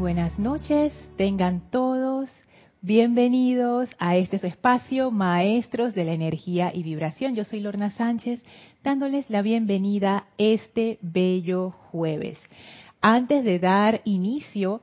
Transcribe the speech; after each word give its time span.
buenas 0.00 0.38
noches, 0.38 0.94
tengan 1.18 1.70
todos 1.70 2.30
bienvenidos 2.80 3.90
a 3.98 4.16
este 4.16 4.38
su 4.38 4.46
espacio, 4.46 5.10
Maestros 5.10 5.94
de 5.94 6.04
la 6.04 6.14
Energía 6.14 6.72
y 6.74 6.82
Vibración. 6.82 7.36
Yo 7.36 7.44
soy 7.44 7.60
Lorna 7.60 7.90
Sánchez, 7.90 8.42
dándoles 8.82 9.28
la 9.28 9.42
bienvenida 9.42 10.24
este 10.38 10.98
bello 11.02 11.72
jueves. 11.90 12.38
Antes 13.02 13.44
de 13.44 13.58
dar 13.58 14.00
inicio 14.06 14.80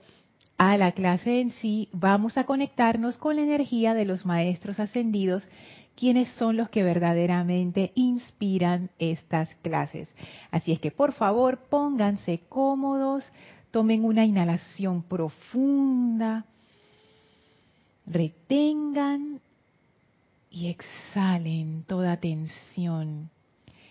a 0.60 0.78
la 0.78 0.92
clase 0.92 1.42
en 1.42 1.50
sí, 1.50 1.90
vamos 1.94 2.38
a 2.38 2.46
conectarnos 2.46 3.18
con 3.18 3.38
la 3.38 3.42
energía 3.42 3.96
de 3.96 4.06
los 4.06 4.24
Maestros 4.24 4.80
Ascendidos 4.80 5.48
quienes 5.96 6.30
son 6.34 6.58
los 6.58 6.70
que 6.70 6.84
verdaderamente 6.84 7.92
inspiran 7.96 8.92
estas 9.00 9.50
clases. 9.64 10.08
Así 10.52 10.72
es 10.72 10.80
que 10.80 10.92
por 10.92 11.12
favor 11.12 11.58
pónganse 11.72 12.42
cómodos, 12.48 13.24
tomen 13.78 14.06
una 14.06 14.26
inhalación 14.26 15.04
profunda, 15.04 16.46
retengan 18.08 19.40
y 20.50 20.70
exhalen 20.70 21.84
toda 21.84 22.18
tensión. 22.18 23.30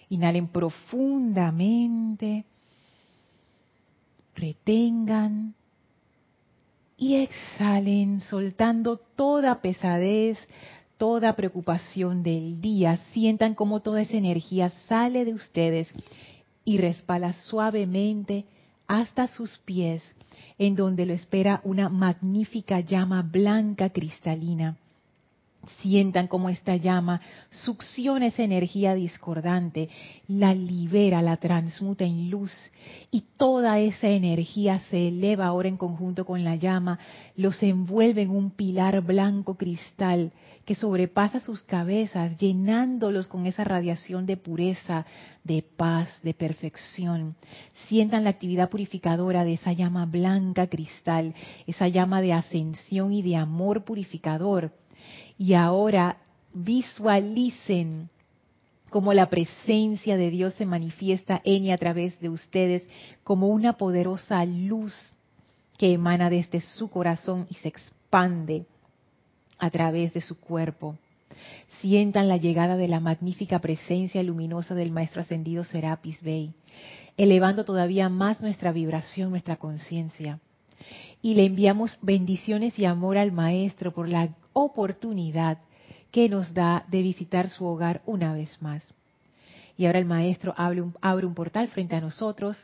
Inhalen 0.09 0.49
profundamente, 0.49 2.47
retengan 4.35 5.55
y 6.97 7.15
exhalen 7.15 8.21
soltando 8.23 8.97
toda 8.97 9.61
pesadez, 9.61 10.37
toda 10.99 11.37
preocupación 11.37 12.25
del 12.25 12.61
día, 12.61 12.97
sientan 13.13 13.55
como 13.55 13.83
toda 13.83 14.03
esa 14.03 14.17
energía 14.17 14.69
sale 14.89 15.25
de 15.25 15.33
ustedes 15.33 15.87
y 16.65 16.79
respala 16.79 17.35
suavemente 17.35 18.47
hasta 18.89 19.29
sus 19.29 19.59
pies, 19.59 20.03
en 20.59 20.77
donde 20.77 21.07
lo 21.07 21.13
espera 21.13 21.61
una 21.65 21.89
magnífica 21.89 22.81
llama 22.81 23.23
blanca 23.23 23.91
cristalina 23.91 24.77
Sientan 25.81 26.27
cómo 26.29 26.49
esta 26.49 26.77
llama 26.77 27.21
succiona 27.51 28.27
esa 28.27 28.43
energía 28.43 28.95
discordante, 28.95 29.89
la 30.29 30.55
libera, 30.55 31.23
la 31.23 31.37
transmuta 31.37 32.05
en 32.05 32.31
luz 32.31 32.53
y 33.11 33.25
toda 33.37 33.79
esa 33.79 34.09
energía 34.09 34.81
se 34.91 35.09
eleva 35.09 35.47
ahora 35.47 35.69
en 35.69 35.77
conjunto 35.77 36.25
con 36.25 36.45
la 36.45 36.57
llama, 36.57 36.99
los 37.37 37.63
envuelve 37.63 38.23
en 38.23 38.31
un 38.31 38.51
pilar 38.51 39.01
blanco 39.03 39.57
cristal 39.57 40.33
que 40.65 40.75
sobrepasa 40.75 41.41
sus 41.41 41.63
cabezas, 41.63 42.37
llenándolos 42.39 43.29
con 43.29 43.47
esa 43.47 43.63
radiación 43.63 44.27
de 44.27 44.37
pureza, 44.37 45.07
de 45.45 45.63
paz, 45.63 46.09
de 46.23 46.35
perfección. 46.35 47.37
Sientan 47.87 48.25
la 48.25 48.31
actividad 48.31 48.69
purificadora 48.69 49.45
de 49.45 49.55
esa 49.55 49.73
llama 49.73 50.07
blanca 50.07 50.67
cristal, 50.67 51.35
esa 51.67 51.87
llama 51.87 52.21
de 52.21 52.33
ascensión 52.33 53.13
y 53.13 53.23
de 53.23 53.37
amor 53.37 53.85
purificador 53.85 54.73
y 55.39 55.55
ahora 55.55 56.19
visualicen 56.53 58.09
cómo 58.91 59.13
la 59.13 59.29
presencia 59.29 60.17
de 60.17 60.31
Dios 60.31 60.55
se 60.55 60.65
manifiesta 60.65 61.41
en 61.45 61.65
y 61.65 61.73
a 61.73 61.79
través 61.79 62.19
de 62.21 62.29
ustedes 62.29 62.87
como 63.25 63.49
una 63.49 63.75
poderosa 63.75 64.45
luz 64.45 64.95
que 65.77 65.93
emana 65.93 66.31
desde 66.31 66.61
su 66.61 66.89
corazón 66.89 67.47
y 67.51 67.55
se 67.55 67.69
expande 67.69 68.65
a 69.59 69.71
través 69.71 70.13
de 70.15 70.21
su 70.21 70.41
cuerpo. 70.41 70.97
Sientan 71.81 72.29
la 72.29 72.39
llegada 72.39 72.77
de 72.77 72.89
la 72.89 73.01
magnífica 73.01 73.59
presencia 73.59 74.23
luminosa 74.23 74.75
del 74.75 74.91
Maestro 74.91 75.21
Ascendido 75.21 75.65
Serapis 75.65 76.23
Bey, 76.23 76.55
elevando 77.17 77.65
todavía 77.65 78.09
más 78.09 78.41
nuestra 78.41 78.73
vibración, 78.73 79.31
nuestra 79.31 79.57
conciencia. 79.57 80.41
Y 81.23 81.35
le 81.35 81.45
enviamos 81.45 81.99
bendiciones 82.03 82.79
y 82.79 82.85
amor 82.85 83.19
al 83.19 83.33
Maestro 83.33 83.93
por 83.93 84.09
la 84.09 84.35
oportunidad 84.53 85.59
que 86.11 86.29
nos 86.29 86.55
da 86.55 86.85
de 86.89 87.03
visitar 87.03 87.49
su 87.49 87.67
hogar 87.67 88.03
una 88.07 88.33
vez 88.33 88.61
más. 88.63 88.83
Y 89.77 89.87
ahora 89.87 89.99
el 89.99 90.07
maestro 90.07 90.55
abre 90.57 90.81
un, 90.81 90.95
abre 91.03 91.27
un 91.27 91.35
portal 91.35 91.69
frente 91.69 91.95
a 91.97 92.01
nosotros, 92.01 92.57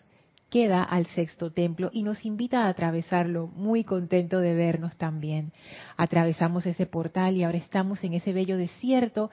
queda 0.49 0.83
al 0.83 1.07
sexto 1.07 1.51
templo 1.51 1.91
y 1.93 2.03
nos 2.03 2.25
invita 2.25 2.65
a 2.65 2.69
atravesarlo, 2.69 3.49
muy 3.49 3.85
contento 3.85 4.41
de 4.41 4.55
vernos 4.55 4.97
también. 4.97 5.53
Atravesamos 5.97 6.67
ese 6.67 6.87
portal 6.87 7.37
y 7.37 7.45
ahora 7.45 7.59
estamos 7.59 8.03
en 8.05 8.15
ese 8.15 8.33
bello 8.33 8.57
desierto 8.57 9.31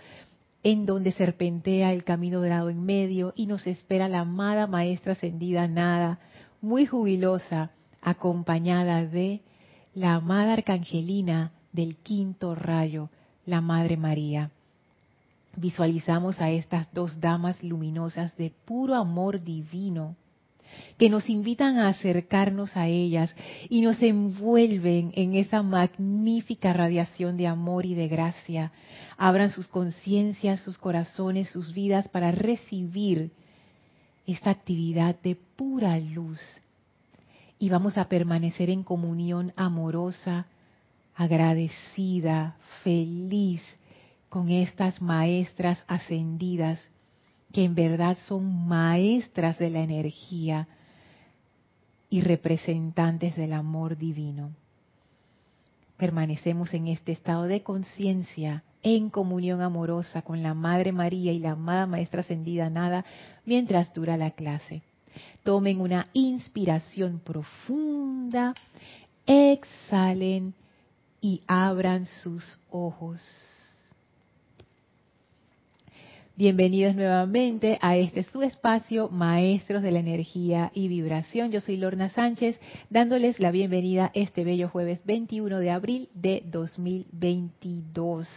en 0.63 0.85
donde 0.85 1.13
serpentea 1.13 1.93
el 1.93 2.03
camino 2.03 2.41
dorado 2.41 2.69
en 2.69 2.83
medio 2.83 3.33
y 3.35 3.45
nos 3.45 3.65
espera 3.67 4.09
la 4.09 4.19
amada 4.19 4.67
maestra 4.67 5.13
ascendida 5.13 5.67
Nada, 5.67 6.19
muy 6.61 6.85
jubilosa, 6.85 7.71
acompañada 8.01 9.05
de 9.05 9.41
la 9.93 10.15
amada 10.15 10.53
arcangelina 10.53 11.51
del 11.71 11.95
quinto 11.97 12.55
rayo, 12.55 13.09
la 13.45 13.61
Madre 13.61 13.97
María. 13.97 14.51
Visualizamos 15.55 16.39
a 16.39 16.51
estas 16.51 16.91
dos 16.93 17.19
damas 17.19 17.63
luminosas 17.63 18.35
de 18.37 18.51
puro 18.65 18.95
amor 18.95 19.43
divino 19.43 20.15
que 20.97 21.09
nos 21.09 21.29
invitan 21.29 21.77
a 21.77 21.87
acercarnos 21.87 22.75
a 22.75 22.87
ellas 22.87 23.33
y 23.69 23.81
nos 23.81 24.01
envuelven 24.01 25.11
en 25.15 25.35
esa 25.35 25.63
magnífica 25.63 26.73
radiación 26.73 27.37
de 27.37 27.47
amor 27.47 27.85
y 27.85 27.95
de 27.95 28.07
gracia. 28.07 28.71
Abran 29.17 29.51
sus 29.51 29.67
conciencias, 29.67 30.59
sus 30.61 30.77
corazones, 30.77 31.49
sus 31.49 31.73
vidas 31.73 32.07
para 32.09 32.31
recibir 32.31 33.31
esta 34.27 34.51
actividad 34.51 35.15
de 35.21 35.35
pura 35.55 35.97
luz. 35.99 36.39
Y 37.59 37.69
vamos 37.69 37.97
a 37.97 38.07
permanecer 38.07 38.69
en 38.69 38.83
comunión 38.83 39.53
amorosa, 39.55 40.47
agradecida, 41.13 42.55
feliz 42.83 43.61
con 44.29 44.49
estas 44.49 45.01
maestras 45.01 45.83
ascendidas 45.87 46.79
que 47.51 47.65
en 47.65 47.75
verdad 47.75 48.17
son 48.27 48.67
maestras 48.67 49.57
de 49.57 49.69
la 49.69 49.81
energía 49.81 50.67
y 52.09 52.21
representantes 52.21 53.35
del 53.35 53.53
amor 53.53 53.97
divino. 53.97 54.51
Permanecemos 55.97 56.73
en 56.73 56.87
este 56.87 57.11
estado 57.11 57.43
de 57.43 57.61
conciencia, 57.61 58.63
en 58.83 59.09
comunión 59.09 59.61
amorosa 59.61 60.21
con 60.21 60.41
la 60.41 60.53
Madre 60.53 60.91
María 60.91 61.33
y 61.33 61.39
la 61.39 61.51
amada 61.51 61.85
Maestra 61.85 62.21
Ascendida 62.21 62.69
Nada, 62.69 63.03
mientras 63.45 63.93
dura 63.93 64.15
la 64.15 64.31
clase. 64.31 64.81
Tomen 65.43 65.81
una 65.81 66.07
inspiración 66.13 67.19
profunda, 67.19 68.53
exhalen 69.25 70.53
y 71.21 71.41
abran 71.47 72.05
sus 72.05 72.59
ojos. 72.69 73.21
Bienvenidos 76.39 76.95
nuevamente 76.95 77.77
a 77.81 77.97
este 77.97 78.23
su 78.23 78.43
espacio, 78.43 79.09
Maestros 79.09 79.81
de 79.81 79.91
la 79.91 79.99
Energía 79.99 80.71
y 80.73 80.87
Vibración. 80.87 81.51
Yo 81.51 81.59
soy 81.59 81.75
Lorna 81.75 82.07
Sánchez, 82.07 82.57
dándoles 82.89 83.41
la 83.41 83.51
bienvenida 83.51 84.09
este 84.13 84.45
bello 84.45 84.69
jueves 84.69 85.01
21 85.03 85.59
de 85.59 85.69
abril 85.69 86.07
de 86.13 86.41
2022. 86.45 88.29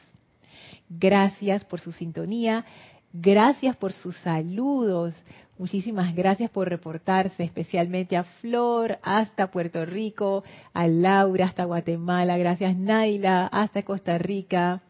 Gracias 0.88 1.65
por 1.65 1.78
su 1.78 1.93
sintonía, 1.93 2.65
gracias 3.12 3.77
por 3.77 3.93
sus 3.93 4.17
saludos, 4.19 5.15
Muchísimas 5.59 6.12
gracias 6.17 6.50
por 6.50 6.69
reportarse, 6.69 7.45
especialmente 7.45 8.17
a 8.17 8.25
Flor 8.25 8.99
hasta 9.00 9.53
Puerto 9.53 9.84
Rico, 9.84 10.43
a 10.73 10.89
Laura 10.89 11.47
hasta 11.47 11.65
Guatemala, 11.65 12.37
gracias 12.37 12.77
Naila 12.77 13.47
hasta 13.47 13.84
Costa 13.84 14.19
Rica. 14.19 14.81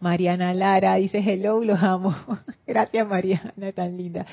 Mariana 0.00 0.52
Lara 0.52 0.96
dice 0.96 1.20
hello, 1.20 1.64
los 1.64 1.82
amo. 1.82 2.14
gracias 2.66 3.08
Mariana, 3.08 3.52
tan 3.74 3.96
linda. 3.96 4.26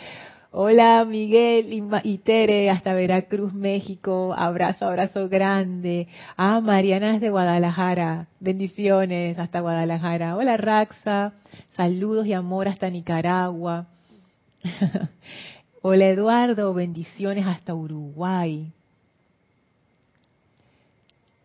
Hola 0.52 1.06
Miguel 1.06 1.72
y, 2.04 2.18
Tere 2.18 2.72
hasta 2.72 2.96
Veracruz, 2.96 3.54
México. 3.54 4.34
Abrazo, 4.36 4.88
abrazo 4.88 5.30
grande. 5.30 6.08
Ah, 6.38 6.60
Mariana 6.60 7.14
es 7.14 7.22
de 7.22 7.30
Guadalajara. 7.30 8.26
Bendiciones 8.40 9.38
hasta 9.38 9.60
Guadalajara. 9.60 10.36
Hola 10.36 10.58
Raxa. 10.58 11.34
Saludos 11.76 12.26
y 12.26 12.34
amor 12.34 12.68
hasta 12.68 12.90
Nicaragua. 12.90 13.86
Hola 15.84 16.08
Eduardo, 16.08 16.74
bendiciones 16.74 17.46
hasta 17.46 17.76
Uruguay. 17.76 18.74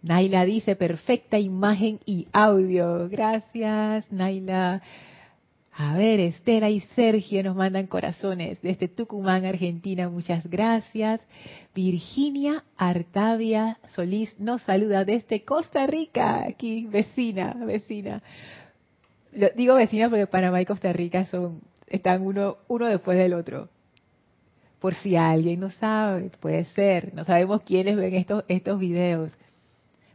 Naila 0.00 0.46
dice 0.46 0.76
perfecta 0.76 1.38
imagen 1.38 2.00
y 2.06 2.26
audio. 2.32 3.06
Gracias, 3.10 4.10
Naila. 4.10 4.80
A 5.76 5.96
ver, 5.96 6.20
Estela 6.20 6.70
y 6.70 6.80
Sergio 6.80 7.42
nos 7.42 7.56
mandan 7.56 7.88
corazones 7.88 8.62
desde 8.62 8.86
Tucumán, 8.86 9.44
Argentina. 9.44 10.08
Muchas 10.08 10.48
gracias. 10.48 11.20
Virginia 11.74 12.62
Artavia 12.76 13.78
Solís 13.88 14.38
nos 14.38 14.62
saluda 14.62 15.04
desde 15.04 15.44
Costa 15.44 15.86
Rica, 15.86 16.44
aquí 16.44 16.86
vecina, 16.86 17.54
vecina. 17.66 18.22
digo 19.56 19.74
vecina 19.74 20.08
porque 20.08 20.28
Panamá 20.28 20.60
y 20.60 20.66
Costa 20.66 20.92
Rica 20.92 21.26
son 21.26 21.60
están 21.88 22.22
uno 22.22 22.56
uno 22.68 22.86
después 22.86 23.18
del 23.18 23.34
otro 23.34 23.68
por 24.78 24.94
si 24.94 25.16
alguien 25.16 25.60
no 25.60 25.70
sabe, 25.70 26.30
puede 26.40 26.66
ser, 26.66 27.14
no 27.14 27.24
sabemos 27.24 27.62
quiénes 27.62 27.96
ven 27.96 28.14
estos, 28.14 28.44
estos 28.48 28.78
videos. 28.78 29.32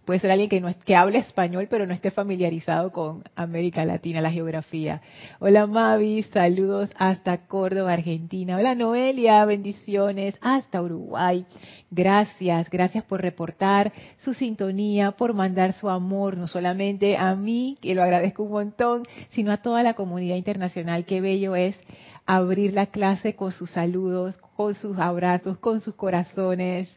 Puede 0.09 0.21
ser 0.21 0.31
alguien 0.31 0.49
que, 0.49 0.59
no, 0.59 0.73
que 0.85 0.95
hable 0.95 1.19
español, 1.19 1.67
pero 1.69 1.85
no 1.85 1.93
esté 1.93 2.09
familiarizado 2.09 2.91
con 2.91 3.23
América 3.35 3.85
Latina, 3.85 4.21
la 4.21 4.31
geografía. 4.31 5.03
Hola 5.37 5.67
Mavi, 5.67 6.23
saludos 6.23 6.89
hasta 6.97 7.45
Córdoba, 7.45 7.93
Argentina. 7.93 8.57
Hola 8.57 8.73
Noelia, 8.73 9.45
bendiciones 9.45 10.33
hasta 10.41 10.81
Uruguay. 10.81 11.45
Gracias, 11.91 12.71
gracias 12.71 13.03
por 13.03 13.21
reportar 13.21 13.93
su 14.23 14.33
sintonía, 14.33 15.11
por 15.11 15.35
mandar 15.35 15.73
su 15.73 15.87
amor, 15.91 16.37
no 16.37 16.47
solamente 16.47 17.15
a 17.15 17.35
mí, 17.35 17.77
que 17.79 17.93
lo 17.93 18.01
agradezco 18.01 18.41
un 18.41 18.51
montón, 18.51 19.03
sino 19.29 19.51
a 19.51 19.57
toda 19.57 19.83
la 19.83 19.93
comunidad 19.93 20.37
internacional. 20.37 21.05
Qué 21.05 21.21
bello 21.21 21.55
es 21.55 21.79
abrir 22.29 22.75
la 22.75 22.85
clase 22.85 23.35
con 23.35 23.51
sus 23.51 23.71
saludos, 23.71 24.37
con 24.55 24.75
sus 24.75 24.99
abrazos, 24.99 25.57
con 25.57 25.81
sus 25.81 25.95
corazones. 25.95 26.87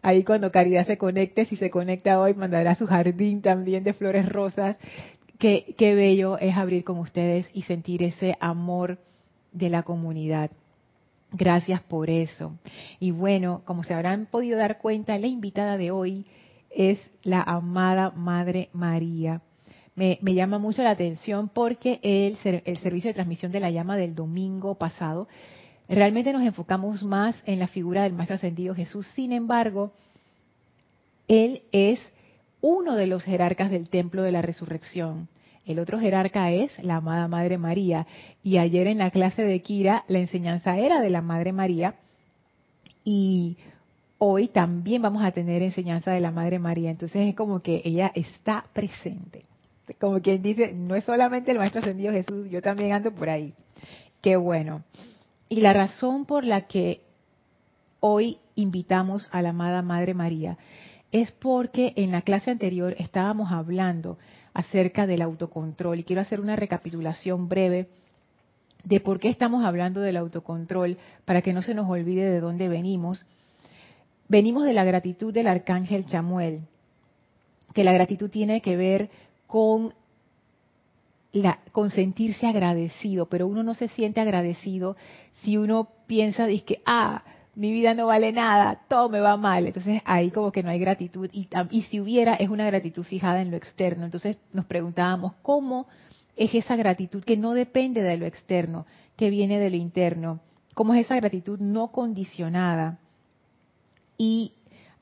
Ahí 0.00 0.24
cuando 0.24 0.50
Caridad 0.50 0.86
se 0.86 0.96
conecte, 0.96 1.44
si 1.44 1.56
se 1.56 1.68
conecta 1.68 2.18
hoy, 2.18 2.32
mandará 2.32 2.74
su 2.74 2.86
jardín 2.86 3.42
también 3.42 3.84
de 3.84 3.92
flores 3.92 4.26
rosas. 4.26 4.78
Qué, 5.38 5.74
qué 5.76 5.94
bello 5.94 6.38
es 6.38 6.56
abrir 6.56 6.84
con 6.84 6.98
ustedes 7.00 7.46
y 7.52 7.62
sentir 7.62 8.02
ese 8.02 8.34
amor 8.40 8.96
de 9.52 9.68
la 9.68 9.82
comunidad. 9.82 10.50
Gracias 11.32 11.82
por 11.82 12.08
eso. 12.08 12.58
Y 12.98 13.10
bueno, 13.10 13.60
como 13.66 13.84
se 13.84 13.92
habrán 13.92 14.24
podido 14.24 14.56
dar 14.56 14.78
cuenta, 14.78 15.18
la 15.18 15.26
invitada 15.26 15.76
de 15.76 15.90
hoy 15.90 16.24
es 16.70 16.98
la 17.24 17.42
amada 17.42 18.10
Madre 18.12 18.70
María 18.72 19.42
me, 19.98 20.34
llama 20.34 20.58
mucho 20.58 20.82
la 20.82 20.90
atención 20.90 21.48
porque 21.48 21.98
el, 22.02 22.38
el 22.44 22.78
servicio 22.78 23.08
de 23.08 23.14
transmisión 23.14 23.50
de 23.50 23.60
la 23.60 23.70
llama 23.70 23.96
del 23.96 24.14
domingo 24.14 24.76
pasado, 24.76 25.28
realmente 25.88 26.32
nos 26.32 26.42
enfocamos 26.42 27.02
más 27.02 27.42
en 27.46 27.58
la 27.58 27.66
figura 27.66 28.04
del 28.04 28.12
Maestro 28.12 28.36
Ascendido 28.36 28.74
Jesús. 28.74 29.06
Sin 29.14 29.32
embargo, 29.32 29.92
él 31.26 31.62
es 31.72 32.00
uno 32.60 32.94
de 32.94 33.08
los 33.08 33.24
jerarcas 33.24 33.70
del 33.70 33.88
Templo 33.88 34.22
de 34.22 34.32
la 34.32 34.42
Resurrección. 34.42 35.28
El 35.66 35.80
otro 35.80 35.98
jerarca 35.98 36.50
es 36.52 36.72
la 36.82 36.96
amada 36.96 37.28
Madre 37.28 37.58
María. 37.58 38.06
Y 38.42 38.58
ayer 38.58 38.86
en 38.86 38.98
la 38.98 39.10
clase 39.10 39.42
de 39.42 39.60
Kira 39.60 40.04
la 40.08 40.18
enseñanza 40.18 40.78
era 40.78 41.02
de 41.02 41.10
la 41.10 41.22
Madre 41.22 41.52
María. 41.52 41.96
Y 43.04 43.58
hoy 44.18 44.48
también 44.48 45.02
vamos 45.02 45.24
a 45.24 45.32
tener 45.32 45.62
enseñanza 45.62 46.12
de 46.12 46.20
la 46.20 46.30
Madre 46.30 46.58
María. 46.58 46.90
Entonces 46.90 47.28
es 47.28 47.34
como 47.34 47.60
que 47.60 47.82
ella 47.84 48.12
está 48.14 48.64
presente 48.72 49.42
como 49.96 50.20
quien 50.20 50.42
dice, 50.42 50.72
no 50.72 50.94
es 50.94 51.04
solamente 51.04 51.50
el 51.50 51.58
Maestro 51.58 51.80
Ascendido 51.80 52.12
Jesús, 52.12 52.48
yo 52.50 52.60
también 52.60 52.92
ando 52.92 53.12
por 53.12 53.30
ahí. 53.30 53.54
Qué 54.20 54.36
bueno. 54.36 54.84
Y 55.48 55.60
la 55.60 55.72
razón 55.72 56.26
por 56.26 56.44
la 56.44 56.66
que 56.66 57.02
hoy 58.00 58.38
invitamos 58.54 59.28
a 59.32 59.42
la 59.42 59.50
amada 59.50 59.82
Madre 59.82 60.14
María 60.14 60.58
es 61.10 61.32
porque 61.32 61.94
en 61.96 62.12
la 62.12 62.22
clase 62.22 62.50
anterior 62.50 62.94
estábamos 62.98 63.50
hablando 63.50 64.18
acerca 64.52 65.06
del 65.06 65.22
autocontrol 65.22 66.00
y 66.00 66.04
quiero 66.04 66.20
hacer 66.20 66.40
una 66.40 66.56
recapitulación 66.56 67.48
breve 67.48 67.88
de 68.84 69.00
por 69.00 69.18
qué 69.18 69.28
estamos 69.28 69.64
hablando 69.64 70.00
del 70.00 70.16
autocontrol 70.16 70.98
para 71.24 71.42
que 71.42 71.52
no 71.52 71.62
se 71.62 71.74
nos 71.74 71.88
olvide 71.88 72.24
de 72.24 72.40
dónde 72.40 72.68
venimos. 72.68 73.26
Venimos 74.28 74.64
de 74.64 74.74
la 74.74 74.84
gratitud 74.84 75.32
del 75.32 75.48
arcángel 75.48 76.06
Chamuel, 76.06 76.60
que 77.74 77.84
la 77.84 77.92
gratitud 77.92 78.30
tiene 78.30 78.60
que 78.60 78.76
ver 78.76 79.10
con, 79.48 79.92
la, 81.32 81.58
sentirse 81.90 82.46
agradecido, 82.46 83.26
pero 83.26 83.48
uno 83.48 83.64
no 83.64 83.74
se 83.74 83.88
siente 83.88 84.20
agradecido 84.20 84.96
si 85.42 85.56
uno 85.56 85.88
piensa, 86.06 86.46
que, 86.46 86.80
ah, 86.86 87.24
mi 87.56 87.72
vida 87.72 87.94
no 87.94 88.06
vale 88.06 88.30
nada, 88.30 88.82
todo 88.88 89.08
me 89.08 89.18
va 89.18 89.36
mal. 89.36 89.66
Entonces 89.66 90.00
ahí 90.04 90.30
como 90.30 90.52
que 90.52 90.62
no 90.62 90.70
hay 90.70 90.78
gratitud 90.78 91.28
y, 91.32 91.48
y 91.70 91.82
si 91.82 91.98
hubiera 91.98 92.34
es 92.34 92.48
una 92.48 92.66
gratitud 92.66 93.02
fijada 93.02 93.42
en 93.42 93.50
lo 93.50 93.56
externo. 93.56 94.04
Entonces 94.04 94.38
nos 94.52 94.66
preguntábamos, 94.66 95.32
¿cómo 95.42 95.88
es 96.36 96.54
esa 96.54 96.76
gratitud 96.76 97.24
que 97.24 97.36
no 97.36 97.54
depende 97.54 98.02
de 98.02 98.16
lo 98.16 98.26
externo, 98.26 98.86
que 99.16 99.30
viene 99.30 99.58
de 99.58 99.70
lo 99.70 99.76
interno? 99.76 100.40
¿Cómo 100.74 100.94
es 100.94 101.06
esa 101.06 101.16
gratitud 101.16 101.58
no 101.58 101.88
condicionada? 101.88 102.98
Y 104.16 104.52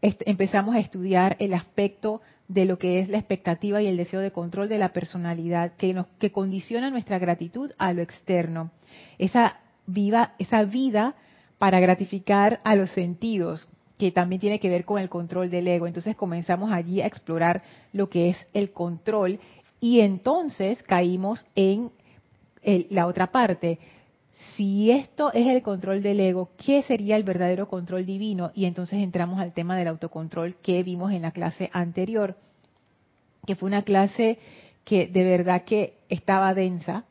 empezamos 0.00 0.74
a 0.76 0.78
estudiar 0.78 1.36
el 1.40 1.52
aspecto 1.52 2.22
de 2.48 2.64
lo 2.64 2.78
que 2.78 3.00
es 3.00 3.08
la 3.08 3.18
expectativa 3.18 3.82
y 3.82 3.86
el 3.86 3.96
deseo 3.96 4.20
de 4.20 4.30
control 4.30 4.68
de 4.68 4.78
la 4.78 4.92
personalidad 4.92 5.72
que 5.76 5.92
nos 5.92 6.06
que 6.18 6.30
condiciona 6.30 6.90
nuestra 6.90 7.18
gratitud 7.18 7.72
a 7.78 7.92
lo 7.92 8.02
externo. 8.02 8.70
Esa 9.18 9.60
viva 9.86 10.34
esa 10.38 10.64
vida 10.64 11.14
para 11.58 11.80
gratificar 11.80 12.60
a 12.64 12.74
los 12.74 12.90
sentidos, 12.90 13.68
que 13.98 14.12
también 14.12 14.40
tiene 14.40 14.60
que 14.60 14.68
ver 14.68 14.84
con 14.84 15.00
el 15.00 15.08
control 15.08 15.50
del 15.50 15.68
ego. 15.68 15.86
Entonces 15.86 16.16
comenzamos 16.16 16.70
allí 16.70 17.00
a 17.00 17.06
explorar 17.06 17.62
lo 17.92 18.08
que 18.08 18.28
es 18.30 18.36
el 18.52 18.72
control 18.72 19.40
y 19.80 20.00
entonces 20.00 20.82
caímos 20.82 21.44
en 21.54 21.90
la 22.90 23.06
otra 23.06 23.28
parte, 23.28 23.78
si 24.54 24.90
esto 24.90 25.32
es 25.32 25.46
el 25.46 25.62
control 25.62 26.02
del 26.02 26.20
ego, 26.20 26.50
¿qué 26.56 26.82
sería 26.82 27.16
el 27.16 27.24
verdadero 27.24 27.68
control 27.68 28.06
divino? 28.06 28.52
Y 28.54 28.66
entonces 28.66 29.00
entramos 29.00 29.40
al 29.40 29.52
tema 29.52 29.76
del 29.76 29.88
autocontrol 29.88 30.56
que 30.56 30.82
vimos 30.82 31.12
en 31.12 31.22
la 31.22 31.32
clase 31.32 31.70
anterior, 31.72 32.36
que 33.46 33.56
fue 33.56 33.68
una 33.68 33.82
clase 33.82 34.38
que 34.84 35.06
de 35.06 35.24
verdad 35.24 35.64
que 35.64 35.94
estaba 36.08 36.54
densa. 36.54 37.04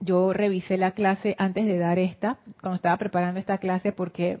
Yo 0.00 0.32
revisé 0.32 0.78
la 0.78 0.92
clase 0.92 1.34
antes 1.38 1.66
de 1.66 1.78
dar 1.78 1.98
esta, 1.98 2.38
cuando 2.60 2.76
estaba 2.76 2.96
preparando 2.96 3.38
esta 3.38 3.58
clase, 3.58 3.92
porque 3.92 4.40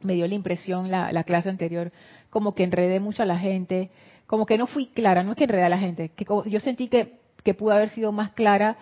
me 0.00 0.14
dio 0.14 0.26
la 0.26 0.34
impresión 0.34 0.90
la, 0.90 1.12
la 1.12 1.24
clase 1.24 1.50
anterior, 1.50 1.92
como 2.30 2.54
que 2.54 2.64
enredé 2.64 3.00
mucho 3.00 3.22
a 3.22 3.26
la 3.26 3.38
gente, 3.38 3.90
como 4.26 4.46
que 4.46 4.58
no 4.58 4.66
fui 4.66 4.86
clara, 4.86 5.22
no 5.22 5.32
es 5.32 5.36
que 5.36 5.44
enredé 5.44 5.64
a 5.64 5.68
la 5.68 5.78
gente, 5.78 6.08
que 6.10 6.24
yo 6.46 6.60
sentí 6.60 6.88
que, 6.88 7.18
que 7.42 7.54
pudo 7.54 7.72
haber 7.72 7.90
sido 7.90 8.10
más 8.10 8.32
clara 8.32 8.76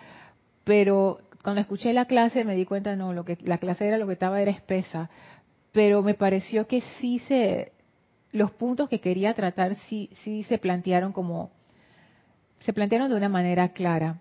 pero 0.63 1.19
cuando 1.43 1.61
escuché 1.61 1.93
la 1.93 2.05
clase 2.05 2.45
me 2.45 2.55
di 2.55 2.65
cuenta, 2.65 2.95
no, 2.95 3.13
lo 3.13 3.25
que 3.25 3.37
la 3.43 3.57
clase 3.57 3.87
era 3.87 3.97
lo 3.97 4.07
que 4.07 4.13
estaba 4.13 4.41
era 4.41 4.51
espesa, 4.51 5.09
pero 5.71 6.01
me 6.01 6.13
pareció 6.13 6.67
que 6.67 6.81
sí 6.99 7.19
se, 7.19 7.73
los 8.31 8.51
puntos 8.51 8.89
que 8.89 9.01
quería 9.01 9.33
tratar 9.33 9.75
sí, 9.89 10.09
sí 10.23 10.43
se 10.43 10.57
plantearon 10.57 11.11
como, 11.11 11.51
se 12.59 12.73
plantearon 12.73 13.09
de 13.09 13.17
una 13.17 13.29
manera 13.29 13.69
clara. 13.69 14.19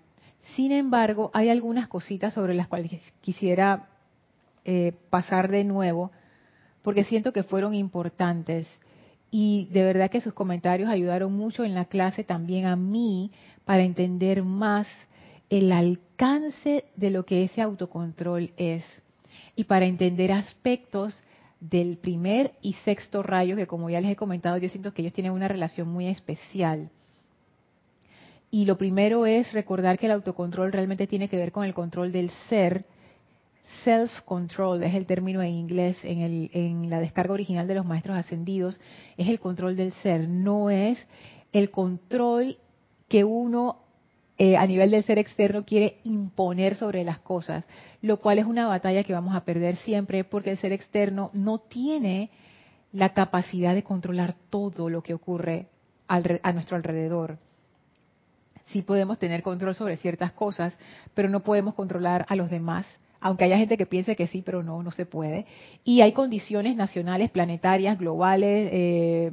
Sin 0.56 0.72
embargo, 0.72 1.30
hay 1.32 1.48
algunas 1.48 1.86
cositas 1.86 2.34
sobre 2.34 2.54
las 2.54 2.66
cuales 2.66 2.90
quisiera 3.20 3.88
eh, 4.64 4.92
pasar 5.10 5.48
de 5.48 5.62
nuevo, 5.62 6.10
porque 6.82 7.04
siento 7.04 7.32
que 7.32 7.44
fueron 7.44 7.74
importantes. 7.74 8.66
Y 9.30 9.68
de 9.72 9.84
verdad 9.84 10.10
que 10.10 10.20
sus 10.20 10.34
comentarios 10.34 10.90
ayudaron 10.90 11.32
mucho 11.32 11.64
en 11.64 11.74
la 11.74 11.84
clase 11.84 12.24
también 12.24 12.66
a 12.66 12.74
mí 12.74 13.30
para 13.64 13.82
entender 13.82 14.42
más 14.42 14.88
el 15.52 15.70
alcance 15.70 16.86
de 16.96 17.10
lo 17.10 17.26
que 17.26 17.44
ese 17.44 17.60
autocontrol 17.60 18.52
es 18.56 18.82
y 19.54 19.64
para 19.64 19.84
entender 19.84 20.32
aspectos 20.32 21.14
del 21.60 21.98
primer 21.98 22.54
y 22.62 22.72
sexto 22.86 23.22
rayo, 23.22 23.54
que 23.54 23.66
como 23.66 23.90
ya 23.90 24.00
les 24.00 24.12
he 24.12 24.16
comentado, 24.16 24.56
yo 24.56 24.70
siento 24.70 24.94
que 24.94 25.02
ellos 25.02 25.12
tienen 25.12 25.32
una 25.32 25.48
relación 25.48 25.88
muy 25.88 26.06
especial. 26.06 26.90
Y 28.50 28.64
lo 28.64 28.78
primero 28.78 29.26
es 29.26 29.52
recordar 29.52 29.98
que 29.98 30.06
el 30.06 30.12
autocontrol 30.12 30.72
realmente 30.72 31.06
tiene 31.06 31.28
que 31.28 31.36
ver 31.36 31.52
con 31.52 31.64
el 31.64 31.74
control 31.74 32.12
del 32.12 32.30
ser. 32.48 32.86
Self-control 33.84 34.82
es 34.82 34.94
el 34.94 35.04
término 35.04 35.42
en 35.42 35.52
inglés 35.52 35.98
en, 36.02 36.20
el, 36.20 36.50
en 36.54 36.88
la 36.88 36.98
descarga 36.98 37.34
original 37.34 37.68
de 37.68 37.74
los 37.74 37.84
maestros 37.84 38.16
ascendidos. 38.16 38.80
Es 39.18 39.28
el 39.28 39.38
control 39.38 39.76
del 39.76 39.92
ser, 39.92 40.26
no 40.26 40.70
es 40.70 40.98
el 41.52 41.70
control 41.70 42.56
que 43.06 43.22
uno 43.24 43.81
eh, 44.44 44.56
a 44.56 44.66
nivel 44.66 44.90
del 44.90 45.04
ser 45.04 45.20
externo 45.20 45.62
quiere 45.62 45.98
imponer 46.02 46.74
sobre 46.74 47.04
las 47.04 47.20
cosas, 47.20 47.64
lo 48.00 48.16
cual 48.16 48.40
es 48.40 48.44
una 48.44 48.66
batalla 48.66 49.04
que 49.04 49.12
vamos 49.12 49.36
a 49.36 49.44
perder 49.44 49.76
siempre 49.76 50.24
porque 50.24 50.50
el 50.50 50.58
ser 50.58 50.72
externo 50.72 51.30
no 51.32 51.60
tiene 51.60 52.28
la 52.92 53.10
capacidad 53.10 53.72
de 53.72 53.84
controlar 53.84 54.34
todo 54.50 54.90
lo 54.90 55.00
que 55.00 55.14
ocurre 55.14 55.68
a 56.08 56.52
nuestro 56.52 56.76
alrededor. 56.76 57.38
Sí 58.72 58.82
podemos 58.82 59.16
tener 59.20 59.44
control 59.44 59.76
sobre 59.76 59.96
ciertas 59.96 60.32
cosas, 60.32 60.76
pero 61.14 61.28
no 61.28 61.44
podemos 61.44 61.74
controlar 61.74 62.26
a 62.28 62.34
los 62.34 62.50
demás, 62.50 62.84
aunque 63.20 63.44
haya 63.44 63.58
gente 63.58 63.78
que 63.78 63.86
piense 63.86 64.16
que 64.16 64.26
sí, 64.26 64.42
pero 64.44 64.64
no, 64.64 64.82
no 64.82 64.90
se 64.90 65.06
puede. 65.06 65.46
Y 65.84 66.00
hay 66.00 66.10
condiciones 66.10 66.74
nacionales, 66.74 67.30
planetarias, 67.30 67.96
globales, 67.96 68.70
eh, 68.72 69.30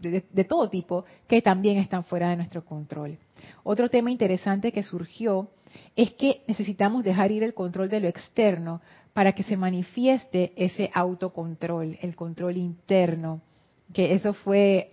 de 0.00 0.44
todo 0.44 0.70
tipo, 0.70 1.04
que 1.28 1.42
también 1.42 1.76
están 1.76 2.02
fuera 2.04 2.30
de 2.30 2.36
nuestro 2.36 2.64
control. 2.64 3.18
Otro 3.62 3.88
tema 3.88 4.10
interesante 4.10 4.72
que 4.72 4.82
surgió 4.82 5.50
es 5.96 6.12
que 6.12 6.42
necesitamos 6.46 7.04
dejar 7.04 7.32
ir 7.32 7.42
el 7.42 7.54
control 7.54 7.88
de 7.88 8.00
lo 8.00 8.08
externo 8.08 8.80
para 9.12 9.32
que 9.32 9.42
se 9.42 9.56
manifieste 9.56 10.52
ese 10.56 10.90
autocontrol, 10.94 11.98
el 12.00 12.16
control 12.16 12.56
interno. 12.56 13.40
Que 13.92 14.14
eso 14.14 14.32
fue, 14.32 14.90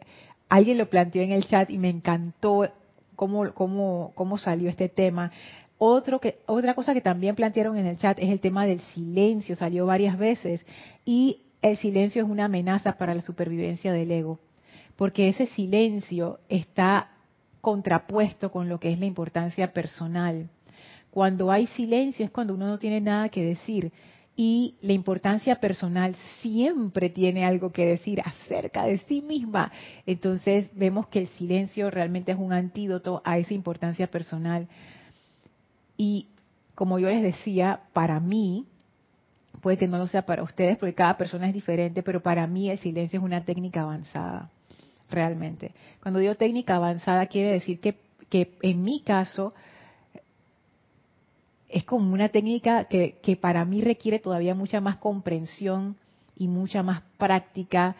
alguien 0.50 0.77
lo 0.77 0.89
planteó 0.89 1.22
en 1.22 1.32
el 1.32 1.46
chat 1.46 1.70
y 1.70 1.77
me 1.77 1.89
encantó 1.89 2.70
cómo, 3.15 3.53
cómo, 3.53 4.12
cómo 4.15 4.38
salió 4.38 4.70
este 4.70 4.89
tema. 4.89 5.32
Otro 5.77 6.20
que, 6.20 6.39
otra 6.46 6.74
cosa 6.74 6.94
que 6.94 7.01
también 7.01 7.36
plantearon 7.36 7.77
en 7.77 7.86
el 7.86 7.98
chat 7.98 8.20
es 8.20 8.29
el 8.29 8.41
tema 8.41 8.65
del 8.65 8.82
silencio, 8.82 9.56
salió 9.56 9.86
varias 9.86 10.18
veces. 10.18 10.65
Y 11.06 11.44
el 11.62 11.77
silencio 11.77 12.24
es 12.24 12.29
una 12.29 12.46
amenaza 12.46 12.94
para 12.98 13.13
la 13.13 13.22
supervivencia 13.22 13.94
del 13.94 14.12
ego. 14.12 14.39
porque 14.96 15.29
ese 15.29 15.48
silencio 15.48 16.39
está 16.50 17.12
contrapuesto 17.62 18.51
con 18.51 18.70
lo 18.70 18.80
que 18.80 18.92
es 18.92 19.00
la 19.00 19.06
importancia 19.06 19.74
personal. 19.74 20.50
Cuando 21.12 21.51
hay 21.51 21.68
silencio 21.68 22.25
es 22.25 22.32
cuando 22.32 22.54
uno 22.54 22.68
no 22.68 22.80
tiene 22.80 23.01
nada 23.01 23.30
que 23.30 23.44
decir 23.44 23.92
y 24.36 24.75
la 24.82 24.94
importancia 24.94 25.60
personal 25.60 26.16
siempre 26.42 27.10
tiene 27.10 27.46
algo 27.46 27.72
que 27.72 27.86
decir 27.86 28.22
acerca 28.22 28.86
de 28.86 29.00
sí 29.00 29.22
misma. 29.22 29.70
Entonces 30.06 30.70
vemos 30.74 31.08
que 31.08 31.20
el 31.20 31.28
silencio 31.28 31.92
realmente 31.92 32.32
es 32.32 32.38
un 32.38 32.54
antídoto 32.54 33.22
a 33.25 33.38
esa 33.38 33.54
importancia 33.54 34.08
personal. 34.08 34.70
Y 35.98 36.28
como 36.74 37.00
yo 37.00 37.10
les 37.10 37.22
decía, 37.22 37.82
para 37.92 38.22
mí, 38.22 38.66
puede 39.60 39.78
que 39.78 39.89
no 39.89 39.98
lo 39.98 40.08
sea 40.08 40.25
para 40.25 40.44
ustedes 40.44 40.78
porque 40.78 40.96
cada 40.96 41.18
persona 41.18 41.48
es 41.50 41.54
diferente, 41.54 42.04
pero 42.04 42.24
para 42.24 42.48
mí 42.48 42.70
el 42.70 42.80
silencio 42.80 43.20
es 43.20 43.25
una 43.25 43.44
técnica 43.44 43.82
avanzada, 43.82 44.50
realmente. 45.10 45.74
Cuando 46.01 46.20
digo 46.20 46.36
técnica 46.36 46.75
avanzada 46.75 47.28
quiere 47.28 47.51
decir 47.51 47.80
que, 47.80 47.96
que 48.30 48.58
en 48.62 48.84
mi 48.84 49.01
caso 49.01 49.54
es 51.68 51.84
como 51.84 52.13
una 52.13 52.30
técnica 52.30 52.86
que, 52.86 53.18
que 53.22 53.36
para 53.36 53.63
mí 53.66 53.82
requiere 53.82 54.20
todavía 54.20 54.56
mucha 54.56 54.82
más 54.82 54.98
comprensión 54.98 55.98
y 56.36 56.48
mucha 56.48 56.84
más 56.84 57.04
práctica 57.18 57.96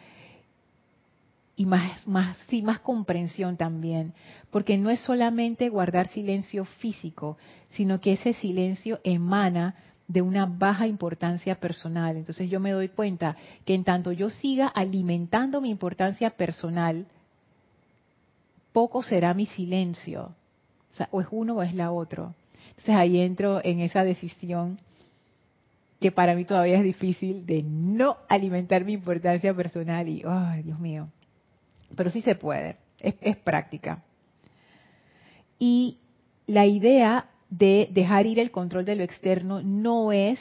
y 1.56 1.66
más, 1.66 2.08
más, 2.08 2.38
sí, 2.48 2.62
más 2.62 2.80
comprensión 2.80 3.58
también, 3.58 4.14
porque 4.50 4.78
no 4.78 4.90
es 4.90 5.02
solamente 5.02 5.68
guardar 5.68 6.08
silencio 6.08 6.64
físico, 6.64 7.38
sino 7.72 8.00
que 8.00 8.14
ese 8.14 8.34
silencio 8.34 9.02
emana 9.04 9.76
de 10.10 10.24
una 10.24 10.48
baja 10.48 10.88
importancia 10.88 11.56
personal. 11.56 12.18
Entonces 12.18 12.50
yo 12.50 12.60
me 12.60 12.72
doy 12.72 12.90
cuenta 12.90 13.38
que 13.64 13.76
en 13.76 13.84
tanto 13.84 14.12
yo 14.12 14.32
siga 14.32 14.68
alimentando 14.68 15.62
mi 15.62 15.70
importancia 15.70 16.32
personal, 16.32 17.06
poco 18.74 19.04
será 19.04 19.36
mi 19.36 19.46
silencio. 19.46 20.34
O, 20.92 20.96
sea, 20.96 21.08
o 21.12 21.22
es 21.22 21.28
uno 21.30 21.54
o 21.54 21.62
es 21.62 21.76
la 21.76 21.92
otro. 21.92 22.34
Entonces 22.70 22.96
ahí 22.96 23.22
entro 23.22 23.62
en 23.64 23.82
esa 23.82 24.04
decisión 24.04 24.80
que 26.02 26.12
para 26.12 26.34
mí 26.34 26.44
todavía 26.44 26.78
es 26.78 26.84
difícil 26.84 27.46
de 27.46 27.62
no 27.62 28.18
alimentar 28.28 28.86
mi 28.86 28.94
importancia 28.94 29.54
personal 29.54 30.10
y, 30.10 30.24
ay, 30.26 30.64
Dios 30.64 30.80
mío. 30.80 31.08
Pero 31.96 32.10
sí 32.10 32.22
se 32.22 32.34
puede, 32.34 32.78
es 33.00 33.38
práctica. 33.38 34.02
Y 35.60 36.00
la 36.48 36.66
idea 36.66 37.28
de 37.50 37.90
dejar 37.92 38.26
ir 38.26 38.40
el 38.40 38.52
control 38.52 38.86
de 38.86 38.96
lo 38.96 39.04
externo 39.04 39.62
no 39.62 40.12
es 40.12 40.40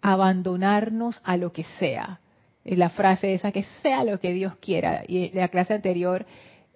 abandonarnos 0.00 1.20
a 1.24 1.36
lo 1.36 1.52
que 1.52 1.64
sea. 1.78 2.20
La 2.64 2.90
frase 2.90 3.34
esa 3.34 3.52
que 3.52 3.64
sea 3.82 4.04
lo 4.04 4.18
que 4.18 4.32
Dios 4.32 4.56
quiera. 4.56 5.02
Y 5.06 5.26
en 5.26 5.36
la 5.36 5.48
clase 5.48 5.74
anterior 5.74 6.26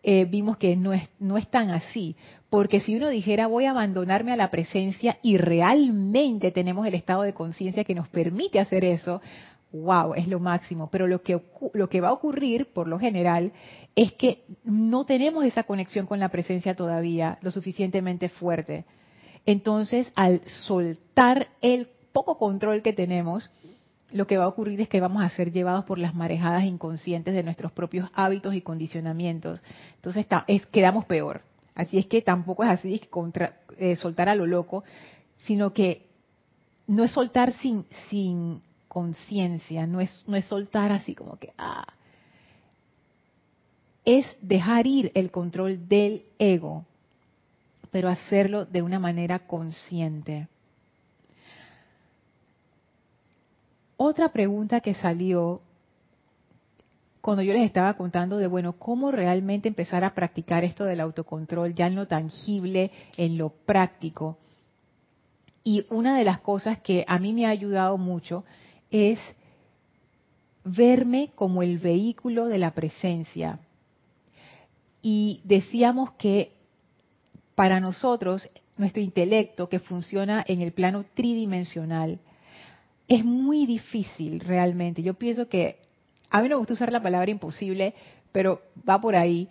eh, 0.03 0.25
vimos 0.25 0.57
que 0.57 0.77
no 0.77 0.93
es, 0.93 1.09
no 1.19 1.37
es 1.37 1.49
tan 1.49 1.71
así. 1.71 2.17
Porque 2.49 2.81
si 2.81 2.97
uno 2.97 3.09
dijera 3.09 3.47
voy 3.47 3.65
a 3.65 3.71
abandonarme 3.71 4.33
a 4.33 4.37
la 4.37 4.51
presencia 4.51 5.19
y 5.23 5.37
realmente 5.37 6.51
tenemos 6.51 6.87
el 6.87 6.95
estado 6.95 7.23
de 7.23 7.35
conciencia 7.35 7.85
que 7.85 7.95
nos 7.95 8.09
permite 8.09 8.61
hacer 8.61 8.85
eso, 8.85 9.21
wow, 9.73 10.15
es 10.15 10.29
lo 10.29 10.41
máximo. 10.41 10.89
Pero 10.91 11.07
lo 11.07 11.23
que, 11.23 11.41
lo 11.73 11.89
que 11.89 12.01
va 12.01 12.09
a 12.09 12.13
ocurrir, 12.13 12.73
por 12.73 12.89
lo 12.89 12.99
general, 12.99 13.53
es 13.95 14.13
que 14.13 14.43
no 14.65 15.05
tenemos 15.05 15.45
esa 15.45 15.63
conexión 15.63 16.07
con 16.07 16.19
la 16.19 16.29
presencia 16.29 16.75
todavía 16.75 17.39
lo 17.43 17.51
suficientemente 17.51 18.29
fuerte. 18.29 18.85
Entonces, 19.47 20.11
al 20.15 20.43
soltar 20.47 21.49
el 21.61 21.89
poco 22.13 22.39
control 22.39 22.83
que 22.83 22.93
tenemos, 22.93 23.51
lo 24.13 24.27
que 24.27 24.37
va 24.37 24.45
a 24.45 24.49
ocurrir 24.49 24.81
es 24.81 24.89
que 24.89 25.01
vamos 25.01 25.23
a 25.23 25.31
ser 25.31 25.53
llevados 25.53 25.85
por 25.85 25.99
las 25.99 26.15
marejadas 26.15 26.65
inconscientes 26.65 27.35
de 27.35 27.43
nuestros 27.43 27.73
propios 27.73 28.09
hábitos 28.15 28.55
y 28.55 28.61
condicionamientos. 28.61 29.63
Entonces, 29.97 30.27
quedamos 30.71 31.05
peor. 31.05 31.43
Así 31.75 31.99
es 31.99 32.07
que 32.07 32.21
tampoco 32.21 32.65
es 32.65 32.71
así 32.71 32.99
contra, 33.11 33.61
eh, 33.79 33.97
soltar 33.97 34.29
a 34.29 34.35
lo 34.35 34.47
loco, 34.47 34.85
sino 35.39 35.73
que 35.73 36.07
no 36.87 37.05
es 37.05 37.13
soltar 37.13 37.53
sin, 37.55 37.87
sin 38.09 38.63
conciencia, 38.89 39.87
no 39.87 40.01
es, 40.01 40.25
no 40.27 40.37
es 40.37 40.45
soltar 40.47 40.91
así 40.91 41.15
como 41.15 41.39
que, 41.39 41.53
ah, 41.57 41.87
es 44.05 44.27
dejar 44.41 44.87
ir 44.87 45.13
el 45.15 45.31
control 45.31 45.89
del 45.89 46.25
ego, 46.39 46.85
pero 47.91 48.09
hacerlo 48.09 48.65
de 48.65 48.83
una 48.83 48.99
manera 48.99 49.41
consciente. 49.41 50.49
Otra 53.97 54.31
pregunta 54.31 54.81
que 54.81 54.95
salió 54.95 55.61
cuando 57.21 57.43
yo 57.43 57.53
les 57.53 57.65
estaba 57.65 57.95
contando 57.95 58.39
de, 58.39 58.47
bueno, 58.47 58.73
cómo 58.73 59.11
realmente 59.11 59.69
empezar 59.69 60.05
a 60.05 60.15
practicar 60.15 60.65
esto 60.65 60.85
del 60.85 61.01
autocontrol, 61.01 61.75
ya 61.75 61.87
en 61.87 61.95
lo 61.97 62.07
tangible, 62.07 62.91
en 63.17 63.37
lo 63.37 63.51
práctico. 63.51 64.39
Y 65.63 65.85
una 65.91 66.17
de 66.17 66.25
las 66.25 66.41
cosas 66.41 66.81
que 66.81 67.05
a 67.07 67.19
mí 67.19 67.35
me 67.35 67.45
ha 67.45 67.51
ayudado 67.51 67.99
mucho 67.99 68.45
es 68.91 69.19
verme 70.65 71.31
como 71.35 71.63
el 71.63 71.79
vehículo 71.79 72.47
de 72.47 72.59
la 72.59 72.71
presencia. 72.73 73.59
Y 75.03 75.43
decíamos 75.45 76.13
que 76.13 76.53
para 77.61 77.79
nosotros, 77.79 78.49
nuestro 78.79 79.03
intelecto 79.03 79.69
que 79.69 79.81
funciona 79.81 80.43
en 80.49 80.63
el 80.63 80.73
plano 80.73 81.05
tridimensional, 81.13 82.19
es 83.07 83.23
muy 83.23 83.67
difícil 83.67 84.41
realmente. 84.41 85.03
Yo 85.03 85.13
pienso 85.13 85.47
que, 85.47 85.77
a 86.31 86.41
mí 86.41 86.49
no 86.49 86.55
me 86.55 86.61
gusta 86.61 86.73
usar 86.73 86.91
la 86.91 87.03
palabra 87.03 87.31
imposible, 87.31 87.93
pero 88.33 88.63
va 88.89 88.99
por 88.99 89.15
ahí, 89.15 89.47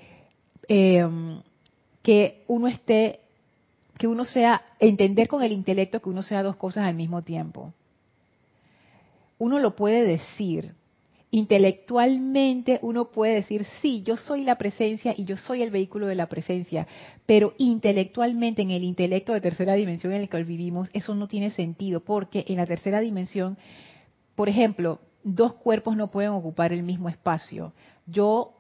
em, 0.68 1.40
que 2.02 2.46
uno 2.48 2.68
esté, 2.68 3.20
que 4.00 4.08
uno 4.08 4.26
sea, 4.26 4.64
entender 4.80 5.28
con 5.28 5.44
el 5.44 5.52
intelecto 5.52 6.02
que 6.02 6.10
uno 6.10 6.24
sea 6.24 6.42
dos 6.42 6.56
cosas 6.56 6.86
al 6.86 6.96
mismo 6.96 7.22
tiempo. 7.22 7.76
Uno 9.38 9.60
lo 9.60 9.76
puede 9.76 10.04
decir, 10.04 10.74
intelectualmente 11.32 12.80
uno 12.82 13.12
puede 13.12 13.36
decir, 13.36 13.66
sí, 13.82 14.02
yo 14.04 14.18
soy 14.18 14.44
la 14.44 14.58
presencia 14.58 15.14
y 15.16 15.26
yo 15.26 15.38
soy 15.38 15.62
el 15.62 15.70
vehículo 15.70 16.08
de 16.08 16.16
la 16.16 16.28
presencia, 16.28 16.88
pero 17.26 17.54
intelectualmente, 17.58 18.62
en 18.62 18.72
el 18.72 18.84
intelecto 18.84 19.34
de 19.34 19.42
tercera 19.42 19.74
dimensión 19.74 20.14
en 20.14 20.22
el 20.22 20.30
que 20.30 20.44
vivimos, 20.44 20.90
eso 20.94 21.14
no 21.14 21.28
tiene 21.28 21.52
sentido, 21.52 22.00
porque 22.00 22.46
en 22.48 22.58
la 22.58 22.66
tercera 22.66 23.00
dimensión, 23.00 23.58
por 24.36 24.50
ejemplo, 24.50 25.00
dos 25.24 25.54
cuerpos 25.54 25.96
no 25.96 26.10
pueden 26.10 26.32
ocupar 26.32 26.74
el 26.74 26.84
mismo 26.84 27.10
espacio. 27.10 27.74
Yo, 28.08 28.54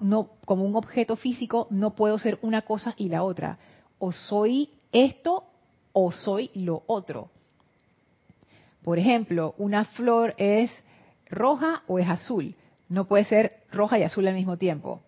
no, 0.00 0.30
como 0.44 0.64
un 0.64 0.74
objeto 0.74 1.16
físico, 1.16 1.68
no 1.70 1.94
puedo 1.94 2.18
ser 2.18 2.38
una 2.42 2.62
cosa 2.62 2.94
y 2.96 3.08
la 3.08 3.22
otra. 3.22 3.58
O 3.98 4.12
soy 4.12 4.70
esto 4.92 5.44
o 5.92 6.10
soy 6.10 6.50
lo 6.54 6.82
otro. 6.86 7.30
Por 8.82 8.98
ejemplo, 8.98 9.54
una 9.58 9.84
flor 9.84 10.34
es 10.38 10.70
roja 11.30 11.82
o 11.86 11.98
es 11.98 12.08
azul. 12.08 12.54
No 12.88 13.06
puede 13.06 13.24
ser 13.24 13.52
roja 13.72 13.98
y 13.98 14.02
azul 14.02 14.26
al 14.26 14.34
mismo 14.34 14.56
tiempo. 14.56 15.00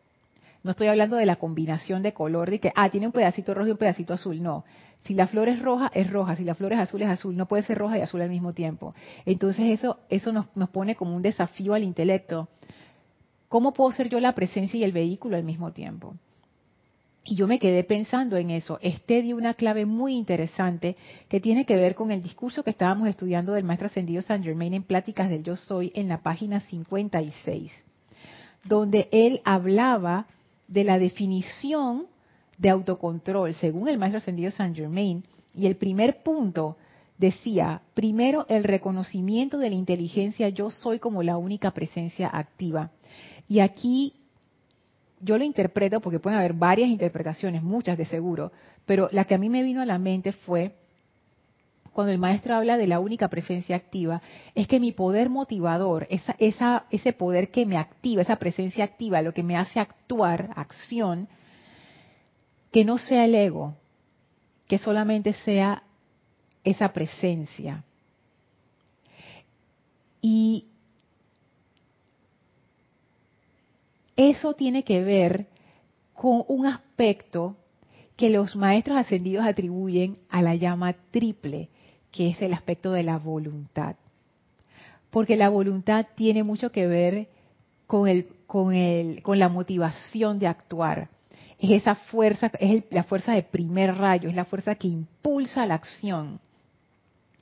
No 0.65 0.73
estoy 0.73 0.89
hablando 0.89 1.17
de 1.17 1.27
la 1.27 1.37
combinación 1.37 2.03
de 2.03 2.13
color, 2.13 2.51
de 2.51 2.59
que, 2.59 2.73
ah, 2.75 2.91
tiene 2.91 3.07
un 3.07 3.13
pedacito 3.13 3.55
rojo 3.55 3.69
y 3.69 3.73
un 3.73 3.77
pedacito 3.77 4.13
azul. 4.13 4.43
No. 4.43 4.65
Si 5.05 5.15
la 5.15 5.29
flor 5.29 5.49
es 5.49 5.63
roja, 5.63 5.91
es 5.95 6.11
roja. 6.11 6.35
Si 6.35 6.45
la 6.45 6.55
flor 6.55 6.73
es 6.73 6.81
azul, 6.81 7.03
es 7.03 7.09
azul. 7.09 7.37
No 7.37 7.47
puede 7.47 7.63
ser 7.63 7.79
roja 7.79 7.99
y 7.99 8.03
azul 8.03 8.21
al 8.21 8.29
mismo 8.29 8.53
tiempo. 8.53 8.95
Entonces 9.25 9.67
eso, 9.71 10.01
eso 10.09 10.33
nos, 10.33 10.47
nos 10.57 10.71
pone 10.71 10.97
como 10.97 11.15
un 11.15 11.23
desafío 11.23 11.75
al 11.75 11.85
intelecto. 11.85 12.49
¿Cómo 13.49 13.73
puedo 13.73 13.93
ser 13.93 14.09
yo 14.09 14.21
la 14.21 14.35
presencia 14.35 14.79
y 14.79 14.85
el 14.85 14.93
vehículo 14.93 15.37
al 15.37 15.45
mismo 15.45 15.73
tiempo? 15.73 16.17
Y 17.31 17.35
yo 17.35 17.47
me 17.47 17.59
quedé 17.59 17.85
pensando 17.85 18.39
en 18.39 18.51
eso. 18.51 18.79
Este 18.81 19.21
dio 19.21 19.37
una 19.37 19.53
clave 19.53 19.85
muy 19.85 20.15
interesante 20.15 20.97
que 21.29 21.41
tiene 21.41 21.67
que 21.67 21.77
ver 21.77 21.95
con 21.95 22.11
el 22.11 22.23
discurso 22.23 22.63
que 22.63 22.71
estábamos 22.71 23.07
estudiando 23.07 23.53
del 23.53 23.67
maestro 23.67 23.87
ascendido 23.89 24.23
San 24.23 24.43
Germain 24.43 24.73
en 24.73 24.83
Pláticas 24.83 25.29
del 25.29 25.45
Yo 25.45 25.55
Soy 25.55 25.93
en 25.95 26.09
la 26.09 26.23
página 26.23 26.61
56, 26.61 27.71
donde 28.65 29.11
él 29.13 29.43
hablaba 29.45 30.27
de 30.69 30.85
la 30.85 30.99
definición 30.99 32.07
de 32.57 32.71
autocontrol 32.71 33.53
según 33.53 33.91
el 33.91 33.99
maestro 33.99 34.19
ascendido 34.19 34.51
San 34.51 34.75
Germain. 34.75 35.23
Y 35.55 35.67
el 35.67 35.77
primer 35.77 36.23
punto 36.23 36.79
decía, 37.19 37.83
primero 37.93 38.47
el 38.49 38.65
reconocimiento 38.65 39.59
de 39.59 39.69
la 39.69 39.77
inteligencia 39.77 40.49
yo 40.49 40.71
soy 40.71 40.99
como 40.99 41.23
la 41.23 41.37
única 41.37 41.73
presencia 41.73 42.31
activa. 42.33 42.91
Y 43.51 43.61
aquí 43.61 44.15
yo 45.21 45.39
lo 45.39 45.45
interpreto 45.45 46.01
porque 46.01 46.21
pueden 46.21 46.39
haber 46.39 46.53
varias 46.53 46.89
interpretaciones, 46.89 47.63
muchas 47.63 47.99
de 47.99 48.05
seguro, 48.05 48.53
pero 48.87 49.09
la 49.13 49.25
que 49.25 49.35
a 49.35 49.39
mí 49.39 49.49
me 49.49 49.63
vino 49.63 49.81
a 49.81 49.87
la 49.87 49.99
mente 49.99 50.33
fue 50.33 50.73
cuando 51.99 52.13
el 52.13 52.21
maestro 52.21 52.55
habla 52.55 52.77
de 52.77 52.87
la 52.87 53.01
única 53.01 53.27
presencia 53.27 53.75
activa, 53.75 54.23
es 54.55 54.69
que 54.69 54.79
mi 54.79 54.93
poder 54.93 55.31
motivador, 55.31 56.07
esa, 56.11 56.85
ese 56.91 57.13
poder 57.13 57.51
que 57.51 57.67
me 57.67 57.77
activa, 57.77 58.23
esa 58.23 58.37
presencia 58.37 58.85
activa, 58.85 59.21
lo 59.21 59.35
que 59.35 59.43
me 59.43 59.57
hace 59.57 59.81
actuar, 59.81 60.51
acción, 60.55 61.27
que 62.71 62.85
no 62.85 62.99
sea 62.99 63.25
el 63.25 63.35
ego, 63.35 63.75
que 64.69 64.79
solamente 64.79 65.33
sea 65.33 65.83
esa 66.63 66.93
presencia. 66.93 67.83
Y 70.23 70.67
eso 74.19 74.55
tiene 74.55 74.83
que 74.83 75.03
ver 75.03 75.47
con 76.13 76.43
un 76.49 76.67
aspecto 76.67 77.57
que 78.17 78.31
los 78.31 78.57
maestros 78.57 78.99
ascendidos 78.99 79.47
atribuyen 79.47 80.19
a 80.29 80.43
la 80.43 80.57
llama 80.57 80.93
triple, 81.13 81.69
que 82.11 82.31
es 82.31 82.43
el 82.43 82.53
aspecto 82.53 82.91
de 82.91 83.05
la 83.05 83.17
voluntad. 83.17 83.95
Porque 85.11 85.37
la 85.37 85.49
voluntad 85.49 86.05
tiene 86.17 86.43
mucho 86.43 86.73
que 86.73 86.89
ver 86.89 87.29
con, 87.87 88.09
el, 88.09 88.27
con, 88.49 88.75
el, 88.75 89.23
con 89.23 89.39
la 89.39 89.49
motivación 89.49 90.41
de 90.41 90.49
actuar. 90.49 91.09
Es 91.61 91.71
esa 91.71 91.95
fuerza, 91.95 92.51
es 92.59 92.83
la 92.91 93.05
fuerza 93.05 93.33
de 93.33 93.45
primer 93.45 93.97
rayo, 93.97 94.29
es 94.29 94.35
la 94.35 94.45
fuerza 94.45 94.75
que 94.75 94.89
impulsa 94.89 95.65
la 95.65 95.75
acción 95.75 96.41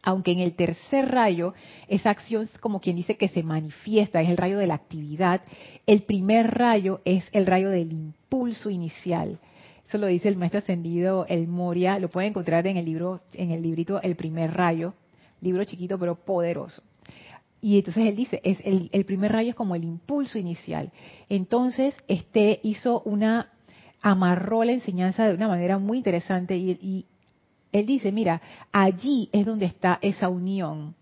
aunque 0.07 0.31
en 0.31 0.39
el 0.39 0.55
tercer 0.55 1.11
rayo 1.11 1.53
esa 1.89 2.11
acción 2.11 2.49
como 2.61 2.81
quien 2.81 2.95
dice 2.95 3.17
que 3.17 3.27
se 3.27 3.43
manifiesta, 3.43 4.23
es 4.23 4.29
el 4.29 4.37
rayo 4.37 4.57
de 4.57 4.69
la 4.69 4.75
actividad, 4.75 5.43
el 5.85 6.05
primer 6.05 6.55
rayo 6.57 7.01
es 7.05 7.25
el 7.33 7.45
rayo 7.45 7.71
del 7.71 7.93
impulso 7.93 8.71
inicial. 8.71 9.41
Eso 9.89 9.99
lo 9.99 10.07
dice 10.07 10.29
el 10.29 10.37
maestro 10.37 10.59
ascendido 10.59 11.27
El 11.29 11.49
Moria, 11.49 11.99
lo 11.99 12.09
pueden 12.09 12.31
encontrar 12.31 12.69
en 12.69 12.77
el 12.77 12.85
libro, 12.85 13.21
en 13.33 13.51
el 13.51 13.63
librito 13.63 14.01
El 14.01 14.15
primer 14.15 14.55
rayo, 14.55 14.95
libro 15.41 15.65
chiquito 15.65 15.99
pero 15.99 16.15
poderoso. 16.15 16.85
Y 17.61 17.79
entonces 17.79 18.07
él 18.07 18.15
dice, 18.15 18.41
es 18.45 18.61
el, 18.63 19.05
primer 19.07 19.33
rayo 19.33 19.51
es 19.51 19.57
como 19.57 19.75
el 19.75 19.83
impulso 19.83 20.39
inicial. 20.39 20.93
Entonces, 21.29 21.97
este 22.07 22.61
hizo 22.63 23.01
una, 23.01 23.51
amarró 24.01 24.63
la 24.63 24.71
enseñanza 24.71 25.27
de 25.27 25.35
una 25.35 25.49
manera 25.49 25.79
muy 25.79 25.99
interesante 25.99 26.57
y 26.57 27.07
él 27.73 27.87
dice, 27.87 28.13
mira, 28.13 28.41
allí 28.73 29.29
es 29.33 29.45
donde 29.45 29.67
está 29.67 29.99
esa 30.03 30.29
unión, 30.29 30.95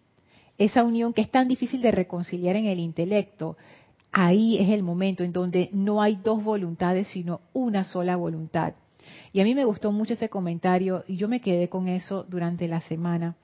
esa 0.59 0.85
unión 0.85 1.13
que 1.13 1.23
es 1.23 1.31
tan 1.31 1.49
difícil 1.49 1.83
de 1.83 1.91
reconciliar 1.91 2.57
en 2.57 2.67
el 2.67 2.79
intelecto. 2.79 3.57
Ahí 4.13 4.59
es 4.59 4.71
el 4.71 4.83
momento 4.83 5.25
en 5.25 5.33
donde 5.33 5.69
no 5.73 6.01
hay 6.01 6.17
dos 6.17 6.43
voluntades, 6.43 7.09
sino 7.09 7.41
una 7.53 7.85
sola 7.85 8.17
voluntad. 8.17 8.75
Y 9.33 9.41
a 9.41 9.45
mí 9.45 9.55
me 9.55 9.65
gustó 9.65 9.91
mucho 9.93 10.15
ese 10.15 10.29
comentario 10.29 11.05
y 11.09 11.17
yo 11.17 11.29
me 11.29 11.41
quedé 11.41 11.69
con 11.69 11.89
eso 11.89 12.25
durante 12.25 12.69
la 12.69 12.81
semana. 12.81 13.37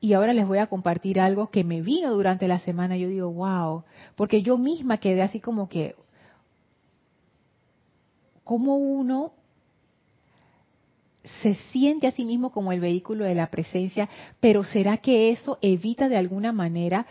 Y 0.00 0.14
ahora 0.14 0.32
les 0.32 0.46
voy 0.46 0.58
a 0.58 0.66
compartir 0.66 1.20
algo 1.20 1.50
que 1.50 1.64
me 1.64 1.82
vino 1.82 2.10
durante 2.10 2.48
la 2.48 2.58
semana. 2.60 2.96
Yo 2.96 3.08
digo, 3.08 3.30
wow, 3.30 3.84
porque 4.16 4.42
yo 4.42 4.56
misma 4.56 4.98
quedé 4.98 5.22
así 5.22 5.40
como 5.40 5.68
que, 5.68 5.94
como 8.44 8.76
uno 8.76 9.32
se 11.42 11.54
siente 11.72 12.06
a 12.06 12.12
sí 12.12 12.24
mismo 12.24 12.50
como 12.50 12.72
el 12.72 12.80
vehículo 12.80 13.24
de 13.24 13.34
la 13.34 13.50
presencia, 13.50 14.08
pero 14.40 14.64
¿será 14.64 14.98
que 14.98 15.30
eso 15.30 15.58
evita 15.62 16.08
de 16.08 16.16
alguna 16.16 16.52
manera 16.52 17.06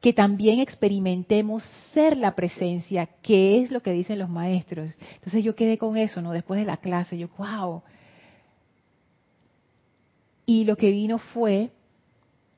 que 0.00 0.12
también 0.12 0.58
experimentemos 0.58 1.64
ser 1.92 2.16
la 2.16 2.34
presencia, 2.34 3.06
que 3.22 3.62
es 3.62 3.70
lo 3.70 3.82
que 3.82 3.92
dicen 3.92 4.18
los 4.18 4.28
maestros? 4.28 4.96
Entonces 5.14 5.44
yo 5.44 5.54
quedé 5.54 5.78
con 5.78 5.96
eso, 5.96 6.20
¿no? 6.20 6.32
Después 6.32 6.60
de 6.60 6.66
la 6.66 6.78
clase, 6.78 7.18
yo, 7.18 7.28
wow. 7.38 7.82
Y 10.46 10.64
lo 10.64 10.76
que 10.76 10.90
vino 10.90 11.18
fue 11.18 11.70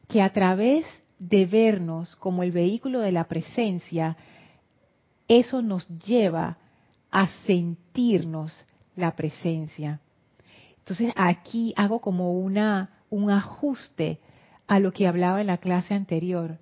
que 0.09 0.23
a 0.23 0.33
través 0.33 0.87
de 1.19 1.47
vernos 1.47 2.17
como 2.17 2.43
el 2.43 2.51
vehículo 2.51 3.01
de 3.01 3.13
la 3.13 3.25
presencia, 3.25 4.17
eso 5.29 5.63
nos 5.63 5.89
lleva 5.89 6.59
a 7.11 7.29
sentirnos 7.47 8.67
la 8.97 9.15
presencia. 9.15 10.01
Entonces 10.85 11.15
aquí 11.17 11.73
hago 11.77 12.01
como 12.03 12.33
una, 12.39 12.91
un 13.09 13.31
ajuste 13.31 14.21
a 14.67 14.81
lo 14.81 14.93
que 14.93 15.07
hablaba 15.07 15.41
en 15.41 15.47
la 15.47 15.57
clase 15.57 15.95
anterior. 15.95 16.59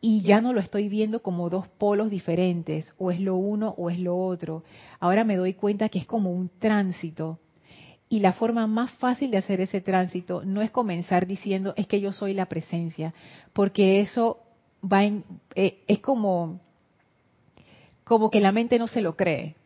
Y 0.00 0.22
ya 0.22 0.40
no 0.40 0.52
lo 0.52 0.60
estoy 0.60 0.88
viendo 0.88 1.20
como 1.20 1.50
dos 1.50 1.66
polos 1.66 2.10
diferentes, 2.10 2.92
o 2.98 3.10
es 3.10 3.18
lo 3.18 3.34
uno 3.34 3.74
o 3.76 3.90
es 3.90 3.98
lo 3.98 4.16
otro. 4.16 4.62
Ahora 5.00 5.24
me 5.24 5.36
doy 5.36 5.54
cuenta 5.54 5.88
que 5.88 5.98
es 5.98 6.06
como 6.06 6.30
un 6.30 6.48
tránsito. 6.60 7.40
Y 8.08 8.20
la 8.20 8.34
forma 8.34 8.68
más 8.68 8.92
fácil 8.92 9.32
de 9.32 9.38
hacer 9.38 9.60
ese 9.60 9.80
tránsito 9.80 10.44
no 10.44 10.62
es 10.62 10.70
comenzar 10.70 11.26
diciendo 11.26 11.74
es 11.76 11.88
que 11.88 12.00
yo 12.00 12.12
soy 12.12 12.34
la 12.34 12.46
presencia, 12.46 13.14
porque 13.52 14.00
eso 14.00 14.38
va 14.80 15.02
en, 15.02 15.24
eh, 15.56 15.82
es 15.88 15.98
como, 15.98 16.60
como 18.04 18.30
que 18.30 18.40
la 18.40 18.52
mente 18.52 18.78
no 18.78 18.86
se 18.86 19.02
lo 19.02 19.16
cree. 19.16 19.56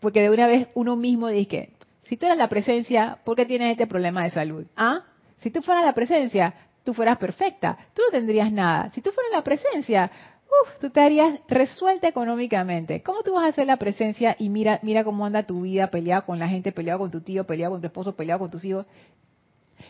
Porque 0.00 0.20
de 0.20 0.28
una 0.28 0.46
vez 0.46 0.68
uno 0.74 0.94
mismo 0.94 1.28
dice, 1.28 1.70
si 2.08 2.16
tú 2.16 2.26
eras 2.26 2.38
la 2.38 2.48
presencia, 2.48 3.18
¿por 3.24 3.36
qué 3.36 3.46
tienes 3.46 3.72
este 3.72 3.86
problema 3.86 4.24
de 4.24 4.30
salud? 4.30 4.66
¿Ah? 4.76 5.02
Si 5.38 5.50
tú 5.50 5.60
fueras 5.62 5.84
la 5.84 5.92
presencia, 5.92 6.54
tú 6.84 6.94
fueras 6.94 7.18
perfecta, 7.18 7.76
tú 7.94 8.02
no 8.06 8.10
tendrías 8.10 8.50
nada. 8.52 8.90
Si 8.92 9.00
tú 9.00 9.10
fueras 9.10 9.32
la 9.32 9.42
presencia, 9.42 10.10
uf, 10.46 10.78
tú 10.80 10.86
estarías 10.86 11.40
resuelta 11.48 12.06
económicamente. 12.06 13.02
¿Cómo 13.02 13.22
tú 13.22 13.34
vas 13.34 13.48
a 13.48 13.52
ser 13.52 13.66
la 13.66 13.76
presencia 13.76 14.36
y 14.38 14.48
mira, 14.48 14.78
mira 14.82 15.02
cómo 15.02 15.26
anda 15.26 15.42
tu 15.42 15.62
vida 15.62 15.88
peleado 15.88 16.24
con 16.26 16.38
la 16.38 16.48
gente, 16.48 16.70
peleado 16.70 17.00
con 17.00 17.10
tu 17.10 17.20
tío, 17.20 17.44
peleado 17.44 17.72
con 17.72 17.80
tu 17.80 17.88
esposo, 17.88 18.14
peleado 18.14 18.38
con 18.38 18.50
tus 18.50 18.64
hijos? 18.64 18.86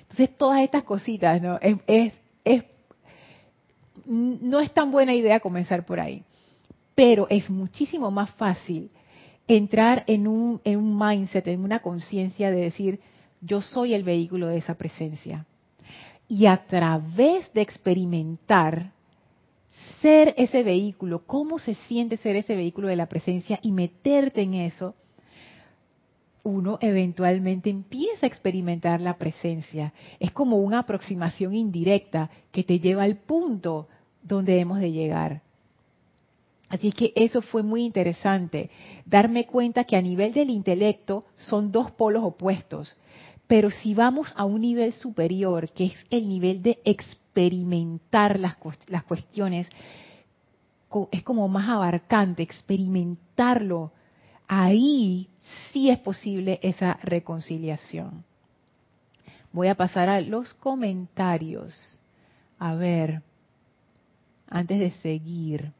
Entonces, 0.01 0.37
todas 0.39 0.63
estas 0.63 0.85
cositas, 0.85 1.41
¿no? 1.43 1.59
Es, 1.61 1.77
es, 1.87 2.13
es, 2.45 2.65
no 4.07 4.61
es 4.61 4.73
tan 4.73 4.91
buena 4.91 5.15
idea 5.15 5.41
comenzar 5.41 5.85
por 5.85 6.01
ahí. 6.01 6.25
Pero 6.95 7.27
es 7.29 7.51
muchísimo 7.51 8.11
más 8.11 8.31
fácil 8.31 8.91
entrar 9.49 10.05
en 10.07 10.27
un, 10.27 10.61
en 10.65 10.79
un 10.79 10.99
mindset, 10.99 11.47
en 11.49 11.61
una 11.61 11.81
conciencia 11.81 12.51
de 12.51 12.61
decir, 12.61 13.01
yo 13.41 13.63
soy 13.63 13.95
el 13.95 14.03
vehículo 14.03 14.49
de 14.49 14.59
esa 14.59 14.75
presencia. 14.75 15.47
Y 16.29 16.47
a 16.47 16.67
través 16.67 17.53
de 17.53 17.61
experimentar 17.61 18.93
ser 20.01 20.35
ese 20.37 20.63
vehículo, 20.63 21.25
cómo 21.27 21.59
se 21.59 21.75
siente 21.75 22.17
ser 22.17 22.37
ese 22.37 22.57
vehículo 22.57 22.89
de 22.89 22.97
la 22.97 23.07
presencia 23.07 23.59
y 23.63 23.73
meterte 23.73 24.43
en 24.43 24.55
eso, 24.55 24.95
uno 26.43 26.79
eventualmente 26.81 27.71
empieza 27.71 28.25
a 28.25 28.29
experimentar 28.29 29.01
la 29.01 29.19
presencia. 29.19 29.93
Es 30.21 30.31
como 30.31 30.59
una 30.59 30.81
aproximación 30.81 31.55
indirecta 31.55 32.31
que 32.53 32.63
te 32.63 32.79
lleva 32.79 33.03
al 33.03 33.17
punto 33.17 33.89
donde 34.23 34.61
hemos 34.61 34.79
de 34.79 34.93
llegar. 34.93 35.43
Así 36.69 36.91
que 36.91 37.13
eso 37.15 37.43
fue 37.43 37.63
muy 37.63 37.85
interesante, 37.85 38.71
darme 39.05 39.47
cuenta 39.47 39.85
que 39.85 39.97
a 39.97 40.03
nivel 40.03 40.33
del 40.33 40.51
intelecto 40.51 41.25
son 41.37 41.71
dos 41.71 41.93
polos 41.93 42.25
opuestos, 42.25 42.97
pero 43.47 43.71
si 43.71 43.95
vamos 43.95 44.33
a 44.35 44.45
un 44.45 44.61
nivel 44.61 44.93
superior, 44.93 45.71
que 45.71 45.87
es 45.87 45.95
el 46.11 46.29
nivel 46.29 46.63
de 46.63 46.81
experimentar 46.85 48.41
las, 48.41 48.57
las 48.89 49.05
cuestiones, 49.05 49.69
es 51.13 51.23
como 51.23 51.47
más 51.49 51.69
abarcante, 51.69 52.43
experimentarlo, 52.43 53.93
ahí 54.49 55.29
sí 55.73 55.91
es 55.91 55.99
posible 55.99 56.59
esa 56.63 56.99
reconciliación. 57.03 58.25
Voy 59.53 59.69
a 59.69 59.75
pasar 59.75 60.09
a 60.09 60.21
los 60.21 60.53
comentarios. 60.55 61.99
A 62.59 62.75
ver, 62.75 63.23
antes 64.49 64.81
de 64.81 64.91
seguir. 65.03 65.73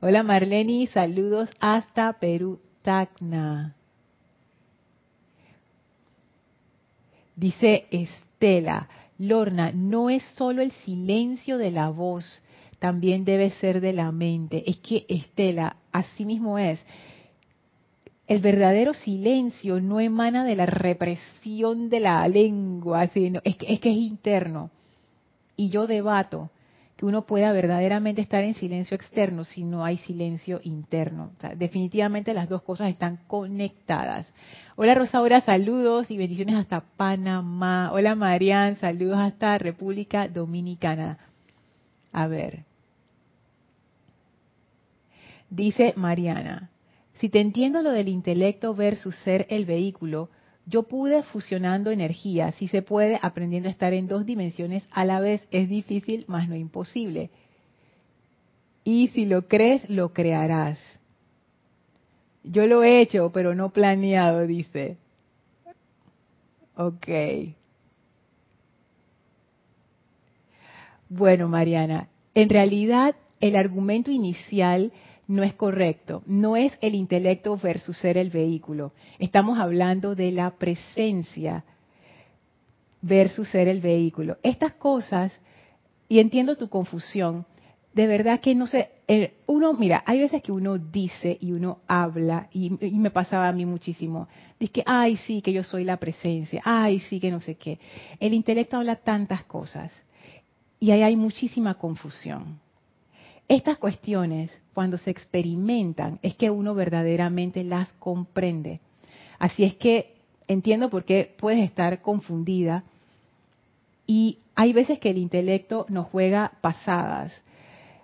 Hola 0.00 0.22
Marleni, 0.22 0.86
saludos 0.86 1.50
hasta 1.58 2.12
Perú, 2.14 2.60
Tacna. 2.82 3.74
Dice 7.34 7.86
Estela, 7.90 8.88
Lorna, 9.18 9.72
no 9.72 10.10
es 10.10 10.22
solo 10.36 10.62
el 10.62 10.70
silencio 10.70 11.58
de 11.58 11.70
la 11.70 11.88
voz, 11.88 12.44
también 12.78 13.24
debe 13.24 13.50
ser 13.50 13.80
de 13.80 13.92
la 13.92 14.12
mente. 14.12 14.68
Es 14.70 14.76
que 14.78 15.04
Estela, 15.08 15.76
así 15.90 16.24
mismo 16.24 16.58
es. 16.58 16.84
El 18.28 18.40
verdadero 18.40 18.94
silencio 18.94 19.80
no 19.80 20.00
emana 20.00 20.44
de 20.44 20.54
la 20.54 20.66
represión 20.66 21.88
de 21.88 22.00
la 22.00 22.28
lengua, 22.28 23.08
sino 23.08 23.40
es 23.42 23.56
que 23.56 23.72
es, 23.72 23.80
que 23.80 23.90
es 23.90 23.96
interno. 23.96 24.70
Y 25.56 25.70
yo 25.70 25.86
debato 25.86 26.50
que 26.98 27.06
uno 27.06 27.22
pueda 27.22 27.52
verdaderamente 27.52 28.20
estar 28.20 28.42
en 28.42 28.54
silencio 28.54 28.96
externo 28.96 29.44
si 29.44 29.62
no 29.62 29.84
hay 29.84 29.98
silencio 29.98 30.60
interno. 30.64 31.30
definitivamente 31.56 32.34
las 32.34 32.48
dos 32.48 32.62
cosas 32.62 32.90
están 32.90 33.20
conectadas. 33.28 34.26
Hola 34.74 34.96
Rosaura, 34.96 35.40
saludos 35.42 36.10
y 36.10 36.16
bendiciones 36.16 36.56
hasta 36.56 36.80
Panamá. 36.96 37.92
Hola 37.92 38.16
Marian, 38.16 38.78
saludos 38.78 39.18
hasta 39.18 39.58
República 39.58 40.26
Dominicana. 40.26 41.18
A 42.12 42.26
ver. 42.26 42.64
Dice 45.50 45.94
Mariana, 45.94 46.70
si 47.14 47.28
te 47.28 47.38
entiendo 47.40 47.80
lo 47.80 47.92
del 47.92 48.08
intelecto 48.08 48.74
versus 48.74 49.14
ser 49.20 49.46
el 49.50 49.66
vehículo, 49.66 50.30
yo 50.68 50.82
pude 50.82 51.22
fusionando 51.22 51.90
energía, 51.90 52.52
si 52.52 52.68
se 52.68 52.82
puede, 52.82 53.18
aprendiendo 53.22 53.68
a 53.68 53.72
estar 53.72 53.94
en 53.94 54.06
dos 54.06 54.26
dimensiones 54.26 54.84
a 54.90 55.04
la 55.04 55.18
vez. 55.18 55.46
Es 55.50 55.68
difícil, 55.68 56.24
más 56.28 56.48
no 56.48 56.56
imposible. 56.56 57.30
Y 58.84 59.08
si 59.08 59.24
lo 59.24 59.48
crees, 59.48 59.88
lo 59.88 60.12
crearás. 60.12 60.78
Yo 62.44 62.66
lo 62.66 62.82
he 62.82 63.00
hecho, 63.00 63.30
pero 63.32 63.54
no 63.54 63.70
planeado, 63.70 64.46
dice. 64.46 64.98
Ok. 66.76 67.08
Bueno, 71.08 71.48
Mariana, 71.48 72.08
en 72.34 72.50
realidad 72.50 73.16
el 73.40 73.56
argumento 73.56 74.10
inicial 74.10 74.92
no 75.28 75.42
es 75.42 75.54
correcto. 75.54 76.22
No 76.26 76.56
es 76.56 76.76
el 76.80 76.94
intelecto 76.94 77.56
versus 77.56 77.96
ser 77.98 78.16
el 78.16 78.30
vehículo. 78.30 78.92
Estamos 79.18 79.58
hablando 79.58 80.14
de 80.14 80.32
la 80.32 80.50
presencia 80.56 81.64
versus 83.02 83.48
ser 83.48 83.68
el 83.68 83.80
vehículo. 83.80 84.38
Estas 84.42 84.72
cosas, 84.72 85.32
y 86.08 86.18
entiendo 86.18 86.56
tu 86.56 86.68
confusión, 86.68 87.46
de 87.92 88.06
verdad 88.06 88.40
que 88.40 88.54
no 88.54 88.66
sé, 88.66 88.90
uno, 89.46 89.74
mira, 89.74 90.02
hay 90.06 90.20
veces 90.20 90.42
que 90.42 90.52
uno 90.52 90.78
dice 90.78 91.36
y 91.40 91.52
uno 91.52 91.80
habla, 91.86 92.48
y, 92.52 92.70
me 92.70 93.10
pasaba 93.10 93.48
a 93.48 93.52
mí 93.52 93.64
muchísimo, 93.64 94.28
dice 94.58 94.72
que, 94.72 94.82
ay, 94.86 95.16
sí, 95.18 95.42
que 95.42 95.52
yo 95.52 95.62
soy 95.62 95.84
la 95.84 95.96
presencia, 95.96 96.62
ay, 96.64 97.00
sí, 97.00 97.20
que 97.20 97.30
no 97.30 97.40
sé 97.40 97.56
qué. 97.56 97.78
El 98.20 98.34
intelecto 98.34 98.76
habla 98.76 98.96
tantas 98.96 99.44
cosas, 99.44 99.92
y 100.80 100.90
ahí 100.90 101.02
hay 101.02 101.16
muchísima 101.16 101.74
confusión. 101.74 102.60
Estas 103.48 103.78
cuestiones, 103.78 104.50
cuando 104.74 104.98
se 104.98 105.10
experimentan, 105.10 106.18
es 106.22 106.36
que 106.36 106.50
uno 106.50 106.74
verdaderamente 106.74 107.64
las 107.64 107.90
comprende. 107.94 108.80
Así 109.38 109.64
es 109.64 109.74
que 109.76 110.16
entiendo 110.46 110.90
por 110.90 111.04
qué 111.04 111.34
puedes 111.38 111.64
estar 111.64 112.02
confundida 112.02 112.84
y 114.06 114.38
hay 114.54 114.72
veces 114.72 114.98
que 114.98 115.10
el 115.10 115.18
intelecto 115.18 115.86
nos 115.88 116.08
juega 116.08 116.52
pasadas. 116.60 117.32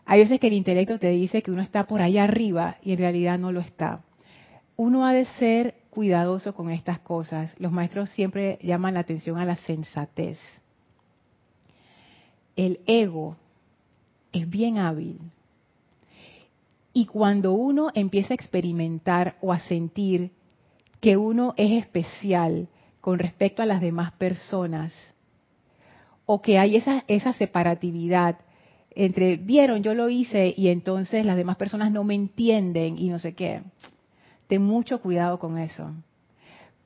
Hay 0.06 0.20
veces 0.20 0.40
que 0.40 0.46
el 0.46 0.52
intelecto 0.54 0.98
te 0.98 1.08
dice 1.10 1.42
que 1.42 1.50
uno 1.50 1.62
está 1.62 1.86
por 1.86 2.00
allá 2.00 2.24
arriba 2.24 2.76
y 2.82 2.92
en 2.92 2.98
realidad 2.98 3.38
no 3.38 3.52
lo 3.52 3.60
está. 3.60 4.02
Uno 4.76 5.06
ha 5.06 5.12
de 5.12 5.26
ser 5.38 5.76
cuidadoso 5.90 6.54
con 6.54 6.70
estas 6.70 7.00
cosas. 7.00 7.54
Los 7.58 7.72
maestros 7.72 8.10
siempre 8.10 8.58
llaman 8.62 8.94
la 8.94 9.00
atención 9.00 9.38
a 9.38 9.44
la 9.44 9.56
sensatez. 9.56 10.38
El 12.56 12.80
ego 12.86 13.36
es 14.34 14.50
bien 14.50 14.78
hábil. 14.78 15.18
Y 16.92 17.06
cuando 17.06 17.52
uno 17.52 17.90
empieza 17.94 18.34
a 18.34 18.36
experimentar 18.36 19.36
o 19.40 19.52
a 19.52 19.60
sentir 19.60 20.30
que 21.00 21.16
uno 21.16 21.54
es 21.56 21.82
especial 21.82 22.68
con 23.00 23.18
respecto 23.18 23.62
a 23.62 23.66
las 23.66 23.80
demás 23.80 24.12
personas, 24.12 24.92
o 26.26 26.40
que 26.40 26.58
hay 26.58 26.76
esa, 26.76 27.32
separatividad 27.34 28.38
entre, 28.90 29.36
vieron, 29.36 29.82
yo 29.82 29.94
lo 29.94 30.08
hice 30.08 30.54
y 30.56 30.68
entonces 30.68 31.26
las 31.26 31.36
demás 31.36 31.56
personas 31.56 31.90
no 31.90 32.04
me 32.04 32.14
entienden 32.14 32.98
y 32.98 33.08
no 33.08 33.18
sé 33.18 33.34
qué. 33.34 33.62
Ten 34.46 34.62
mucho 34.62 35.00
cuidado 35.00 35.38
con 35.38 35.58
eso. 35.58 35.92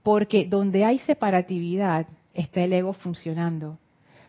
Porque 0.02 0.46
donde 0.46 0.84
hay 0.84 0.98
separatividad 1.00 2.06
está 2.34 2.62
el 2.62 2.72
ego 2.72 2.94
funcionando. 2.94 3.78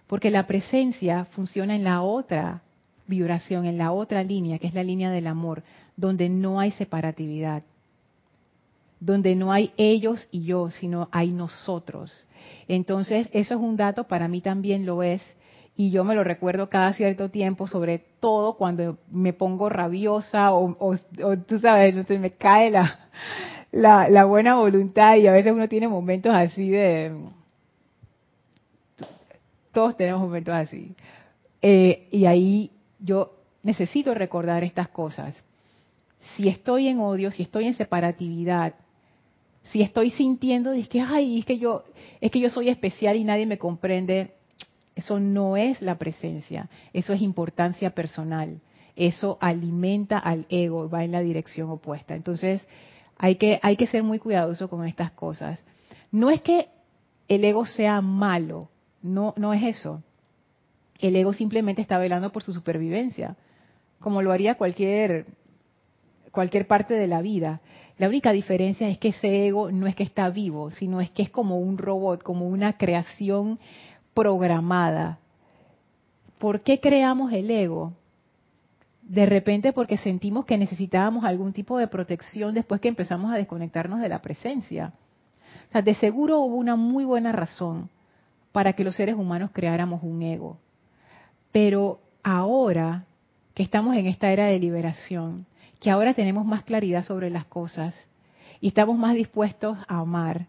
Porque 0.08 0.30
la 0.30 0.46
presencia 0.46 1.26
funciona 1.26 1.76
en 1.76 1.86
la 1.86 2.02
otra 2.02 2.62
vibración, 3.10 3.66
en 3.66 3.78
la 3.78 3.92
otra 3.92 4.24
línea, 4.24 4.60
que 4.60 4.68
es 4.68 4.74
la 4.74 4.84
línea 4.84 5.10
del 5.12 5.28
amor, 5.28 5.64
donde 5.98 6.30
no 6.30 6.60
hay 6.60 6.72
separatividad, 6.72 7.64
donde 9.00 9.36
no 9.36 9.52
hay 9.52 9.72
ellos 9.76 10.28
y 10.32 10.44
yo, 10.44 10.70
sino 10.70 11.10
hay 11.12 11.32
nosotros. 11.32 12.26
Entonces, 12.68 13.28
eso 13.34 13.56
es 13.56 13.60
un 13.60 13.76
dato, 13.76 14.06
para 14.06 14.28
mí 14.28 14.42
también 14.42 14.86
lo 14.86 15.04
es, 15.04 15.22
y 15.76 15.92
yo 15.92 16.04
me 16.04 16.14
lo 16.14 16.24
recuerdo 16.24 16.70
cada 16.70 16.94
cierto 16.94 17.30
tiempo, 17.30 17.66
sobre 17.68 18.00
todo 18.20 18.56
cuando 18.56 18.98
me 19.12 19.34
pongo 19.34 19.70
rabiosa 19.70 20.54
o, 20.54 20.96
tú 21.48 21.60
sabes, 21.60 21.96
no 21.96 22.20
me 22.20 22.32
cae 22.32 22.70
la, 22.70 23.00
la, 23.72 24.10
la 24.10 24.26
buena 24.26 24.56
voluntad 24.56 25.16
y 25.16 25.28
a 25.28 25.32
veces 25.32 25.54
uno 25.54 25.70
tiene 25.70 25.88
momentos 25.88 26.34
así 26.36 26.70
de... 26.70 27.14
Todos 29.72 29.96
tenemos 29.96 30.20
momentos 30.20 30.54
así. 30.54 30.96
Eh, 31.62 32.10
y 32.12 32.26
ahí 32.26 32.72
yo 33.00 33.34
necesito 33.64 34.14
recordar 34.14 34.64
estas 34.64 34.90
cosas. 34.90 35.36
Si 36.36 36.48
estoy 36.48 36.88
en 36.88 37.00
odio, 37.00 37.32
si 37.32 37.44
estoy 37.44 37.66
en 37.66 37.74
separatividad, 37.74 38.76
si 39.64 39.82
estoy 39.82 40.12
sintiendo 40.12 40.72
es 40.72 40.88
que 40.88 41.02
ay, 41.02 41.40
es 41.40 41.46
que 41.46 41.58
yo 41.58 41.84
es 42.20 42.32
que 42.32 42.40
yo 42.40 42.50
soy 42.50 42.70
especial 42.70 43.16
y 43.18 43.24
nadie 43.24 43.46
me 43.46 43.58
comprende, 43.58 44.34
eso 44.96 45.20
no 45.20 45.58
es 45.58 45.82
la 45.82 45.98
presencia, 45.98 46.70
eso 46.94 47.14
es 47.14 47.22
importancia 47.22 47.92
personal. 47.92 48.60
Eso 48.96 49.38
alimenta 49.40 50.18
al 50.18 50.46
ego, 50.50 50.90
va 50.90 51.06
en 51.06 51.14
la 51.14 51.22
dirección 51.22 51.70
opuesta. 51.70 52.16
Entonces, 52.16 52.62
hay 53.18 53.36
que 53.36 53.58
hay 53.64 53.78
que 53.78 53.88
ser 53.88 54.04
muy 54.04 54.20
cuidadoso 54.20 54.70
con 54.70 54.86
estas 54.86 55.12
cosas. 55.12 55.64
No 56.12 56.30
es 56.30 56.42
que 56.42 56.68
el 57.30 57.46
ego 57.46 57.66
sea 57.66 58.02
malo, 58.02 58.70
no 59.02 59.34
no 59.38 59.54
es 59.54 59.64
eso. 59.64 60.04
El 61.00 61.16
ego 61.16 61.34
simplemente 61.34 61.82
está 61.82 61.98
velando 61.98 62.32
por 62.32 62.44
su 62.44 62.54
supervivencia, 62.54 63.38
como 64.00 64.22
lo 64.22 64.32
haría 64.32 64.56
cualquier, 64.56 65.28
cualquier 66.32 66.68
parte 66.68 66.94
de 66.94 67.08
la 67.08 67.22
vida. 67.22 67.62
La 67.98 68.08
única 68.08 68.32
diferencia 68.32 68.88
es 68.90 68.98
que 68.98 69.10
ese 69.10 69.48
ego 69.48 69.72
no 69.72 69.88
es 69.88 69.96
que 69.96 70.04
está 70.04 70.30
vivo, 70.30 70.72
sino 70.72 71.00
es 71.02 71.10
que 71.10 71.24
es 71.24 71.30
como 71.30 71.60
un 71.60 71.78
robot, 71.78 72.22
como 72.22 72.48
una 72.48 72.78
creación 72.78 73.60
programada. 74.14 75.20
¿Por 76.38 76.62
qué 76.62 76.80
creamos 76.80 77.32
el 77.32 77.50
ego? 77.50 77.94
De 79.02 79.26
repente 79.26 79.74
porque 79.74 79.98
sentimos 79.98 80.46
que 80.46 80.58
necesitábamos 80.58 81.24
algún 81.24 81.54
tipo 81.54 81.78
de 81.78 81.88
protección 81.88 82.54
después 82.54 82.80
que 82.80 82.90
empezamos 82.90 83.32
a 83.34 83.36
desconectarnos 83.36 84.02
de 84.02 84.10
la 84.10 84.22
presencia. 84.22 84.94
O 85.70 85.72
sea, 85.72 85.82
de 85.82 85.96
seguro 85.96 86.40
hubo 86.40 86.56
una 86.56 86.76
muy 86.76 87.06
buena 87.06 87.32
razón 87.32 87.90
para 88.52 88.74
que 88.74 88.84
los 88.84 88.96
seres 88.96 89.16
humanos 89.16 89.52
creáramos 89.54 90.04
un 90.04 90.22
ego. 90.22 90.58
Pero 91.52 92.00
ahora 92.24 93.06
que 93.54 93.64
estamos 93.64 93.96
en 93.96 94.08
esta 94.08 94.32
era 94.32 94.46
de 94.46 94.60
liberación, 94.60 95.46
que 95.80 95.90
ahora 95.90 96.14
tenemos 96.14 96.46
más 96.46 96.64
claridad 96.64 97.04
sobre 97.04 97.30
las 97.30 97.46
cosas 97.46 97.96
y 98.62 98.68
estamos 98.68 98.98
más 98.98 99.16
dispuestos 99.16 99.78
a 99.88 100.00
amar 100.00 100.48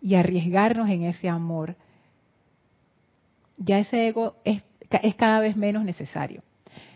y 0.00 0.14
arriesgarnos 0.14 0.88
en 0.88 1.02
ese 1.04 1.28
amor, 1.28 1.76
ya 3.58 3.78
ese 3.78 4.08
ego 4.08 4.36
es, 4.44 4.62
cada 5.16 5.40
vez 5.40 5.56
menos 5.56 5.84
necesario. 5.84 6.42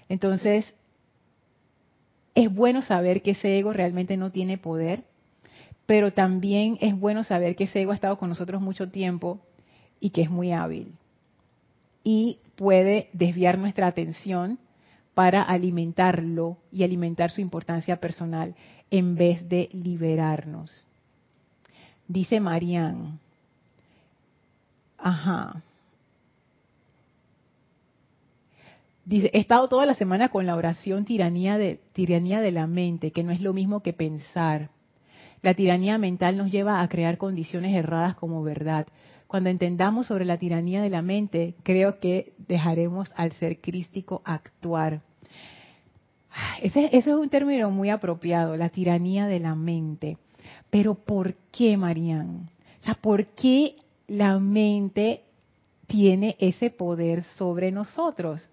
Entonces, 0.09 0.75
es 2.35 2.53
bueno 2.53 2.83
saber 2.83 3.23
que 3.23 3.33
ese 3.33 3.59
ego 3.59 3.73
realmente 3.73 4.17
no 4.17 4.33
tiene 4.33 4.59
poder, 4.59 5.05
pero 5.87 6.13
también 6.13 6.79
es 6.81 6.99
bueno 6.99 7.23
saber 7.23 7.55
que 7.57 7.65
ese 7.65 7.83
ego 7.83 7.93
ha 7.93 7.95
estado 7.95 8.19
con 8.19 8.31
nosotros 8.31 8.61
mucho 8.63 8.89
tiempo 8.89 9.41
y 10.01 10.11
que 10.11 10.23
es 10.23 10.31
muy 10.31 10.53
hábil. 10.53 10.95
Y 12.03 12.39
puede 12.57 13.09
desviar 13.13 13.59
nuestra 13.59 13.87
atención 13.87 14.59
para 15.15 15.43
alimentarlo 15.43 16.59
y 16.73 16.83
alimentar 16.83 17.31
su 17.31 17.41
importancia 17.41 17.97
personal 17.97 18.55
en 18.91 19.15
vez 19.15 19.49
de 19.49 19.69
liberarnos. 19.73 20.85
Dice 22.09 22.41
Marian, 22.41 23.19
ajá. 24.99 25.63
Dice, 29.05 29.31
he 29.35 29.39
estado 29.39 29.69
toda 29.69 29.87
la 29.87 29.95
semana 29.95 30.31
con 30.31 30.47
la 30.47 30.57
oración 30.57 31.05
tiranía 31.05 31.59
de 31.59 32.53
la 32.53 32.67
mente, 32.67 33.11
que 33.11 33.23
no 33.23 33.33
es 33.33 33.41
lo 33.41 33.53
mismo 33.53 33.81
que 33.81 33.93
pensar. 33.93 34.71
La 35.43 35.55
tiranía 35.55 35.99
mental 35.99 36.39
nos 36.39 36.51
lleva 36.51 36.81
a 36.81 36.89
crear 36.89 37.19
condiciones 37.19 37.75
erradas 37.77 38.15
como 38.17 38.43
verdad. 38.43 38.87
Cuando 39.35 39.51
entendamos 39.51 40.07
sobre 40.07 40.25
la 40.25 40.39
tiranía 40.39 40.81
de 40.81 40.91
la 40.91 41.03
mente, 41.03 41.57
creo 41.65 41.99
que 41.99 42.35
dejaremos 42.47 43.13
al 43.17 43.33
ser 43.33 43.61
crístico 43.61 44.23
actuar. 44.25 45.01
Ese, 46.63 46.97
es 46.97 47.09
un 47.09 47.29
término 47.29 47.69
muy 47.73 47.91
apropiado, 47.91 48.57
la 48.57 48.69
tiranía 48.69 49.27
de 49.27 49.41
la 49.41 49.57
mente. 49.57 50.19
Pero 50.71 50.95
¿por 50.95 51.35
qué, 51.51 51.77
Marían? 51.77 52.49
O 52.81 52.85
sea, 52.85 52.95
¿por 52.95 53.27
qué 53.27 53.75
la 54.07 54.39
mente 54.39 55.25
tiene 55.89 56.37
ese 56.39 56.71
poder 56.71 57.25
sobre 57.25 57.73
nosotros? 57.73 58.49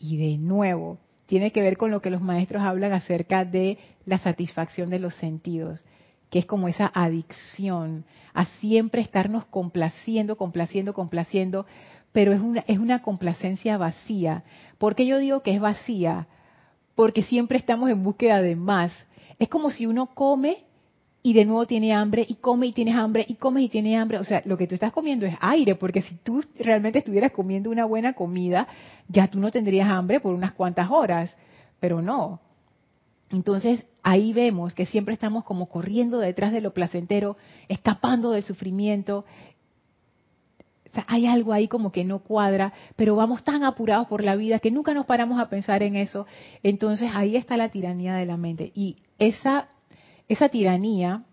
Y 0.00 0.16
de 0.16 0.38
nuevo, 0.38 0.98
tiene 1.26 1.52
que 1.52 1.62
ver 1.62 1.76
con 1.76 1.92
lo 1.92 2.02
que 2.02 2.10
los 2.10 2.20
maestros 2.20 2.64
hablan 2.64 2.94
acerca 2.94 3.44
de 3.44 3.78
la 4.06 4.18
satisfacción 4.18 4.90
de 4.90 4.98
los 4.98 5.14
sentidos 5.14 5.84
que 6.30 6.38
es 6.38 6.46
como 6.46 6.68
esa 6.68 6.90
adicción 6.92 8.04
a 8.34 8.46
siempre 8.60 9.00
estarnos 9.00 9.44
complaciendo, 9.46 10.36
complaciendo, 10.36 10.92
complaciendo, 10.92 11.66
pero 12.12 12.32
es 12.32 12.40
una, 12.40 12.64
es 12.66 12.78
una 12.78 13.02
complacencia 13.02 13.76
vacía. 13.76 14.44
¿Por 14.78 14.94
qué 14.94 15.06
yo 15.06 15.18
digo 15.18 15.42
que 15.42 15.54
es 15.54 15.60
vacía? 15.60 16.26
Porque 16.94 17.22
siempre 17.22 17.58
estamos 17.58 17.90
en 17.90 18.02
búsqueda 18.02 18.40
de 18.40 18.56
más. 18.56 18.92
Es 19.38 19.48
como 19.48 19.70
si 19.70 19.86
uno 19.86 20.06
come 20.14 20.64
y 21.22 21.32
de 21.32 21.44
nuevo 21.44 21.66
tiene 21.66 21.92
hambre 21.92 22.24
y 22.28 22.36
come 22.36 22.68
y 22.68 22.72
tienes 22.72 22.94
hambre 22.94 23.26
y 23.28 23.34
come 23.34 23.60
y 23.62 23.68
tienes 23.68 23.98
hambre. 23.98 24.18
O 24.18 24.24
sea, 24.24 24.42
lo 24.44 24.56
que 24.56 24.66
tú 24.66 24.74
estás 24.74 24.92
comiendo 24.92 25.26
es 25.26 25.36
aire, 25.40 25.74
porque 25.74 26.02
si 26.02 26.14
tú 26.16 26.44
realmente 26.58 27.00
estuvieras 27.00 27.32
comiendo 27.32 27.68
una 27.68 27.84
buena 27.84 28.12
comida, 28.12 28.68
ya 29.08 29.28
tú 29.28 29.40
no 29.40 29.50
tendrías 29.50 29.90
hambre 29.90 30.20
por 30.20 30.34
unas 30.34 30.52
cuantas 30.52 30.90
horas, 30.90 31.36
pero 31.80 32.00
no. 32.00 32.40
Entonces, 33.30 33.84
ahí 34.02 34.32
vemos 34.32 34.74
que 34.74 34.86
siempre 34.86 35.14
estamos 35.14 35.44
como 35.44 35.66
corriendo 35.66 36.18
detrás 36.18 36.52
de 36.52 36.60
lo 36.60 36.72
placentero, 36.72 37.36
escapando 37.68 38.30
del 38.30 38.44
sufrimiento. 38.44 39.24
hay 41.08 41.26
algo 41.26 41.52
ahí 41.52 41.68
como 41.68 41.92
que 41.92 42.04
no 42.04 42.20
cuadra, 42.20 42.72
pero 42.94 43.16
vamos 43.16 43.44
tan 43.44 43.64
apurados 43.64 44.06
por 44.06 44.22
la 44.22 44.36
vida 44.36 44.60
que 44.60 44.70
nunca 44.70 44.94
nos 44.94 45.06
paramos 45.06 45.40
a 45.40 45.50
pensar 45.50 45.82
en 45.82 45.96
eso. 45.96 46.26
Entonces 46.62 47.10
ahí 47.14 47.36
está 47.36 47.56
la 47.56 47.68
tiranía 47.68 48.14
de 48.14 48.26
la 48.26 48.36
mente. 48.36 48.72
Y 48.74 48.96
esa, 49.18 49.68
esa 50.28 50.48
tiranía 50.48 51.24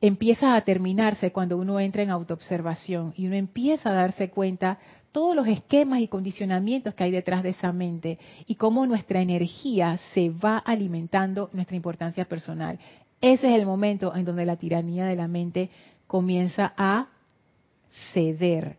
empieza 0.00 0.54
a 0.54 0.60
terminarse 0.62 1.32
cuando 1.32 1.56
uno 1.56 1.80
entra 1.80 2.02
en 2.02 2.10
autoobservación 2.10 3.14
y 3.16 3.26
uno 3.26 3.36
empieza 3.36 3.90
a 3.90 3.94
darse 3.94 4.30
cuenta 4.30 4.78
todos 5.18 5.34
los 5.34 5.48
esquemas 5.48 5.98
y 5.98 6.06
condicionamientos 6.06 6.94
que 6.94 7.02
hay 7.02 7.10
detrás 7.10 7.42
de 7.42 7.48
esa 7.48 7.72
mente 7.72 8.20
y 8.46 8.54
cómo 8.54 8.86
nuestra 8.86 9.20
energía 9.20 9.98
se 10.14 10.30
va 10.30 10.58
alimentando 10.58 11.50
nuestra 11.52 11.74
importancia 11.74 12.24
personal. 12.26 12.78
Ese 13.20 13.48
es 13.48 13.54
el 13.56 13.66
momento 13.66 14.14
en 14.14 14.24
donde 14.24 14.46
la 14.46 14.54
tiranía 14.54 15.06
de 15.06 15.16
la 15.16 15.26
mente 15.26 15.70
comienza 16.06 16.72
a 16.76 17.08
ceder. 18.12 18.76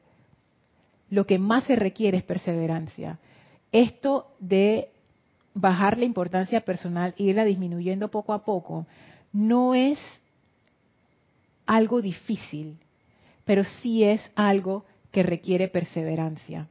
Lo 1.10 1.28
que 1.28 1.40
más 1.40 1.66
se 1.66 1.76
requiere 1.76 2.20
es 2.20 2.24
perseverancia. 2.24 3.20
Esto 3.74 4.32
de 4.40 4.92
bajar 5.54 5.98
la 5.98 6.06
importancia 6.06 6.62
personal 6.62 7.14
e 7.18 7.24
irla 7.24 7.44
disminuyendo 7.44 8.08
poco 8.08 8.32
a 8.32 8.46
poco 8.46 8.86
no 9.34 9.76
es 9.76 10.00
algo 11.66 12.02
difícil, 12.02 12.78
pero 13.44 13.66
sí 13.82 14.06
es 14.06 14.22
algo 14.36 14.86
que 15.12 15.24
requiere 15.24 15.68
perseverancia. 15.68 16.68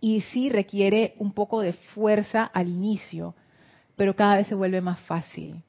Y 0.00 0.20
sí 0.32 0.48
requiere 0.48 1.14
un 1.18 1.32
poco 1.32 1.60
de 1.60 1.72
fuerza 1.72 2.44
al 2.44 2.68
inicio, 2.68 3.34
pero 3.96 4.14
cada 4.14 4.36
vez 4.36 4.46
se 4.46 4.54
vuelve 4.54 4.80
más 4.80 5.00
fácil. 5.00 5.62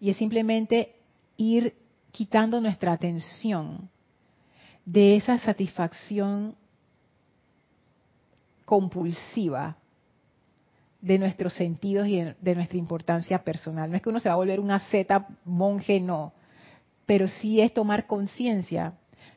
Y 0.00 0.10
es 0.10 0.16
simplemente 0.16 0.96
ir 1.36 1.74
quitando 2.10 2.60
nuestra 2.60 2.92
atención 2.92 3.88
de 4.84 5.16
esa 5.16 5.38
satisfacción 5.38 6.54
compulsiva 8.64 9.76
de 11.00 11.18
nuestros 11.18 11.54
sentidos 11.54 12.08
y 12.08 12.20
de 12.40 12.54
nuestra 12.54 12.78
importancia 12.78 13.44
personal. 13.44 13.90
No 13.90 13.96
es 13.96 14.02
que 14.02 14.08
uno 14.08 14.20
se 14.20 14.28
va 14.28 14.34
a 14.34 14.38
volver 14.38 14.60
un 14.60 14.70
asceta 14.70 15.28
monje, 15.44 16.00
no, 16.00 16.32
pero 17.06 17.28
sí 17.28 17.60
es 17.60 17.72
tomar 17.72 18.06
conciencia. 18.06 18.94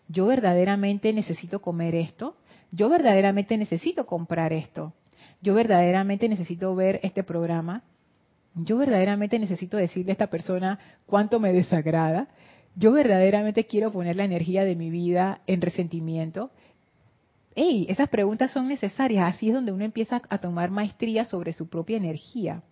Yo 0.09 0.25
verdaderamente 0.25 1.13
necesito 1.13 1.61
comer 1.61 1.95
esto, 1.95 2.35
yo 2.71 2.89
verdaderamente 2.89 3.57
necesito 3.57 4.05
comprar 4.05 4.51
esto, 4.53 4.93
yo 5.41 5.53
verdaderamente 5.53 6.27
necesito 6.27 6.75
ver 6.75 6.99
este 7.03 7.23
programa, 7.23 7.83
yo 8.55 8.77
verdaderamente 8.77 9.37
necesito 9.37 9.77
decirle 9.77 10.11
a 10.11 10.13
esta 10.13 10.27
persona 10.27 10.79
cuánto 11.05 11.39
me 11.39 11.53
desagrada, 11.53 12.27
yo 12.75 12.91
verdaderamente 12.91 13.65
quiero 13.65 13.91
poner 13.91 14.15
la 14.15 14.25
energía 14.25 14.63
de 14.63 14.75
mi 14.75 14.89
vida 14.89 15.41
en 15.47 15.61
resentimiento. 15.61 16.49
Ey, 17.55 17.85
esas 17.89 18.09
preguntas 18.09 18.51
son 18.51 18.67
necesarias. 18.67 19.35
Así 19.35 19.49
es 19.49 19.53
donde 19.53 19.71
uno 19.71 19.83
empieza 19.83 20.21
a 20.29 20.37
tomar 20.37 20.71
maestría 20.71 21.25
sobre 21.25 21.53
su 21.53 21.67
propia 21.67 21.97
energía. 21.97 22.63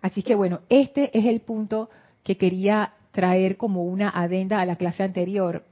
Así 0.00 0.22
que 0.22 0.34
bueno, 0.34 0.60
este 0.68 1.16
es 1.18 1.24
el 1.24 1.40
punto 1.40 1.90
que 2.22 2.36
quería 2.36 2.92
traer 3.14 3.56
como 3.56 3.84
una 3.84 4.10
adenda 4.10 4.60
a 4.60 4.66
la 4.66 4.74
clase 4.74 5.04
anterior. 5.04 5.64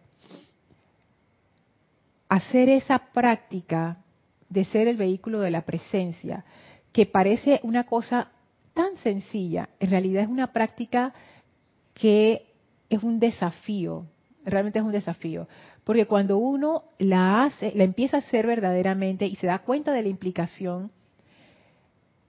Hacer 2.29 2.69
esa 2.69 2.99
práctica 3.13 3.99
de 4.49 4.65
ser 4.67 4.87
el 4.87 4.97
vehículo 4.97 5.41
de 5.41 5.51
la 5.51 5.63
presencia, 5.63 6.45
que 6.93 7.05
parece 7.05 7.59
una 7.65 7.85
cosa 7.85 8.29
tan 8.75 8.97
sencilla, 8.99 9.71
en 9.81 9.91
realidad 9.91 10.23
es 10.23 10.29
una 10.29 10.53
práctica 10.53 11.13
que 11.95 12.47
es 12.89 13.03
un 13.03 13.19
desafío, 13.19 14.07
realmente 14.45 14.79
es 14.79 14.85
un 14.85 14.93
desafío, 14.93 15.49
porque 15.83 16.07
cuando 16.07 16.39
uno 16.39 16.85
la 16.99 17.45
hace, 17.45 17.73
la 17.75 17.85
empieza 17.85 18.19
a 18.19 18.21
hacer 18.21 18.47
verdaderamente 18.47 19.27
y 19.27 19.35
se 19.37 19.49
da 19.49 19.59
cuenta 19.59 19.93
de 19.93 20.03
la 20.03 20.09
implicación, 20.09 20.93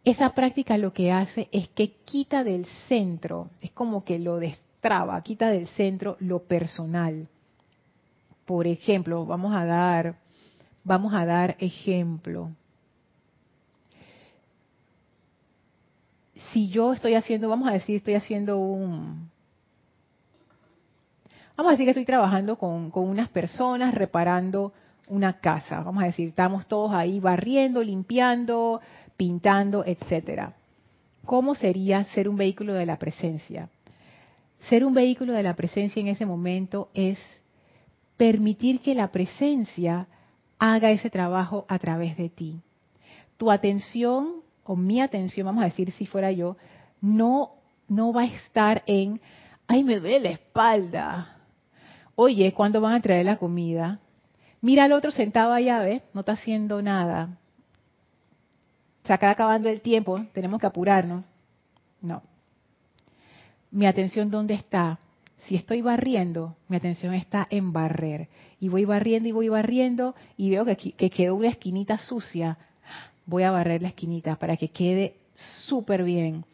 esa 0.04 0.34
práctica 0.34 0.78
lo 0.78 0.92
que 0.92 1.12
hace 1.12 1.50
es 1.52 1.68
que 1.70 1.92
quita 2.04 2.44
del 2.44 2.66
centro, 2.88 3.52
es 3.62 3.72
como 3.72 4.04
que 4.04 4.18
lo 4.18 4.38
destraba, 4.84 5.22
quita 5.22 5.50
del 5.50 5.68
centro 5.70 6.18
lo 6.20 6.40
personal. 6.40 7.30
Por 8.46 8.68
ejemplo, 8.68 9.26
vamos 9.26 9.56
a 9.56 9.66
dar, 9.66 10.16
vamos 10.84 11.14
a 11.14 11.26
dar 11.26 11.56
ejemplo. 11.60 12.52
Si 16.52 16.68
yo 16.68 16.92
estoy 16.92 17.16
haciendo, 17.16 17.48
vamos 17.48 17.70
a 17.70 17.72
decir, 17.72 17.96
estoy 17.96 18.16
haciendo 18.16 18.58
un, 18.60 19.32
Vamos 21.56 21.70
a 21.70 21.74
decir 21.74 21.86
que 21.86 21.92
estoy 21.92 22.06
trabajando 22.06 22.58
con, 22.58 22.92
unas 22.94 23.30
personas 23.30 23.94
reparando 23.94 24.74
una 25.08 25.40
casa. 25.40 25.82
Vamos 25.82 26.04
a 26.04 26.08
decir, 26.08 26.28
estamos 26.28 26.68
todos 26.68 26.92
ahí 26.94 27.22
barriendo, 27.22 27.82
limpiando, 27.82 28.82
pintando, 29.16 29.86
etcétera. 29.86 30.54
¿Cómo 31.24 31.56
sería 31.56 32.04
ser 32.06 32.28
un 32.28 32.36
vehículo 32.36 32.74
de 32.74 32.86
la 32.86 32.98
presencia? 32.98 33.70
Ser 34.70 34.86
un 34.86 34.94
vehículo 34.94 35.34
de 35.34 35.44
la 35.44 35.56
presencia 35.56 36.00
en 36.00 36.08
ese 36.08 36.26
momento 36.26 36.90
es 36.94 37.20
permitir 38.18 38.80
que 38.80 38.96
la 38.96 39.12
presencia 39.12 40.08
haga 40.58 40.92
ese 40.92 41.10
trabajo 41.10 41.66
a 41.68 41.80
través 41.80 42.16
de 42.18 42.30
ti. 42.30 42.62
Tu 43.38 43.52
atención 43.52 44.36
o 44.64 44.76
mi 44.76 45.02
atención, 45.02 45.46
vamos 45.46 45.64
a 45.64 45.68
decir 45.68 45.92
si 45.92 46.06
fuera 46.06 46.32
yo, 46.32 46.58
no 47.02 47.52
no 47.90 48.14
va 48.14 48.22
a 48.22 48.26
estar 48.26 48.84
en 48.88 49.20
ay 49.68 49.84
me 49.84 50.00
duele 50.00 50.20
la 50.20 50.30
espalda, 50.30 51.38
oye, 52.16 52.54
¿cuándo 52.54 52.82
van 52.82 52.94
a 52.94 53.02
traer 53.02 53.26
la 53.26 53.38
comida? 53.38 54.00
Mira 54.62 54.86
al 54.86 54.94
otro 54.94 55.12
sentado 55.12 55.52
allá, 55.52 55.80
¿ves? 55.80 56.02
No 56.14 56.22
está 56.22 56.34
haciendo 56.34 56.82
nada. 56.82 57.38
Se 59.04 59.12
acaba 59.12 59.34
acabando 59.34 59.68
el 59.68 59.82
tiempo, 59.82 60.26
tenemos 60.34 60.62
que 60.62 60.68
apurarnos. 60.68 61.26
No. 62.02 62.22
Mi 63.74 63.88
atención, 63.88 64.30
¿dónde 64.30 64.54
está? 64.54 65.00
Si 65.48 65.56
estoy 65.56 65.82
barriendo, 65.82 66.56
mi 66.68 66.78
atención 66.78 67.16
está 67.16 67.48
en 67.50 67.74
barrer. 67.74 68.30
Y 68.60 68.70
voy 68.70 68.86
barriendo 68.86 69.28
y 69.28 69.32
voy 69.32 69.50
barriendo 69.50 70.14
y 70.38 70.52
veo 70.52 70.64
que, 70.64 70.78
que 70.78 71.10
quedó 71.10 71.34
una 71.34 71.48
esquinita 71.48 71.98
sucia. 71.98 72.60
Voy 73.26 73.42
a 73.42 73.50
barrer 73.50 73.82
la 73.82 73.88
esquinita 73.88 74.36
para 74.36 74.58
que 74.58 74.68
quede 74.68 75.16
súper 75.66 76.04
bien 76.04 76.46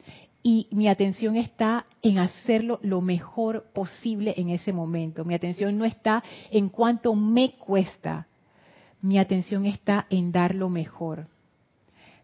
y 0.42 0.70
mi 0.72 0.88
atención 0.88 1.36
está 1.36 1.86
en 2.02 2.20
hacerlo 2.20 2.80
lo 2.84 3.02
mejor 3.02 3.66
posible 3.74 4.34
en 4.38 4.48
ese 4.50 4.72
momento. 4.72 5.26
Mi 5.26 5.34
atención 5.34 5.78
no 5.78 5.84
está 5.84 6.24
en 6.52 6.70
cuánto 6.70 7.16
me 7.16 7.52
cuesta. 7.52 8.28
Mi 9.02 9.20
atención 9.20 9.66
está 9.66 10.08
en 10.10 10.32
dar 10.32 10.56
lo 10.56 10.70
mejor. 10.70 11.28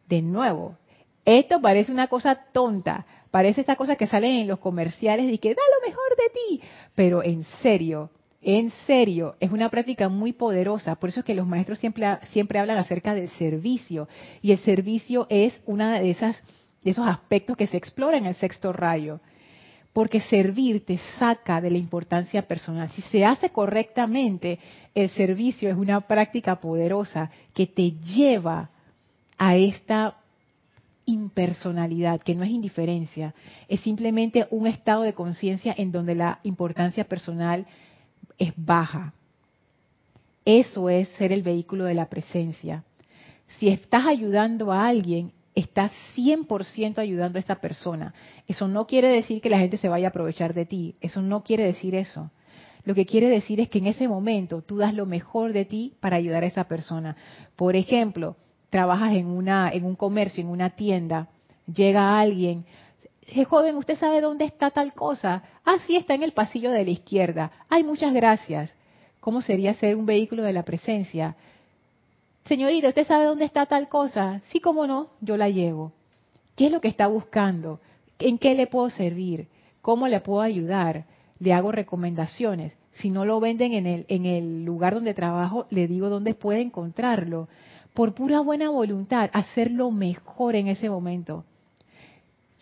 De 0.08 0.22
nuevo, 0.22 0.78
esto 1.26 1.60
parece 1.60 1.92
una 1.92 2.08
cosa 2.08 2.36
tonta, 2.54 3.06
parece 3.36 3.60
esta 3.60 3.76
cosa 3.76 3.98
que 3.98 4.08
salen 4.08 4.32
en 4.32 4.48
los 4.48 4.60
comerciales 4.60 5.30
y 5.30 5.40
que 5.40 5.50
da 5.50 5.62
lo 5.82 5.86
mejor 5.86 6.10
de 6.16 6.30
ti, 6.30 6.62
pero 6.96 7.22
en 7.22 7.44
serio, 7.62 8.10
en 8.42 8.72
serio, 8.88 9.36
es 9.42 9.52
una 9.52 9.68
práctica 9.68 10.08
muy 10.08 10.32
poderosa. 10.32 10.96
Por 10.96 11.10
eso 11.10 11.20
es 11.20 11.26
que 11.26 11.36
los 11.36 11.46
maestros 11.46 11.80
siempre, 11.80 12.08
siempre 12.32 12.60
hablan 12.60 12.78
acerca 12.78 13.14
del 13.14 13.28
servicio. 13.32 14.08
Y 14.42 14.54
el 14.54 14.60
servicio 14.60 15.28
es 15.30 15.60
una 15.66 16.00
de 16.00 16.12
esas 16.12 16.42
de 16.82 16.92
esos 16.92 17.06
aspectos 17.06 17.58
que 17.58 17.68
se 17.68 17.76
exploran 17.76 18.22
en 18.22 18.28
el 18.28 18.36
sexto 18.36 18.72
rayo. 18.72 19.20
Porque 19.92 20.22
servir 20.22 20.86
te 20.86 20.98
saca 21.20 21.60
de 21.60 21.72
la 21.72 21.78
importancia 21.78 22.48
personal. 22.48 22.90
Si 22.92 23.02
se 23.02 23.26
hace 23.26 23.50
correctamente, 23.50 24.60
el 24.94 25.10
servicio 25.10 25.70
es 25.70 25.76
una 25.76 26.00
práctica 26.00 26.62
poderosa 26.62 27.30
que 27.54 27.68
te 27.68 27.92
lleva 28.00 28.70
a 29.38 29.58
esta 29.58 30.20
impersonalidad, 31.06 32.22
que 32.22 32.36
no 32.36 32.44
es 32.44 32.52
indiferencia, 32.52 33.34
es 33.68 33.80
simplemente 33.82 34.48
un 34.52 34.68
estado 34.68 35.04
de 35.04 35.14
conciencia 35.14 35.74
en 35.78 35.92
donde 35.92 36.16
la 36.16 36.40
importancia 36.44 37.06
personal 37.06 37.66
es 38.38 38.54
baja. 38.56 39.14
Eso 40.44 40.90
es 40.90 41.08
ser 41.10 41.32
el 41.32 41.44
vehículo 41.44 41.86
de 41.86 41.94
la 41.94 42.10
presencia. 42.10 42.84
Si 43.60 43.70
estás 43.70 44.06
ayudando 44.06 44.72
a 44.72 44.88
alguien, 44.88 45.32
estás 45.56 45.92
100% 46.16 47.00
ayudando 47.00 47.38
a 47.38 47.40
esta 47.40 47.56
persona. 47.56 48.14
Eso 48.48 48.68
no 48.68 48.86
quiere 48.86 49.08
decir 49.08 49.42
que 49.42 49.50
la 49.50 49.60
gente 49.60 49.78
se 49.78 49.90
vaya 49.90 50.08
a 50.08 50.10
aprovechar 50.10 50.54
de 50.54 50.66
ti, 50.66 50.96
eso 51.02 51.22
no 51.22 51.44
quiere 51.44 51.64
decir 51.64 51.96
eso. 51.96 52.32
Lo 52.84 52.94
que 52.94 53.06
quiere 53.08 53.28
decir 53.28 53.60
es 53.60 53.70
que 53.70 53.80
en 53.80 53.88
ese 53.88 54.08
momento 54.08 54.62
tú 54.62 54.78
das 54.78 54.94
lo 54.94 55.08
mejor 55.08 55.54
de 55.54 55.66
ti 55.66 55.94
para 56.00 56.18
ayudar 56.18 56.44
a 56.44 56.48
esa 56.48 56.68
persona. 56.68 57.18
Por 57.56 57.76
ejemplo, 57.76 58.38
trabajas 58.76 59.14
en 59.14 59.28
una 59.28 59.70
en 59.72 59.86
un 59.86 59.96
comercio, 59.96 60.44
en 60.44 60.50
una 60.50 60.72
tienda, 60.72 61.30
llega 61.66 62.20
alguien, 62.20 62.66
joven, 63.48 63.78
¿usted 63.78 63.98
sabe 63.98 64.20
dónde 64.20 64.44
está 64.44 64.70
tal 64.70 64.92
cosa? 64.94 65.44
Ah, 65.64 65.78
sí, 65.88 65.96
está 65.96 66.14
en 66.14 66.24
el 66.24 66.34
pasillo 66.34 66.72
de 66.72 66.84
la 66.84 66.92
izquierda. 66.92 67.52
Ay, 67.70 67.86
muchas 67.86 68.14
gracias. 68.14 68.76
¿Cómo 69.22 69.42
sería 69.42 69.76
ser 69.76 69.96
un 69.96 70.06
vehículo 70.06 70.44
de 70.44 70.52
la 70.52 70.64
presencia? 70.64 71.38
señorita, 72.50 72.90
¿usted 72.90 73.08
sabe 73.08 73.24
dónde 73.24 73.46
está 73.46 73.66
tal 73.66 73.88
cosa? 73.88 74.42
Sí, 74.52 74.60
cómo 74.60 74.86
no, 74.86 75.08
yo 75.22 75.38
la 75.38 75.50
llevo. 75.50 75.94
¿Qué 76.58 76.66
es 76.66 76.72
lo 76.74 76.82
que 76.82 76.90
está 76.90 77.08
buscando? 77.08 77.80
¿En 78.20 78.38
qué 78.38 78.56
le 78.56 78.68
puedo 78.68 78.90
servir? 78.90 79.48
¿Cómo 79.82 80.10
le 80.10 80.20
puedo 80.20 80.42
ayudar? 80.42 81.06
¿Le 81.40 81.54
hago 81.54 81.72
recomendaciones? 81.72 82.76
Si 82.92 83.10
no 83.10 83.24
lo 83.24 83.40
venden 83.40 83.72
en 83.72 83.88
el, 83.88 84.06
en 84.10 84.26
el 84.26 84.66
lugar 84.66 84.96
donde 84.96 85.14
trabajo, 85.14 85.66
le 85.70 85.88
digo 85.88 86.10
dónde 86.10 86.34
puede 86.34 86.60
encontrarlo. 86.60 87.48
Por 87.96 88.14
pura 88.14 88.42
buena 88.42 88.70
voluntad, 88.70 89.30
hacerlo 89.32 89.90
mejor 89.90 90.58
en 90.58 90.68
ese 90.68 90.90
momento, 90.90 91.46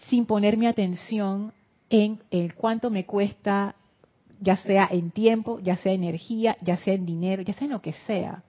sin 0.08 0.26
poner 0.26 0.58
mi 0.58 0.68
atención 0.68 1.52
en 1.90 2.20
el 2.30 2.54
cuánto 2.54 2.92
me 2.92 3.06
cuesta, 3.06 3.74
ya 4.40 4.58
sea 4.58 4.88
en 4.92 5.10
tiempo, 5.10 5.60
ya 5.60 5.76
sea 5.76 5.92
energía, 5.92 6.56
ya 6.62 6.78
sea 6.78 6.94
en 6.94 7.08
dinero, 7.08 7.42
ya 7.42 7.54
sea 7.54 7.66
en 7.66 7.72
lo 7.72 7.82
que 7.82 7.94
sea. 8.06 8.44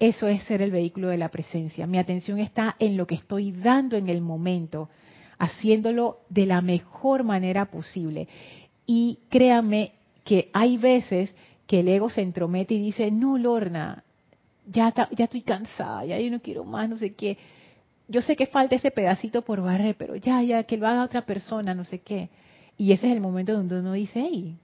Eso 0.00 0.26
es 0.26 0.42
ser 0.42 0.60
el 0.60 0.72
vehículo 0.72 1.06
de 1.06 1.18
la 1.18 1.28
presencia. 1.28 1.86
Mi 1.86 1.98
atención 1.98 2.40
está 2.40 2.74
en 2.80 2.96
lo 2.96 3.06
que 3.06 3.14
estoy 3.14 3.52
dando 3.52 3.96
en 3.96 4.08
el 4.08 4.22
momento, 4.22 4.88
haciéndolo 5.38 6.18
de 6.30 6.46
la 6.46 6.62
mejor 6.62 7.22
manera 7.22 7.66
posible. 7.66 8.26
Y 8.86 9.20
créame 9.28 9.92
que 10.24 10.50
hay 10.52 10.78
veces 10.78 11.32
que 11.68 11.78
el 11.78 11.88
ego 11.88 12.10
se 12.10 12.22
entromete 12.22 12.74
y 12.74 12.80
dice, 12.80 13.12
no, 13.12 13.38
Lorna, 13.38 14.02
ya, 14.66 14.92
ya 15.12 15.24
estoy 15.24 15.42
cansada, 15.42 16.04
ya 16.04 16.18
yo 16.18 16.30
no 16.30 16.40
quiero 16.40 16.64
más, 16.64 16.88
no 16.88 16.98
sé 16.98 17.14
qué. 17.14 17.38
Yo 18.08 18.20
sé 18.20 18.36
que 18.36 18.46
falta 18.46 18.76
ese 18.76 18.90
pedacito 18.90 19.42
por 19.42 19.62
barrer, 19.62 19.96
pero 19.96 20.16
ya, 20.16 20.42
ya, 20.42 20.64
que 20.64 20.76
lo 20.76 20.86
haga 20.86 21.04
otra 21.04 21.22
persona, 21.22 21.74
no 21.74 21.84
sé 21.84 22.00
qué. 22.00 22.28
Y 22.76 22.92
ese 22.92 23.06
es 23.06 23.12
el 23.12 23.20
momento 23.20 23.52
donde 23.52 23.78
uno 23.78 23.92
dice, 23.92 24.20
hey, 24.20 24.56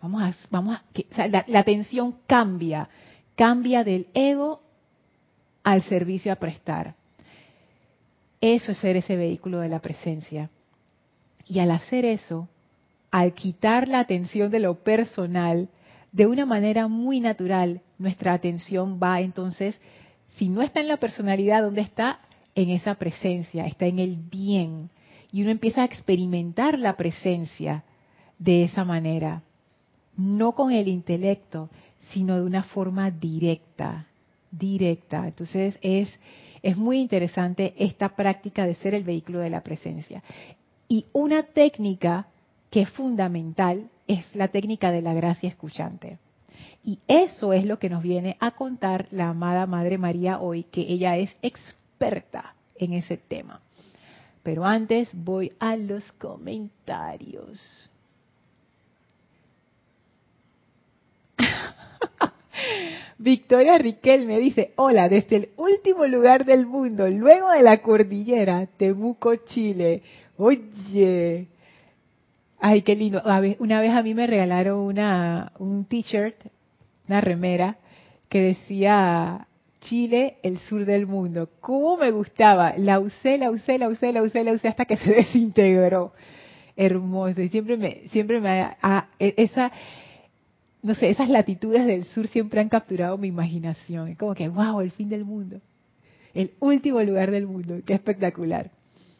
vamos 0.00 0.22
a, 0.22 0.34
vamos 0.50 0.76
a, 1.16 1.28
la 1.28 1.58
atención 1.58 2.16
cambia 2.26 2.88
cambia 3.34 3.84
del 3.84 4.06
ego 4.14 4.60
al 5.62 5.82
servicio 5.82 6.32
a 6.32 6.36
prestar. 6.36 6.94
Eso 8.40 8.72
es 8.72 8.78
ser 8.78 8.96
ese 8.96 9.16
vehículo 9.16 9.60
de 9.60 9.68
la 9.68 9.80
presencia. 9.80 10.50
Y 11.46 11.60
al 11.60 11.70
hacer 11.70 12.04
eso, 12.04 12.48
al 13.10 13.34
quitar 13.34 13.88
la 13.88 14.00
atención 14.00 14.50
de 14.50 14.60
lo 14.60 14.82
personal, 14.82 15.68
de 16.10 16.26
una 16.26 16.44
manera 16.44 16.88
muy 16.88 17.20
natural, 17.20 17.80
nuestra 18.02 18.34
atención 18.34 19.00
va 19.02 19.20
entonces, 19.20 19.80
si 20.36 20.48
no 20.48 20.62
está 20.62 20.80
en 20.80 20.88
la 20.88 20.98
personalidad, 20.98 21.62
¿dónde 21.62 21.80
está? 21.80 22.20
En 22.54 22.70
esa 22.70 22.96
presencia, 22.96 23.66
está 23.66 23.86
en 23.86 23.98
el 23.98 24.16
bien. 24.16 24.90
Y 25.30 25.42
uno 25.42 25.50
empieza 25.50 25.82
a 25.82 25.86
experimentar 25.86 26.78
la 26.78 26.96
presencia 26.96 27.84
de 28.38 28.64
esa 28.64 28.84
manera, 28.84 29.42
no 30.16 30.52
con 30.52 30.72
el 30.72 30.88
intelecto, 30.88 31.70
sino 32.10 32.36
de 32.36 32.42
una 32.42 32.64
forma 32.64 33.10
directa, 33.10 34.06
directa. 34.50 35.26
Entonces 35.26 35.78
es, 35.80 36.12
es 36.62 36.76
muy 36.76 36.98
interesante 36.98 37.74
esta 37.78 38.10
práctica 38.10 38.66
de 38.66 38.74
ser 38.74 38.94
el 38.94 39.04
vehículo 39.04 39.38
de 39.38 39.50
la 39.50 39.62
presencia. 39.62 40.22
Y 40.88 41.06
una 41.12 41.44
técnica 41.44 42.26
que 42.70 42.82
es 42.82 42.90
fundamental 42.90 43.88
es 44.06 44.34
la 44.34 44.48
técnica 44.48 44.90
de 44.90 45.02
la 45.02 45.14
gracia 45.14 45.48
escuchante. 45.48 46.18
Y 46.84 46.98
eso 47.06 47.52
es 47.52 47.64
lo 47.64 47.78
que 47.78 47.88
nos 47.88 48.02
viene 48.02 48.36
a 48.40 48.52
contar 48.52 49.06
la 49.12 49.28
amada 49.28 49.66
Madre 49.66 49.98
María 49.98 50.40
hoy, 50.40 50.64
que 50.64 50.80
ella 50.80 51.16
es 51.16 51.36
experta 51.42 52.54
en 52.76 52.94
ese 52.94 53.16
tema. 53.16 53.60
Pero 54.42 54.64
antes 54.64 55.08
voy 55.12 55.52
a 55.60 55.76
los 55.76 56.10
comentarios. 56.12 57.88
Victoria 63.18 63.78
Riquel 63.78 64.26
me 64.26 64.40
dice, 64.40 64.72
hola, 64.74 65.08
desde 65.08 65.36
el 65.36 65.50
último 65.56 66.04
lugar 66.06 66.44
del 66.44 66.66
mundo, 66.66 67.08
luego 67.08 67.52
de 67.52 67.62
la 67.62 67.80
cordillera, 67.80 68.66
Temuco, 68.76 69.36
Chile. 69.36 70.02
Oye, 70.36 71.46
ay, 72.58 72.82
qué 72.82 72.96
lindo. 72.96 73.22
Una 73.60 73.80
vez 73.80 73.92
a 73.92 74.02
mí 74.02 74.14
me 74.14 74.26
regalaron 74.26 74.80
una, 74.80 75.52
un 75.60 75.84
t-shirt, 75.84 76.34
una 77.08 77.20
remera, 77.20 77.78
que 78.28 78.40
decía 78.40 79.46
Chile, 79.82 80.36
el 80.42 80.58
sur 80.58 80.84
del 80.84 81.06
mundo. 81.06 81.50
¿Cómo 81.60 81.96
me 81.96 82.10
gustaba? 82.10 82.74
La 82.76 83.00
usé, 83.00 83.36
la 83.36 83.50
usé, 83.50 83.78
la 83.78 83.88
usé, 83.88 84.12
la 84.12 84.22
usé, 84.22 84.44
la 84.44 84.52
usé 84.52 84.68
hasta 84.68 84.84
que 84.84 84.96
se 84.98 85.10
desintegró. 85.10 86.12
Hermoso. 86.76 87.42
Y 87.42 87.48
siempre 87.48 87.76
me, 87.76 88.08
siempre 88.10 88.40
me, 88.40 88.74
ah, 88.80 89.08
e, 89.18 89.34
esa, 89.36 89.70
no 90.82 90.94
sé, 90.94 91.10
esas 91.10 91.28
latitudes 91.28 91.84
del 91.86 92.04
sur 92.06 92.26
siempre 92.28 92.60
han 92.60 92.68
capturado 92.68 93.18
mi 93.18 93.28
imaginación. 93.28 94.08
Es 94.08 94.18
como 94.18 94.34
que, 94.34 94.48
wow, 94.48 94.80
el 94.80 94.92
fin 94.92 95.08
del 95.08 95.24
mundo. 95.24 95.60
El 96.32 96.52
último 96.60 97.02
lugar 97.02 97.30
del 97.30 97.46
mundo. 97.46 97.80
Qué 97.84 97.92
espectacular. 97.92 98.70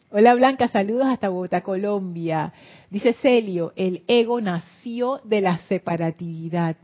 Hola 0.09 0.35
Blanca, 0.35 0.67
saludos 0.67 1.07
hasta 1.07 1.29
Bogotá, 1.29 1.61
Colombia. 1.61 2.53
Dice 2.89 3.13
Celio, 3.13 3.73
el 3.75 4.03
ego 4.07 4.39
nació 4.41 5.19
de 5.23 5.41
la 5.41 5.57
separatividad. 5.67 6.77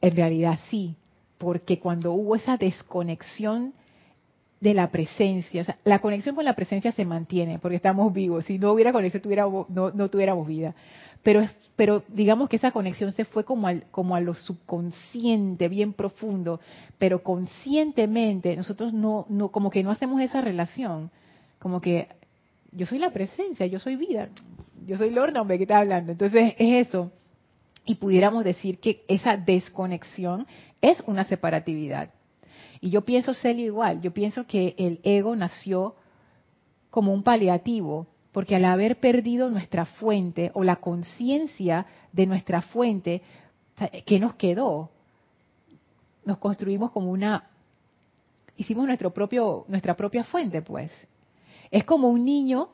En 0.00 0.16
realidad 0.16 0.58
sí, 0.70 0.96
porque 1.38 1.78
cuando 1.78 2.12
hubo 2.12 2.36
esa 2.36 2.56
desconexión 2.56 3.74
de 4.60 4.74
la 4.74 4.90
presencia, 4.90 5.78
la 5.84 6.00
conexión 6.00 6.34
con 6.34 6.44
la 6.44 6.54
presencia 6.54 6.92
se 6.92 7.04
mantiene 7.04 7.58
porque 7.58 7.76
estamos 7.76 8.12
vivos. 8.12 8.44
Si 8.46 8.58
no 8.58 8.72
hubiera 8.72 8.92
conexión, 8.92 9.22
no, 9.68 9.90
no 9.90 10.08
tuviéramos 10.08 10.46
vida 10.46 10.74
pero, 11.26 11.44
pero 11.74 12.04
digamos 12.06 12.48
que 12.48 12.54
esa 12.54 12.70
conexión 12.70 13.10
se 13.10 13.24
fue 13.24 13.42
como, 13.42 13.66
al, 13.66 13.82
como 13.90 14.14
a 14.14 14.20
lo 14.20 14.32
subconsciente, 14.32 15.66
bien 15.66 15.92
profundo, 15.92 16.60
pero 16.98 17.24
conscientemente 17.24 18.54
nosotros 18.54 18.92
no, 18.92 19.26
no, 19.28 19.48
como 19.48 19.68
que 19.70 19.82
no 19.82 19.90
hacemos 19.90 20.20
esa 20.20 20.40
relación, 20.40 21.10
como 21.58 21.80
que 21.80 22.06
yo 22.70 22.86
soy 22.86 23.00
la 23.00 23.10
presencia, 23.10 23.66
yo 23.66 23.80
soy 23.80 23.96
vida, 23.96 24.28
yo 24.86 24.96
soy 24.96 25.10
Lorna, 25.10 25.40
hombre, 25.40 25.56
que 25.56 25.64
está 25.64 25.78
hablando. 25.78 26.12
Entonces 26.12 26.54
es 26.58 26.86
eso. 26.86 27.10
Y 27.86 27.94
pudiéramos 27.94 28.44
decir 28.44 28.78
que 28.78 29.04
esa 29.08 29.36
desconexión 29.36 30.46
es 30.82 31.02
una 31.06 31.24
separatividad. 31.24 32.10
Y 32.80 32.90
yo 32.90 33.02
pienso 33.02 33.32
ser 33.32 33.58
igual, 33.58 34.02
yo 34.02 34.12
pienso 34.12 34.46
que 34.46 34.74
el 34.76 35.00
ego 35.02 35.34
nació 35.34 35.94
como 36.90 37.12
un 37.12 37.22
paliativo 37.22 38.06
porque 38.32 38.54
al 38.54 38.66
haber 38.66 39.00
perdido 39.00 39.48
nuestra 39.48 39.86
fuente 39.86 40.50
o 40.52 40.62
la 40.62 40.76
conciencia 40.76 41.86
de 42.12 42.26
nuestra 42.26 42.60
fuente, 42.60 43.22
¿qué 44.04 44.20
nos 44.20 44.34
quedó? 44.34 44.90
Nos 46.22 46.36
construimos 46.36 46.90
como 46.90 47.10
una, 47.10 47.48
hicimos 48.58 48.86
nuestro 48.86 49.10
propio, 49.10 49.64
nuestra 49.68 49.96
propia 49.96 50.22
fuente, 50.24 50.60
pues. 50.60 50.92
Es 51.70 51.84
como 51.84 52.08
un 52.08 52.26
niño 52.26 52.68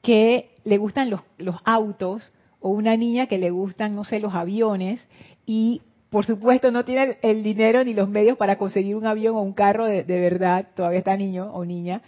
que 0.00 0.56
le 0.64 0.78
gustan 0.78 1.10
los, 1.10 1.20
los 1.36 1.56
autos 1.64 2.32
o 2.64 2.70
una 2.70 2.96
niña 2.96 3.26
que 3.26 3.36
le 3.36 3.50
gustan, 3.50 3.94
no 3.94 4.04
sé, 4.04 4.20
los 4.20 4.32
aviones 4.32 4.98
y 5.44 5.82
por 6.08 6.24
supuesto 6.24 6.70
no 6.70 6.86
tiene 6.86 7.18
el 7.20 7.42
dinero 7.42 7.84
ni 7.84 7.92
los 7.92 8.08
medios 8.08 8.38
para 8.38 8.56
conseguir 8.56 8.96
un 8.96 9.04
avión 9.04 9.36
o 9.36 9.42
un 9.42 9.52
carro 9.52 9.84
de, 9.84 10.02
de 10.02 10.18
verdad, 10.18 10.68
todavía 10.74 11.00
está 11.00 11.14
niño 11.14 11.52
o 11.52 11.66
niña, 11.66 12.00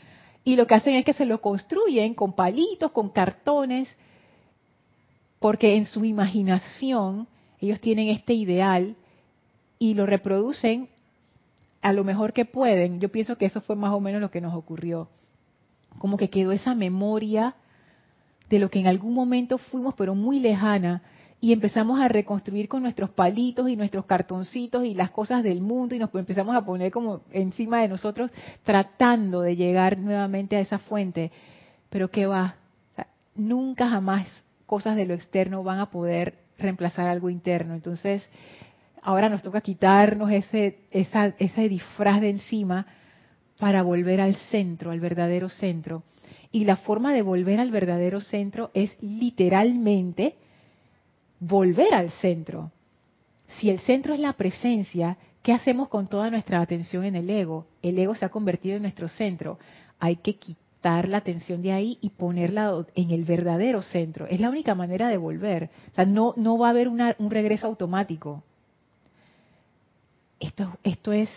y 0.44 0.56
lo 0.56 0.66
que 0.66 0.74
hacen 0.74 0.94
es 0.94 1.04
que 1.04 1.12
se 1.12 1.26
lo 1.26 1.42
construyen 1.42 2.14
con 2.14 2.32
palitos, 2.32 2.90
con 2.92 3.10
cartones, 3.10 3.94
porque 5.40 5.74
en 5.74 5.84
su 5.84 6.06
imaginación 6.06 7.28
ellos 7.60 7.78
tienen 7.78 8.08
este 8.08 8.32
ideal 8.32 8.96
y 9.78 9.92
lo 9.92 10.06
reproducen 10.06 10.88
a 11.82 11.92
lo 11.92 12.02
mejor 12.02 12.32
que 12.32 12.46
pueden. 12.46 12.98
Yo 12.98 13.10
pienso 13.10 13.36
que 13.36 13.44
eso 13.44 13.60
fue 13.60 13.76
más 13.76 13.92
o 13.92 14.00
menos 14.00 14.22
lo 14.22 14.30
que 14.30 14.40
nos 14.40 14.54
ocurrió. 14.54 15.10
Como 15.98 16.16
que 16.16 16.30
quedó 16.30 16.52
esa 16.52 16.74
memoria 16.74 17.56
de 18.48 18.58
lo 18.58 18.70
que 18.70 18.78
en 18.78 18.86
algún 18.86 19.14
momento 19.14 19.58
fuimos, 19.58 19.94
pero 19.94 20.14
muy 20.14 20.40
lejana, 20.40 21.02
y 21.40 21.52
empezamos 21.52 22.00
a 22.00 22.08
reconstruir 22.08 22.68
con 22.68 22.82
nuestros 22.82 23.10
palitos 23.10 23.68
y 23.68 23.76
nuestros 23.76 24.06
cartoncitos 24.06 24.84
y 24.84 24.94
las 24.94 25.10
cosas 25.10 25.42
del 25.42 25.60
mundo 25.60 25.94
y 25.94 25.98
nos 25.98 26.14
empezamos 26.14 26.56
a 26.56 26.64
poner 26.64 26.90
como 26.90 27.20
encima 27.30 27.82
de 27.82 27.88
nosotros 27.88 28.30
tratando 28.64 29.42
de 29.42 29.54
llegar 29.54 29.98
nuevamente 29.98 30.56
a 30.56 30.60
esa 30.60 30.78
fuente. 30.78 31.30
Pero 31.90 32.10
¿qué 32.10 32.26
va? 32.26 32.56
nunca 33.36 33.88
jamás 33.88 34.26
cosas 34.64 34.96
de 34.96 35.04
lo 35.04 35.14
externo 35.14 35.62
van 35.62 35.78
a 35.78 35.90
poder 35.90 36.34
reemplazar 36.58 37.06
algo 37.06 37.30
interno. 37.30 37.74
Entonces, 37.74 38.28
ahora 39.02 39.28
nos 39.28 39.42
toca 39.42 39.60
quitarnos 39.60 40.30
ese, 40.30 40.78
esa, 40.90 41.34
ese 41.38 41.68
disfraz 41.68 42.20
de 42.20 42.30
encima 42.30 42.86
para 43.58 43.82
volver 43.82 44.20
al 44.20 44.34
centro, 44.50 44.90
al 44.90 45.00
verdadero 45.00 45.48
centro. 45.48 46.02
Y 46.52 46.64
la 46.64 46.76
forma 46.76 47.12
de 47.12 47.22
volver 47.22 47.60
al 47.60 47.70
verdadero 47.70 48.20
centro 48.20 48.70
es 48.74 48.96
literalmente 49.00 50.36
volver 51.40 51.94
al 51.94 52.10
centro. 52.10 52.72
Si 53.58 53.70
el 53.70 53.80
centro 53.80 54.14
es 54.14 54.20
la 54.20 54.34
presencia, 54.34 55.16
¿qué 55.42 55.52
hacemos 55.52 55.88
con 55.88 56.08
toda 56.08 56.30
nuestra 56.30 56.60
atención 56.60 57.04
en 57.04 57.16
el 57.16 57.30
ego? 57.30 57.66
El 57.82 57.98
ego 57.98 58.14
se 58.14 58.24
ha 58.24 58.30
convertido 58.30 58.76
en 58.76 58.82
nuestro 58.82 59.08
centro. 59.08 59.58
Hay 59.98 60.16
que 60.16 60.36
quitar 60.36 61.08
la 61.08 61.18
atención 61.18 61.62
de 61.62 61.72
ahí 61.72 61.98
y 62.00 62.10
ponerla 62.10 62.84
en 62.94 63.10
el 63.10 63.24
verdadero 63.24 63.82
centro. 63.82 64.26
Es 64.26 64.40
la 64.40 64.50
única 64.50 64.74
manera 64.74 65.08
de 65.08 65.16
volver. 65.16 65.70
O 65.92 65.94
sea, 65.94 66.04
no, 66.04 66.34
va 66.58 66.68
a 66.68 66.70
haber 66.70 66.88
un 66.88 67.30
regreso 67.30 67.66
automático. 67.66 68.42
Esto, 70.38 70.78
esto, 70.84 71.12
es, 71.12 71.30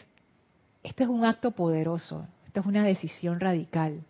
esto 0.83 1.03
es 1.03 1.09
un 1.09 1.25
acto 1.25 1.51
poderoso. 1.51 2.27
Esto 2.47 2.59
es 2.59 2.65
una 2.65 2.83
decisión 2.83 3.39
radical. 3.39 4.03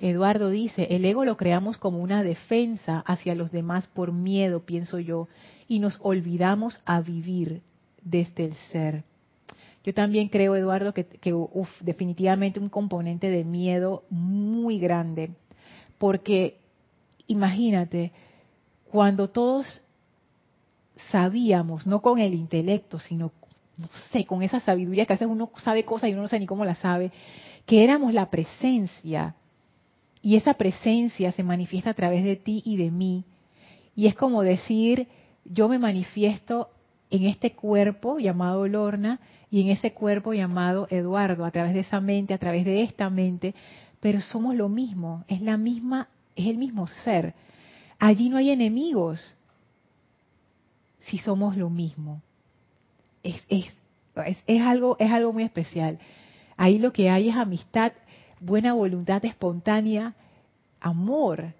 Eduardo 0.00 0.50
dice, 0.50 0.88
el 0.90 1.04
ego 1.04 1.24
lo 1.24 1.36
creamos 1.36 1.78
como 1.78 1.98
una 1.98 2.22
defensa 2.22 3.02
hacia 3.06 3.34
los 3.34 3.52
demás 3.52 3.86
por 3.86 4.12
miedo, 4.12 4.64
pienso 4.64 4.98
yo, 4.98 5.28
y 5.68 5.78
nos 5.78 5.98
olvidamos 6.02 6.80
a 6.84 7.00
vivir 7.00 7.62
desde 8.02 8.46
el 8.46 8.54
ser. 8.72 9.04
Yo 9.84 9.94
también 9.94 10.28
creo, 10.28 10.56
Eduardo, 10.56 10.94
que, 10.94 11.04
que 11.04 11.34
definitivamente 11.80 12.58
un 12.58 12.70
componente 12.70 13.30
de 13.30 13.44
miedo 13.44 14.04
muy 14.10 14.78
grande, 14.78 15.30
porque 15.98 16.58
imagínate, 17.26 18.12
cuando 18.90 19.28
todos 19.28 19.82
sabíamos, 21.10 21.86
no 21.86 22.00
con 22.00 22.18
el 22.18 22.34
intelecto, 22.34 22.98
sino, 22.98 23.32
con 24.26 24.42
esa 24.42 24.60
sabiduría 24.60 25.06
que 25.06 25.12
a 25.12 25.16
veces 25.16 25.28
uno 25.28 25.50
sabe 25.62 25.84
cosas 25.84 26.08
y 26.08 26.12
uno 26.12 26.22
no 26.22 26.28
sabe 26.28 26.40
ni 26.40 26.46
cómo 26.46 26.64
la 26.64 26.76
sabe, 26.76 27.12
que 27.66 27.84
éramos 27.84 28.12
la 28.12 28.30
presencia 28.30 29.34
y 30.24 30.36
esa 30.36 30.54
presencia 30.54 31.32
se 31.32 31.42
manifiesta 31.42 31.90
a 31.90 31.94
través 31.94 32.24
de 32.24 32.36
ti 32.36 32.62
y 32.64 32.78
de 32.78 32.90
mí. 32.90 33.24
Y 33.94 34.06
es 34.06 34.14
como 34.14 34.42
decir, 34.42 35.06
yo 35.44 35.68
me 35.68 35.78
manifiesto 35.78 36.70
en 37.10 37.24
este 37.26 37.52
cuerpo 37.52 38.18
llamado 38.18 38.66
Lorna 38.66 39.20
y 39.50 39.60
en 39.60 39.68
ese 39.68 39.92
cuerpo 39.92 40.32
llamado 40.32 40.88
Eduardo, 40.88 41.44
a 41.44 41.50
través 41.50 41.74
de 41.74 41.80
esa 41.80 42.00
mente, 42.00 42.32
a 42.32 42.38
través 42.38 42.64
de 42.64 42.80
esta 42.80 43.10
mente, 43.10 43.54
pero 44.00 44.22
somos 44.22 44.54
lo 44.56 44.70
mismo, 44.70 45.26
es 45.28 45.42
la 45.42 45.58
misma, 45.58 46.08
es 46.34 46.46
el 46.46 46.56
mismo 46.56 46.86
ser. 46.86 47.34
Allí 47.98 48.30
no 48.30 48.38
hay 48.38 48.48
enemigos 48.48 49.36
si 51.00 51.18
somos 51.18 51.54
lo 51.54 51.68
mismo. 51.68 52.22
Es, 53.22 53.42
es, 53.50 53.66
es, 54.46 54.62
algo, 54.62 54.96
es 54.98 55.12
algo 55.12 55.34
muy 55.34 55.42
especial. 55.42 55.98
Ahí 56.56 56.78
lo 56.78 56.94
que 56.94 57.10
hay 57.10 57.28
es 57.28 57.36
amistad, 57.36 57.92
buena 58.44 58.72
voluntad 58.74 59.24
espontánea, 59.24 60.14
amor. 60.80 61.54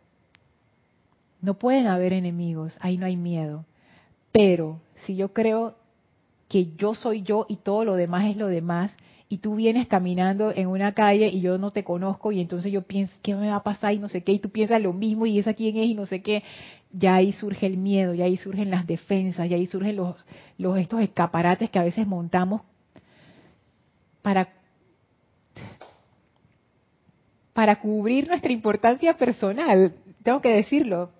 No 1.41 1.55
pueden 1.55 1.87
haber 1.87 2.12
enemigos, 2.12 2.76
ahí 2.80 2.97
no 2.97 3.07
hay 3.07 3.16
miedo. 3.16 3.64
Pero 4.32 4.80
si 4.95 5.16
yo 5.16 5.32
creo 5.32 5.76
que 6.49 6.74
yo 6.76 6.95
soy 6.95 7.22
yo 7.22 7.47
y 7.49 7.57
todo 7.57 7.85
lo 7.85 7.95
demás 7.95 8.26
es 8.26 8.37
lo 8.37 8.49
demás, 8.49 8.97
y 9.28 9.39
tú 9.39 9.57
vienes 9.57 9.89
caminando 9.89 10.53
en 10.55 10.68
una 10.68 10.93
calle 10.93 11.28
y 11.28 11.41
yo 11.41 11.59
no 11.59 11.72
te 11.72 11.82
conozco 11.82 12.30
y 12.30 12.41
entonces 12.41 12.70
yo 12.70 12.82
pienso, 12.82 13.14
¿qué 13.22 13.35
me 13.35 13.49
va 13.49 13.57
a 13.57 13.62
pasar? 13.62 13.93
Y 13.95 13.99
no 13.99 14.09
sé 14.09 14.22
qué, 14.22 14.32
y 14.32 14.39
tú 14.39 14.51
piensas 14.51 14.80
lo 14.80 14.93
mismo 14.93 15.26
y 15.26 15.39
esa 15.39 15.55
quién 15.55 15.76
es 15.76 15.87
y 15.87 15.95
no 15.95 16.07
sé 16.07 16.22
qué, 16.22 16.45
ya 16.93 17.16
ahí 17.16 17.32
surge 17.32 17.66
el 17.66 17.78
miedo, 17.78 18.14
ya 18.14 18.26
ahí 18.26 18.37
surgen 18.37 18.70
las 18.70 18.87
defensas, 18.87 19.49
ya 19.49 19.57
ahí 19.57 19.66
surgen 19.66 19.97
los, 19.97 20.14
los 20.59 20.78
estos 20.78 21.01
escaparates 21.01 21.70
que 21.70 21.78
a 21.78 21.82
veces 21.82 22.07
montamos 22.07 22.62
para 24.22 24.53
para 27.55 27.80
cubrir 27.80 28.28
nuestra 28.28 28.52
importancia 28.52 29.16
personal, 29.16 29.94
tengo 30.22 30.42
que 30.42 30.50
decirlo. 30.50 31.11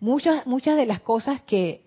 Muchas, 0.00 0.46
muchas 0.46 0.76
de 0.76 0.86
las 0.86 1.00
cosas 1.00 1.42
que 1.42 1.82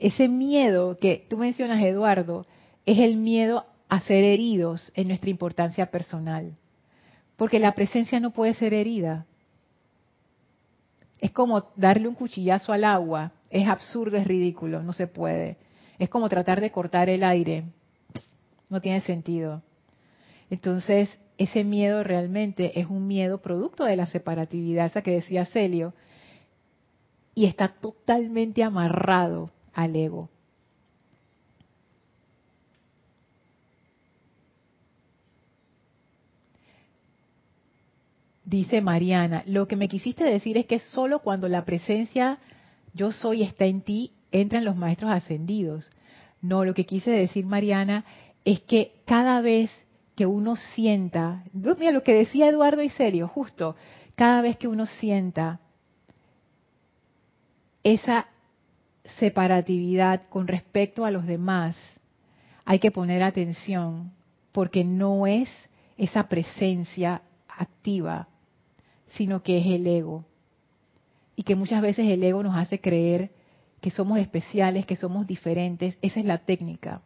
ese 0.00 0.28
miedo 0.28 0.98
que 0.98 1.26
tú 1.30 1.36
mencionas, 1.36 1.82
Eduardo, 1.82 2.44
es 2.84 2.98
el 2.98 3.16
miedo 3.16 3.66
a 3.88 4.00
ser 4.00 4.24
heridos 4.24 4.90
en 4.94 5.08
nuestra 5.08 5.30
importancia 5.30 5.86
personal. 5.86 6.56
Porque 7.36 7.58
la 7.58 7.72
presencia 7.72 8.18
no 8.18 8.32
puede 8.32 8.54
ser 8.54 8.74
herida. 8.74 9.26
Es 11.20 11.30
como 11.30 11.70
darle 11.76 12.08
un 12.08 12.14
cuchillazo 12.14 12.72
al 12.72 12.84
agua. 12.84 13.32
Es 13.48 13.68
absurdo, 13.68 14.16
es 14.16 14.26
ridículo, 14.26 14.82
no 14.82 14.92
se 14.92 15.06
puede. 15.06 15.56
Es 15.98 16.08
como 16.08 16.28
tratar 16.28 16.60
de 16.60 16.72
cortar 16.72 17.08
el 17.08 17.22
aire. 17.22 17.64
No 18.70 18.80
tiene 18.80 19.02
sentido. 19.02 19.62
Entonces, 20.50 21.16
ese 21.40 21.64
miedo 21.64 22.04
realmente 22.04 22.78
es 22.78 22.86
un 22.86 23.06
miedo 23.06 23.40
producto 23.40 23.86
de 23.86 23.96
la 23.96 24.04
separatividad, 24.04 24.84
esa 24.84 25.00
que 25.00 25.12
decía 25.12 25.46
Celio, 25.46 25.94
y 27.34 27.46
está 27.46 27.68
totalmente 27.68 28.62
amarrado 28.62 29.50
al 29.72 29.96
ego. 29.96 30.28
Dice 38.44 38.82
Mariana, 38.82 39.42
lo 39.46 39.66
que 39.66 39.76
me 39.76 39.88
quisiste 39.88 40.24
decir 40.24 40.58
es 40.58 40.66
que 40.66 40.78
solo 40.78 41.20
cuando 41.20 41.48
la 41.48 41.64
presencia 41.64 42.38
yo 42.92 43.12
soy 43.12 43.44
está 43.44 43.64
en 43.64 43.80
ti, 43.80 44.12
entran 44.30 44.66
los 44.66 44.76
maestros 44.76 45.10
ascendidos. 45.10 45.90
No, 46.42 46.66
lo 46.66 46.74
que 46.74 46.84
quise 46.84 47.10
decir 47.10 47.46
Mariana 47.46 48.04
es 48.44 48.60
que 48.60 48.92
cada 49.06 49.40
vez 49.40 49.70
que 50.20 50.26
uno 50.26 50.54
sienta, 50.54 51.44
mira 51.54 51.92
lo 51.92 52.02
que 52.02 52.12
decía 52.12 52.46
Eduardo 52.46 52.82
y 52.82 52.90
Serio, 52.90 53.26
justo, 53.26 53.74
cada 54.16 54.42
vez 54.42 54.58
que 54.58 54.68
uno 54.68 54.84
sienta 54.84 55.60
esa 57.82 58.26
separatividad 59.18 60.28
con 60.28 60.46
respecto 60.46 61.06
a 61.06 61.10
los 61.10 61.24
demás, 61.24 61.78
hay 62.66 62.80
que 62.80 62.90
poner 62.90 63.22
atención 63.22 64.12
porque 64.52 64.84
no 64.84 65.26
es 65.26 65.48
esa 65.96 66.28
presencia 66.28 67.22
activa, 67.48 68.28
sino 69.06 69.42
que 69.42 69.56
es 69.56 69.66
el 69.68 69.86
ego. 69.86 70.26
Y 71.34 71.44
que 71.44 71.56
muchas 71.56 71.80
veces 71.80 72.06
el 72.06 72.22
ego 72.22 72.42
nos 72.42 72.58
hace 72.58 72.78
creer 72.78 73.30
que 73.80 73.90
somos 73.90 74.18
especiales, 74.18 74.84
que 74.84 74.96
somos 74.96 75.26
diferentes. 75.26 75.96
Esa 76.02 76.20
es 76.20 76.26
la 76.26 76.44
técnica. 76.44 77.00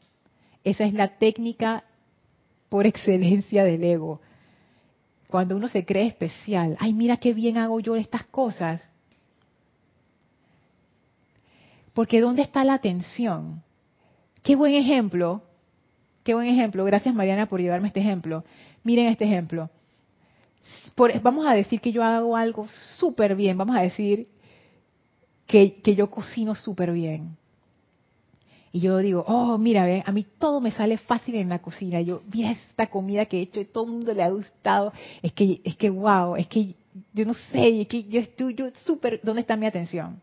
Esa 0.64 0.82
es 0.82 0.94
la 0.94 1.16
técnica 1.18 1.84
por 2.74 2.88
excelencia 2.88 3.62
del 3.62 3.84
ego. 3.84 4.20
Cuando 5.28 5.56
uno 5.56 5.68
se 5.68 5.84
cree 5.84 6.08
especial, 6.08 6.76
ay, 6.80 6.92
mira 6.92 7.18
qué 7.18 7.32
bien 7.32 7.56
hago 7.56 7.78
yo 7.78 7.94
estas 7.94 8.24
cosas. 8.24 8.82
Porque 11.92 12.20
¿dónde 12.20 12.42
está 12.42 12.64
la 12.64 12.74
atención? 12.74 13.62
Qué 14.42 14.56
buen 14.56 14.74
ejemplo, 14.74 15.44
qué 16.24 16.34
buen 16.34 16.48
ejemplo. 16.48 16.84
Gracias 16.84 17.14
Mariana 17.14 17.46
por 17.46 17.60
llevarme 17.60 17.86
este 17.86 18.00
ejemplo. 18.00 18.42
Miren 18.82 19.06
este 19.06 19.24
ejemplo. 19.24 19.70
vamos 21.22 21.46
a 21.46 21.52
decir 21.52 21.80
que 21.80 21.92
yo 21.92 22.02
hago 22.02 22.36
algo 22.36 22.66
súper 22.98 23.36
bien, 23.36 23.56
vamos 23.56 23.76
a 23.76 23.82
decir 23.82 24.26
que, 25.46 25.80
yo 25.94 26.10
cocino 26.10 26.56
súper 26.56 26.90
bien. 26.90 27.36
Y 28.74 28.80
yo 28.80 28.98
digo, 28.98 29.24
oh, 29.28 29.56
mira, 29.56 30.02
a 30.04 30.10
mí 30.10 30.26
todo 30.36 30.60
me 30.60 30.72
sale 30.72 30.98
fácil 30.98 31.36
en 31.36 31.48
la 31.48 31.60
cocina. 31.60 32.00
Yo, 32.00 32.22
mira 32.32 32.50
esta 32.50 32.88
comida 32.88 33.24
que 33.26 33.38
he 33.38 33.42
hecho 33.42 33.60
y 33.60 33.66
todo 33.66 33.84
el 33.84 33.92
mundo 33.92 34.12
le 34.12 34.20
ha 34.20 34.28
gustado. 34.28 34.92
Es 35.22 35.32
que, 35.32 35.60
es 35.62 35.76
que, 35.76 35.90
wow, 35.90 36.34
es 36.34 36.48
que 36.48 36.74
yo 37.12 37.24
no 37.24 37.34
sé, 37.52 37.82
es 37.82 37.86
que 37.86 38.02
yo 38.02 38.18
estoy, 38.18 38.56
yo 38.56 38.66
súper, 38.84 39.20
¿dónde 39.22 39.42
está 39.42 39.54
mi 39.54 39.66
atención? 39.66 40.20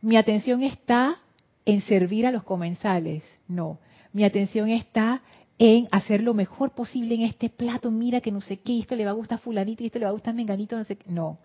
Mi 0.00 0.16
atención 0.16 0.62
está 0.62 1.18
en 1.64 1.80
servir 1.80 2.28
a 2.28 2.30
los 2.30 2.44
comensales. 2.44 3.24
No, 3.48 3.80
mi 4.12 4.22
atención 4.22 4.68
está 4.68 5.20
en 5.58 5.88
hacer 5.90 6.22
lo 6.22 6.32
mejor 6.32 6.76
posible 6.76 7.16
en 7.16 7.22
este 7.22 7.50
plato. 7.50 7.90
Mira 7.90 8.20
que 8.20 8.30
no 8.30 8.40
sé 8.40 8.58
qué, 8.58 8.78
esto 8.78 8.94
le 8.94 9.04
va 9.04 9.10
a 9.10 9.14
gustar 9.14 9.40
a 9.40 9.42
fulanito 9.42 9.82
y 9.82 9.86
esto 9.86 9.98
le 9.98 10.04
va 10.04 10.10
a 10.10 10.14
gustar 10.14 10.32
a 10.32 10.36
menganito, 10.36 10.78
no 10.78 10.84
sé 10.84 10.94
qué. 10.94 11.10
No, 11.10 11.38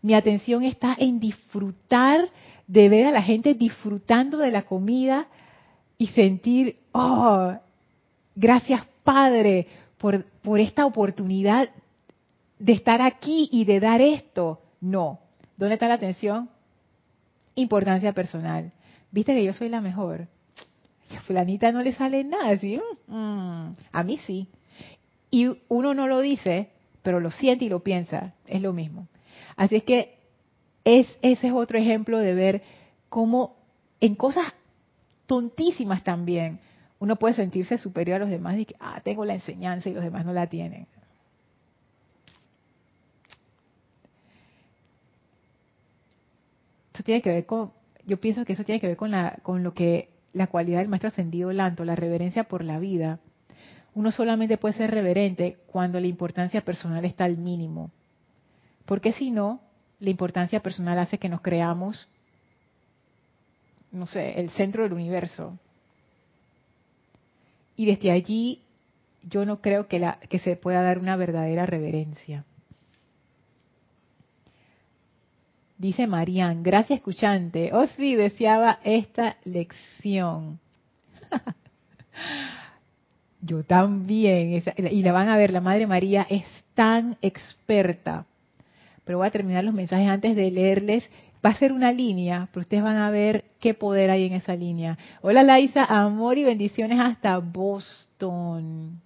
mi 0.00 0.14
atención 0.14 0.64
está 0.64 0.96
en 0.98 1.20
disfrutar 1.20 2.30
de 2.72 2.88
ver 2.88 3.06
a 3.06 3.10
la 3.10 3.20
gente 3.20 3.52
disfrutando 3.52 4.38
de 4.38 4.50
la 4.50 4.62
comida 4.62 5.28
y 5.98 6.06
sentir, 6.06 6.78
oh, 6.92 7.52
gracias 8.34 8.86
Padre 9.04 9.66
por, 9.98 10.24
por 10.40 10.58
esta 10.58 10.86
oportunidad 10.86 11.68
de 12.58 12.72
estar 12.72 13.02
aquí 13.02 13.50
y 13.52 13.66
de 13.66 13.78
dar 13.78 14.00
esto. 14.00 14.62
No. 14.80 15.20
¿Dónde 15.58 15.74
está 15.74 15.86
la 15.86 15.94
atención? 15.94 16.48
Importancia 17.56 18.14
personal. 18.14 18.72
¿Viste 19.10 19.34
que 19.34 19.44
yo 19.44 19.52
soy 19.52 19.68
la 19.68 19.82
mejor? 19.82 20.28
A 21.14 21.20
fulanita 21.20 21.72
no 21.72 21.82
le 21.82 21.92
sale 21.92 22.24
nada. 22.24 22.54
Mm, 22.54 23.14
mm, 23.14 23.76
a 23.92 24.02
mí 24.02 24.16
sí. 24.24 24.48
Y 25.30 25.58
uno 25.68 25.92
no 25.92 26.08
lo 26.08 26.20
dice, 26.20 26.70
pero 27.02 27.20
lo 27.20 27.30
siente 27.30 27.66
y 27.66 27.68
lo 27.68 27.80
piensa. 27.80 28.32
Es 28.46 28.62
lo 28.62 28.72
mismo. 28.72 29.08
Así 29.56 29.76
es 29.76 29.82
que 29.82 30.21
es, 30.84 31.06
ese 31.22 31.48
es 31.48 31.52
otro 31.52 31.78
ejemplo 31.78 32.18
de 32.18 32.34
ver 32.34 32.62
cómo 33.08 33.56
en 34.00 34.14
cosas 34.14 34.52
tontísimas 35.26 36.02
también 36.02 36.60
uno 36.98 37.16
puede 37.16 37.34
sentirse 37.34 37.78
superior 37.78 38.16
a 38.16 38.18
los 38.20 38.30
demás 38.30 38.56
y 38.58 38.64
que, 38.64 38.76
ah, 38.78 39.00
tengo 39.02 39.24
la 39.24 39.34
enseñanza 39.34 39.88
y 39.88 39.94
los 39.94 40.04
demás 40.04 40.24
no 40.24 40.32
la 40.32 40.46
tienen. 40.46 40.86
Eso 46.94 47.02
tiene 47.02 47.22
que 47.22 47.30
ver 47.30 47.46
con, 47.46 47.72
yo 48.06 48.20
pienso 48.20 48.44
que 48.44 48.52
eso 48.52 48.62
tiene 48.62 48.80
que 48.80 48.86
ver 48.86 48.96
con, 48.96 49.10
la, 49.10 49.38
con 49.42 49.64
lo 49.64 49.74
que 49.74 50.10
la 50.32 50.46
cualidad 50.46 50.78
del 50.78 50.88
maestro 50.88 51.08
ascendido 51.08 51.52
Lanto, 51.52 51.84
la 51.84 51.96
reverencia 51.96 52.44
por 52.44 52.62
la 52.62 52.78
vida. 52.78 53.18
Uno 53.94 54.12
solamente 54.12 54.56
puede 54.56 54.74
ser 54.74 54.90
reverente 54.90 55.58
cuando 55.66 55.98
la 55.98 56.06
importancia 56.06 56.60
personal 56.60 57.04
está 57.04 57.24
al 57.24 57.36
mínimo. 57.36 57.90
Porque 58.86 59.12
si 59.12 59.30
no, 59.30 59.60
la 60.02 60.10
importancia 60.10 60.60
personal 60.60 60.98
hace 60.98 61.16
que 61.16 61.28
nos 61.28 61.42
creamos, 61.42 62.08
no 63.92 64.04
sé, 64.04 64.40
el 64.40 64.50
centro 64.50 64.82
del 64.82 64.94
universo. 64.94 65.56
Y 67.76 67.86
desde 67.86 68.10
allí 68.10 68.62
yo 69.22 69.44
no 69.44 69.60
creo 69.60 69.86
que, 69.86 70.00
se 70.42 70.56
pueda 70.56 70.82
dar 70.82 70.98
una 70.98 71.14
verdadera 71.14 71.66
reverencia. 71.66 72.44
Dice 75.78 76.08
Marían, 76.08 76.64
gracias 76.64 76.98
escuchante. 76.98 77.70
Oh 77.72 77.86
sí, 77.86 78.16
deseaba 78.16 78.80
esta 78.82 79.36
lección. 79.44 80.58
Yo 83.40 83.64
también. 83.64 84.62
Y 84.76 85.02
la 85.02 85.12
van 85.12 85.28
a 85.28 85.36
ver, 85.36 85.52
la 85.52 85.60
Madre 85.60 85.88
María 85.88 86.24
es 86.28 86.44
tan 86.74 87.16
experta. 87.20 88.26
Pero 89.04 89.18
voy 89.18 89.26
a 89.26 89.30
terminar 89.30 89.64
los 89.64 89.74
mensajes 89.74 90.08
antes 90.08 90.36
de 90.36 90.50
leerles. 90.50 91.04
Va 91.44 91.50
a 91.50 91.58
ser 91.58 91.72
una 91.72 91.92
línea, 91.92 92.48
pero 92.52 92.62
ustedes 92.62 92.82
van 92.82 92.96
a 92.96 93.10
ver 93.10 93.44
qué 93.58 93.74
poder 93.74 94.10
hay 94.10 94.26
en 94.26 94.34
esa 94.34 94.54
línea. 94.54 94.96
Hola 95.22 95.42
Laisa, 95.42 95.84
amor 95.84 96.38
y 96.38 96.44
bendiciones 96.44 97.00
hasta 97.00 97.38
Boston. 97.38 99.00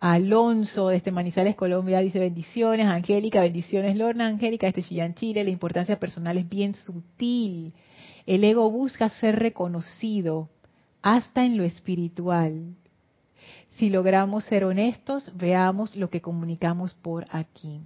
Alonso 0.00 0.88
desde 0.88 1.12
Manizales, 1.12 1.54
Colombia, 1.54 2.00
dice 2.00 2.18
bendiciones. 2.18 2.86
Angélica, 2.86 3.40
bendiciones. 3.42 3.96
Lorna, 3.96 4.26
Angélica 4.26 4.66
desde 4.66 4.82
Chillán, 4.82 5.14
Chile. 5.14 5.44
La 5.44 5.50
importancia 5.50 6.00
personal 6.00 6.36
es 6.38 6.48
bien 6.48 6.74
sutil. 6.74 7.72
El 8.26 8.42
ego 8.42 8.68
busca 8.68 9.08
ser 9.08 9.38
reconocido 9.38 10.48
hasta 11.02 11.44
en 11.44 11.56
lo 11.56 11.62
espiritual. 11.62 12.74
Si 13.76 13.90
logramos 13.90 14.44
ser 14.44 14.64
honestos, 14.64 15.30
veamos 15.34 15.96
lo 15.96 16.10
que 16.10 16.20
comunicamos 16.20 16.94
por 16.94 17.24
aquí. 17.30 17.80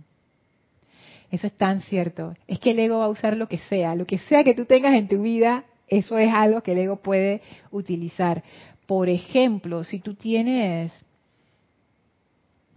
Eso 1.30 1.46
es 1.46 1.52
tan 1.54 1.80
cierto. 1.80 2.34
Es 2.46 2.58
que 2.58 2.70
el 2.70 2.78
ego 2.78 2.98
va 2.98 3.06
a 3.06 3.08
usar 3.08 3.36
lo 3.36 3.48
que 3.48 3.58
sea. 3.58 3.94
Lo 3.94 4.06
que 4.06 4.18
sea 4.18 4.44
que 4.44 4.54
tú 4.54 4.64
tengas 4.64 4.94
en 4.94 5.08
tu 5.08 5.22
vida, 5.22 5.64
eso 5.88 6.18
es 6.18 6.32
algo 6.32 6.62
que 6.62 6.72
el 6.72 6.78
ego 6.78 6.96
puede 6.96 7.42
utilizar. 7.70 8.42
Por 8.86 9.08
ejemplo, 9.08 9.84
si 9.84 9.98
tú 9.98 10.14
tienes 10.14 10.92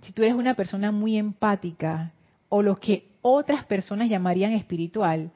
si 0.01 0.13
tú 0.13 0.23
eres 0.23 0.35
una 0.35 0.55
persona 0.55 0.91
muy 0.91 1.17
empática 1.17 2.13
o 2.47 2.61
lo 2.61 2.77
que 2.77 3.09
otras 3.21 3.65
personas 3.65 4.09
llamarían 4.09 4.53
espiritual, 4.53 5.31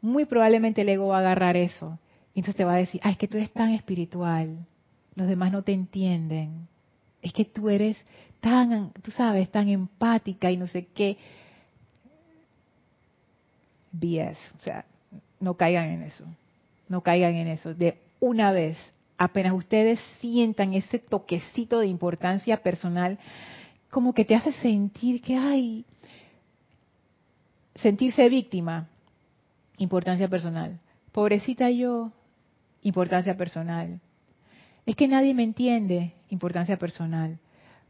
muy 0.00 0.24
probablemente 0.24 0.82
el 0.82 0.88
ego 0.88 1.08
va 1.08 1.18
a 1.18 1.20
agarrar 1.20 1.56
eso. 1.56 1.98
Entonces 2.34 2.56
te 2.56 2.64
va 2.64 2.74
a 2.74 2.78
decir, 2.78 3.00
ah, 3.04 3.10
es 3.10 3.18
que 3.18 3.28
tú 3.28 3.36
eres 3.36 3.52
tan 3.52 3.70
espiritual, 3.70 4.66
los 5.14 5.28
demás 5.28 5.52
no 5.52 5.62
te 5.62 5.72
entienden. 5.72 6.68
Es 7.22 7.32
que 7.32 7.44
tú 7.44 7.70
eres 7.70 7.96
tan, 8.40 8.92
tú 9.02 9.10
sabes, 9.12 9.50
tan 9.50 9.68
empática 9.68 10.50
y 10.50 10.56
no 10.56 10.66
sé 10.66 10.88
qué. 10.94 11.16
BS, 13.92 14.38
o 14.56 14.58
sea, 14.62 14.84
no 15.38 15.54
caigan 15.54 15.88
en 15.88 16.02
eso. 16.02 16.24
No 16.88 17.02
caigan 17.02 17.34
en 17.36 17.48
eso. 17.48 17.74
De 17.74 17.98
una 18.20 18.52
vez, 18.52 18.76
apenas 19.16 19.52
ustedes 19.52 20.00
sientan 20.20 20.74
ese 20.74 20.98
toquecito 20.98 21.80
de 21.80 21.86
importancia 21.86 22.62
personal, 22.62 23.18
como 23.90 24.14
que 24.14 24.24
te 24.24 24.34
hace 24.34 24.52
sentir 24.52 25.22
que 25.22 25.36
hay 25.36 25.84
sentirse 27.76 28.28
víctima, 28.28 28.88
importancia 29.78 30.28
personal. 30.28 30.78
Pobrecita 31.12 31.70
yo, 31.70 32.12
importancia 32.82 33.36
personal. 33.36 34.00
Es 34.86 34.96
que 34.96 35.08
nadie 35.08 35.34
me 35.34 35.44
entiende, 35.44 36.14
importancia 36.32 36.78
personal. 36.78 37.38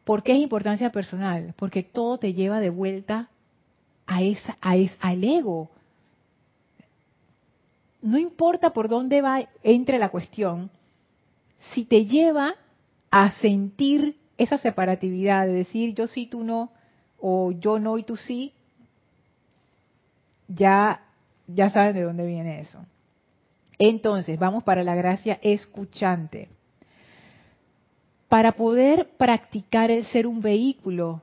¿Por 0.05 0.23
qué 0.23 0.33
es 0.33 0.41
importancia 0.41 0.91
personal? 0.91 1.55
Porque 1.57 1.83
todo 1.83 2.19
te 2.19 2.35
lleva 2.35 2.61
de 2.61 2.71
vuelta 2.71 3.29
a 4.07 4.23
esa, 4.23 4.57
a 4.61 4.73
al 5.01 5.25
ego. 5.25 5.71
No 8.03 8.19
importa 8.19 8.73
por 8.73 8.89
dónde 8.89 9.23
va, 9.23 9.49
entre 9.63 9.99
la 9.99 10.09
cuestión, 10.09 10.71
si 11.73 11.85
te 11.85 12.05
lleva 12.05 12.57
a 13.13 13.31
sentir 13.37 14.17
esa 14.37 14.59
separatividad 14.59 15.47
de 15.47 15.53
decir 15.53 15.95
yo 15.95 16.09
sí, 16.09 16.27
tú 16.27 16.43
no, 16.43 16.73
o 17.21 17.53
yo 17.53 17.79
no 17.79 17.97
y 17.97 18.03
tú 18.03 18.17
sí, 18.17 18.55
ya, 20.49 21.03
ya 21.47 21.71
saben 21.71 21.95
de 21.95 22.03
dónde 22.03 22.27
viene 22.27 22.61
eso. 22.61 22.85
Entonces, 23.79 24.37
vamos 24.37 24.65
para 24.65 24.83
la 24.83 24.97
gracia 24.97 25.39
escuchante. 25.43 26.49
Para 28.33 28.53
poder 28.53 29.11
practicar 29.19 29.91
el 29.91 30.07
ser 30.07 30.27
un 30.27 30.41
vehículo 30.41 31.21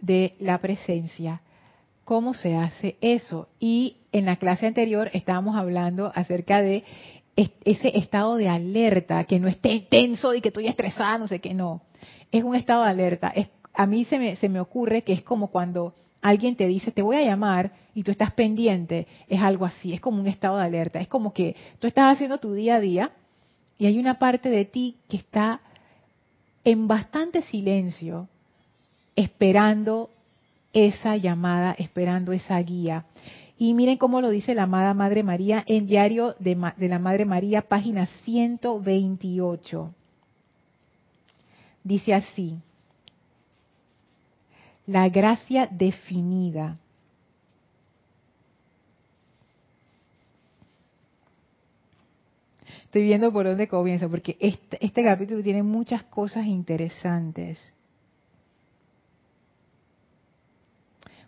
de 0.00 0.34
la 0.40 0.56
presencia, 0.56 1.42
¿cómo 2.06 2.32
se 2.32 2.56
hace 2.56 2.96
eso? 3.02 3.50
Y 3.60 3.98
en 4.12 4.24
la 4.24 4.36
clase 4.36 4.66
anterior 4.66 5.10
estábamos 5.12 5.56
hablando 5.56 6.10
acerca 6.14 6.62
de 6.62 6.84
ese 7.36 7.98
estado 7.98 8.36
de 8.36 8.48
alerta, 8.48 9.24
que 9.24 9.38
no 9.38 9.46
esté 9.46 9.86
tenso 9.90 10.32
y 10.32 10.40
que 10.40 10.48
estoy 10.48 10.68
estresada, 10.68 11.18
no 11.18 11.28
sé 11.28 11.38
qué, 11.38 11.52
no 11.52 11.82
es 12.32 12.42
un 12.42 12.56
estado 12.56 12.82
de 12.84 12.92
alerta. 12.92 13.30
A 13.74 13.84
mí 13.84 14.06
se 14.06 14.18
me, 14.18 14.36
se 14.36 14.48
me 14.48 14.60
ocurre 14.60 15.02
que 15.02 15.12
es 15.12 15.22
como 15.22 15.48
cuando 15.48 15.96
alguien 16.22 16.56
te 16.56 16.66
dice, 16.66 16.92
te 16.92 17.02
voy 17.02 17.16
a 17.16 17.24
llamar 17.26 17.72
y 17.92 18.04
tú 18.04 18.10
estás 18.10 18.32
pendiente, 18.32 19.06
es 19.28 19.42
algo 19.42 19.66
así, 19.66 19.92
es 19.92 20.00
como 20.00 20.18
un 20.18 20.26
estado 20.26 20.56
de 20.56 20.64
alerta, 20.64 20.98
es 20.98 21.08
como 21.08 21.34
que 21.34 21.54
tú 21.78 21.86
estás 21.86 22.10
haciendo 22.10 22.38
tu 22.38 22.54
día 22.54 22.76
a 22.76 22.80
día 22.80 23.12
y 23.76 23.84
hay 23.84 23.98
una 23.98 24.18
parte 24.18 24.48
de 24.48 24.64
ti 24.64 24.96
que 25.10 25.18
está 25.18 25.60
en 26.68 26.86
bastante 26.86 27.40
silencio, 27.44 28.28
esperando 29.16 30.10
esa 30.74 31.16
llamada, 31.16 31.72
esperando 31.72 32.32
esa 32.32 32.58
guía. 32.58 33.06
Y 33.56 33.72
miren 33.72 33.96
cómo 33.96 34.20
lo 34.20 34.28
dice 34.28 34.54
la 34.54 34.64
amada 34.64 34.92
Madre 34.92 35.22
María 35.22 35.64
en 35.66 35.86
Diario 35.86 36.34
de, 36.38 36.54
la 36.86 36.98
Madre 36.98 37.24
María, 37.24 37.62
página 37.62 38.04
128. 38.22 39.94
Dice 41.84 42.12
así, 42.12 42.58
la 44.86 45.08
gracia 45.08 45.70
definida. 45.70 46.76
Estoy 52.88 53.02
viendo 53.02 53.30
por 53.30 53.44
dónde 53.44 53.68
comienza, 53.68 54.08
porque 54.08 54.38
este, 54.40 54.82
este 54.82 55.04
capítulo 55.04 55.42
tiene 55.42 55.62
muchas 55.62 56.04
cosas 56.04 56.46
interesantes. 56.46 57.58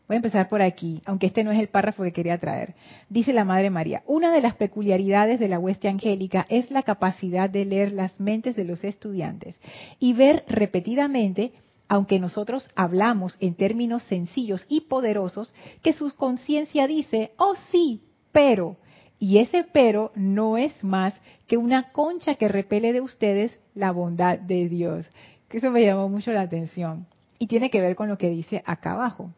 Voy 0.09 0.15
a 0.15 0.17
empezar 0.17 0.49
por 0.49 0.63
aquí, 0.63 1.03
aunque 1.05 1.27
este 1.27 1.45
no 1.45 1.53
es 1.53 1.61
el 1.61 1.69
párrafo 1.69 2.03
que 2.03 2.15
quería 2.15 2.39
traer. 2.39 2.75
Dice 3.11 3.35
la 3.35 3.45
Madre 3.45 3.69
María, 3.69 4.03
una 4.07 4.33
de 4.33 4.41
las 4.41 4.55
peculiaridades 4.55 5.39
de 5.39 5.49
la 5.49 5.59
hueste 5.59 5.87
angélica 5.87 6.47
es 6.49 6.71
la 6.71 6.83
capacidad 6.83 7.51
de 7.51 7.67
leer 7.67 7.93
las 7.93 8.19
mentes 8.19 8.57
de 8.57 8.65
los 8.65 8.83
estudiantes 8.83 9.61
y 9.99 10.15
ver 10.15 10.45
repetidamente, 10.49 11.53
aunque 11.89 12.19
nosotros 12.19 12.71
hablamos 12.75 13.37
en 13.39 13.55
términos 13.55 14.03
sencillos 14.05 14.65
y 14.71 14.81
poderosos, 14.81 15.55
que 15.83 15.93
su 15.93 16.11
conciencia 16.17 16.87
dice, 16.87 17.33
oh 17.37 17.53
sí, 17.71 18.01
pero, 18.33 18.79
y 19.21 19.37
ese 19.39 19.65
pero 19.65 20.13
no 20.15 20.57
es 20.57 20.83
más 20.83 21.21
que 21.47 21.59
una 21.59 21.93
concha 21.93 22.37
que 22.37 22.49
repele 22.49 22.95
de 22.95 23.03
ustedes 23.03 23.57
la 23.75 23.93
bondad 23.93 24.39
de 24.39 24.67
Dios. 24.69 25.07
Que 25.49 25.59
eso 25.59 25.71
me 25.71 25.85
llamó 25.85 26.09
mucho 26.09 26.33
la 26.33 26.41
atención. 26.41 27.07
Y 27.39 27.47
tiene 27.47 27.71
que 27.71 27.83
ver 27.83 27.97
con 27.97 28.09
lo 28.09 28.17
que 28.17 28.31
dice 28.31 28.63
acá 28.65 28.93
abajo. 28.93 29.31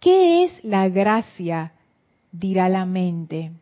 ¿Qué 0.00 0.44
es 0.44 0.64
la 0.64 0.88
gracia? 0.88 1.72
dirá 2.32 2.68
la 2.68 2.86
mente. 2.86 3.52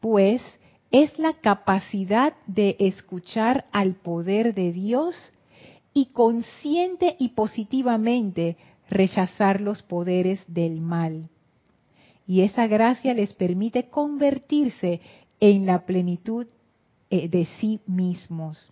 Pues 0.00 0.42
es 0.90 1.16
la 1.18 1.34
capacidad 1.34 2.34
de 2.46 2.76
escuchar 2.80 3.66
al 3.72 3.94
poder 3.94 4.54
de 4.54 4.72
Dios 4.72 5.32
y 5.94 6.06
consciente 6.06 7.14
y 7.20 7.30
positivamente 7.30 8.56
rechazar 8.88 9.60
los 9.60 9.82
poderes 9.82 10.40
del 10.48 10.80
mal. 10.80 11.28
Y 12.28 12.42
esa 12.42 12.68
gracia 12.68 13.12
les 13.12 13.34
permite 13.34 13.88
convertirse 13.88 15.00
en 15.40 15.66
la 15.66 15.84
plenitud 15.84 16.46
eh, 17.10 17.28
de 17.28 17.46
sí 17.58 17.80
mismos. 17.86 18.70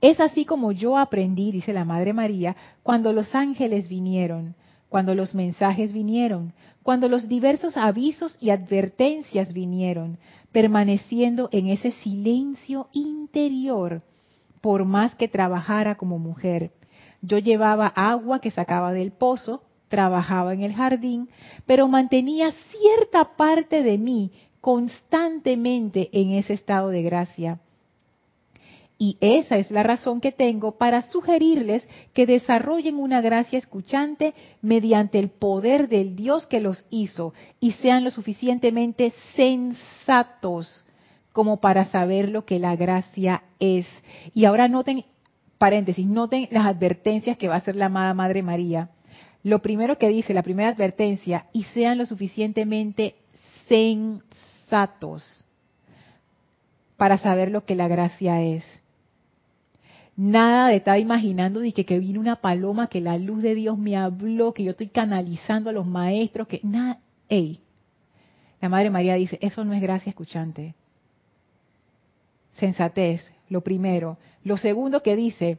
Es 0.00 0.20
así 0.20 0.44
como 0.44 0.70
yo 0.70 0.96
aprendí, 0.96 1.50
dice 1.50 1.72
la 1.72 1.84
Madre 1.84 2.12
María, 2.12 2.54
cuando 2.84 3.12
los 3.12 3.34
ángeles 3.34 3.88
vinieron 3.88 4.54
cuando 4.88 5.14
los 5.14 5.34
mensajes 5.34 5.92
vinieron, 5.92 6.52
cuando 6.82 7.08
los 7.08 7.28
diversos 7.28 7.76
avisos 7.76 8.36
y 8.40 8.50
advertencias 8.50 9.52
vinieron, 9.52 10.18
permaneciendo 10.52 11.48
en 11.52 11.68
ese 11.68 11.90
silencio 11.90 12.88
interior, 12.92 14.02
por 14.62 14.84
más 14.84 15.14
que 15.14 15.28
trabajara 15.28 15.96
como 15.96 16.18
mujer. 16.18 16.72
Yo 17.20 17.38
llevaba 17.38 17.88
agua 17.88 18.40
que 18.40 18.50
sacaba 18.50 18.92
del 18.92 19.12
pozo, 19.12 19.62
trabajaba 19.88 20.54
en 20.54 20.62
el 20.62 20.74
jardín, 20.74 21.28
pero 21.66 21.88
mantenía 21.88 22.52
cierta 22.70 23.36
parte 23.36 23.82
de 23.82 23.98
mí 23.98 24.30
constantemente 24.60 26.08
en 26.12 26.32
ese 26.32 26.54
estado 26.54 26.88
de 26.88 27.02
gracia. 27.02 27.60
Y 29.00 29.16
esa 29.20 29.58
es 29.58 29.70
la 29.70 29.84
razón 29.84 30.20
que 30.20 30.32
tengo 30.32 30.72
para 30.72 31.02
sugerirles 31.02 31.86
que 32.12 32.26
desarrollen 32.26 32.96
una 32.96 33.20
gracia 33.20 33.58
escuchante 33.58 34.34
mediante 34.60 35.20
el 35.20 35.28
poder 35.28 35.88
del 35.88 36.16
Dios 36.16 36.46
que 36.48 36.60
los 36.60 36.84
hizo 36.90 37.32
y 37.60 37.72
sean 37.72 38.02
lo 38.02 38.10
suficientemente 38.10 39.12
sensatos 39.36 40.84
como 41.32 41.60
para 41.60 41.84
saber 41.84 42.28
lo 42.28 42.44
que 42.44 42.58
la 42.58 42.74
gracia 42.74 43.44
es. 43.60 43.86
Y 44.34 44.46
ahora 44.46 44.66
noten, 44.66 45.04
paréntesis, 45.58 46.04
noten 46.04 46.48
las 46.50 46.66
advertencias 46.66 47.38
que 47.38 47.46
va 47.46 47.54
a 47.54 47.58
hacer 47.58 47.76
la 47.76 47.86
amada 47.86 48.14
Madre 48.14 48.42
María. 48.42 48.90
Lo 49.48 49.60
primero 49.60 49.96
que 49.96 50.10
dice, 50.10 50.34
la 50.34 50.42
primera 50.42 50.68
advertencia, 50.68 51.46
y 51.54 51.64
sean 51.64 51.96
lo 51.96 52.04
suficientemente 52.04 53.14
sensatos 53.66 55.24
para 56.98 57.16
saber 57.16 57.50
lo 57.50 57.64
que 57.64 57.74
la 57.74 57.88
gracia 57.88 58.42
es. 58.42 58.62
Nada 60.16 60.68
de 60.68 60.76
estar 60.76 60.98
imaginando 60.98 61.60
de 61.60 61.72
que, 61.72 61.86
que 61.86 61.98
vino 61.98 62.20
una 62.20 62.42
paloma, 62.42 62.88
que 62.88 63.00
la 63.00 63.16
luz 63.16 63.42
de 63.42 63.54
Dios 63.54 63.78
me 63.78 63.96
habló, 63.96 64.52
que 64.52 64.64
yo 64.64 64.72
estoy 64.72 64.88
canalizando 64.88 65.70
a 65.70 65.72
los 65.72 65.86
maestros, 65.86 66.46
que 66.46 66.60
nada, 66.62 67.00
ey. 67.30 67.60
La 68.60 68.68
Madre 68.68 68.90
María 68.90 69.14
dice, 69.14 69.38
eso 69.40 69.64
no 69.64 69.72
es 69.72 69.80
gracia 69.80 70.10
escuchante. 70.10 70.74
Sensatez, 72.50 73.32
lo 73.48 73.62
primero. 73.62 74.18
Lo 74.44 74.58
segundo 74.58 75.02
que 75.02 75.16
dice, 75.16 75.56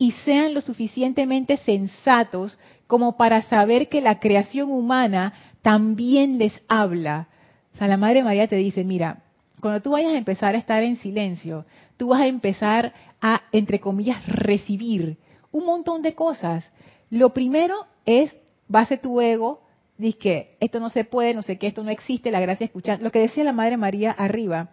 y 0.00 0.12
sean 0.12 0.54
lo 0.54 0.62
suficientemente 0.62 1.58
sensatos 1.58 2.58
como 2.86 3.18
para 3.18 3.42
saber 3.42 3.90
que 3.90 4.00
la 4.00 4.18
creación 4.18 4.72
humana 4.72 5.34
también 5.60 6.38
les 6.38 6.58
habla. 6.68 7.28
O 7.74 7.76
sea, 7.76 7.86
la 7.86 7.98
Madre 7.98 8.24
María 8.24 8.48
te 8.48 8.56
dice, 8.56 8.82
mira, 8.82 9.22
cuando 9.60 9.82
tú 9.82 9.90
vayas 9.90 10.14
a 10.14 10.16
empezar 10.16 10.54
a 10.54 10.58
estar 10.58 10.82
en 10.82 10.96
silencio, 10.96 11.66
tú 11.98 12.08
vas 12.08 12.22
a 12.22 12.28
empezar 12.28 12.94
a, 13.20 13.42
entre 13.52 13.78
comillas, 13.78 14.26
recibir 14.26 15.18
un 15.52 15.66
montón 15.66 16.00
de 16.00 16.14
cosas. 16.14 16.72
Lo 17.10 17.34
primero 17.34 17.86
es, 18.06 18.34
base 18.68 18.96
tu 18.96 19.20
ego, 19.20 19.60
dice 19.98 20.16
que 20.16 20.56
esto 20.60 20.80
no 20.80 20.88
se 20.88 21.04
puede, 21.04 21.34
no 21.34 21.42
sé 21.42 21.58
qué, 21.58 21.66
esto 21.66 21.84
no 21.84 21.90
existe, 21.90 22.30
la 22.30 22.40
gracia 22.40 22.64
escuchar. 22.64 23.02
Lo 23.02 23.12
que 23.12 23.18
decía 23.18 23.44
la 23.44 23.52
Madre 23.52 23.76
María 23.76 24.12
arriba, 24.12 24.70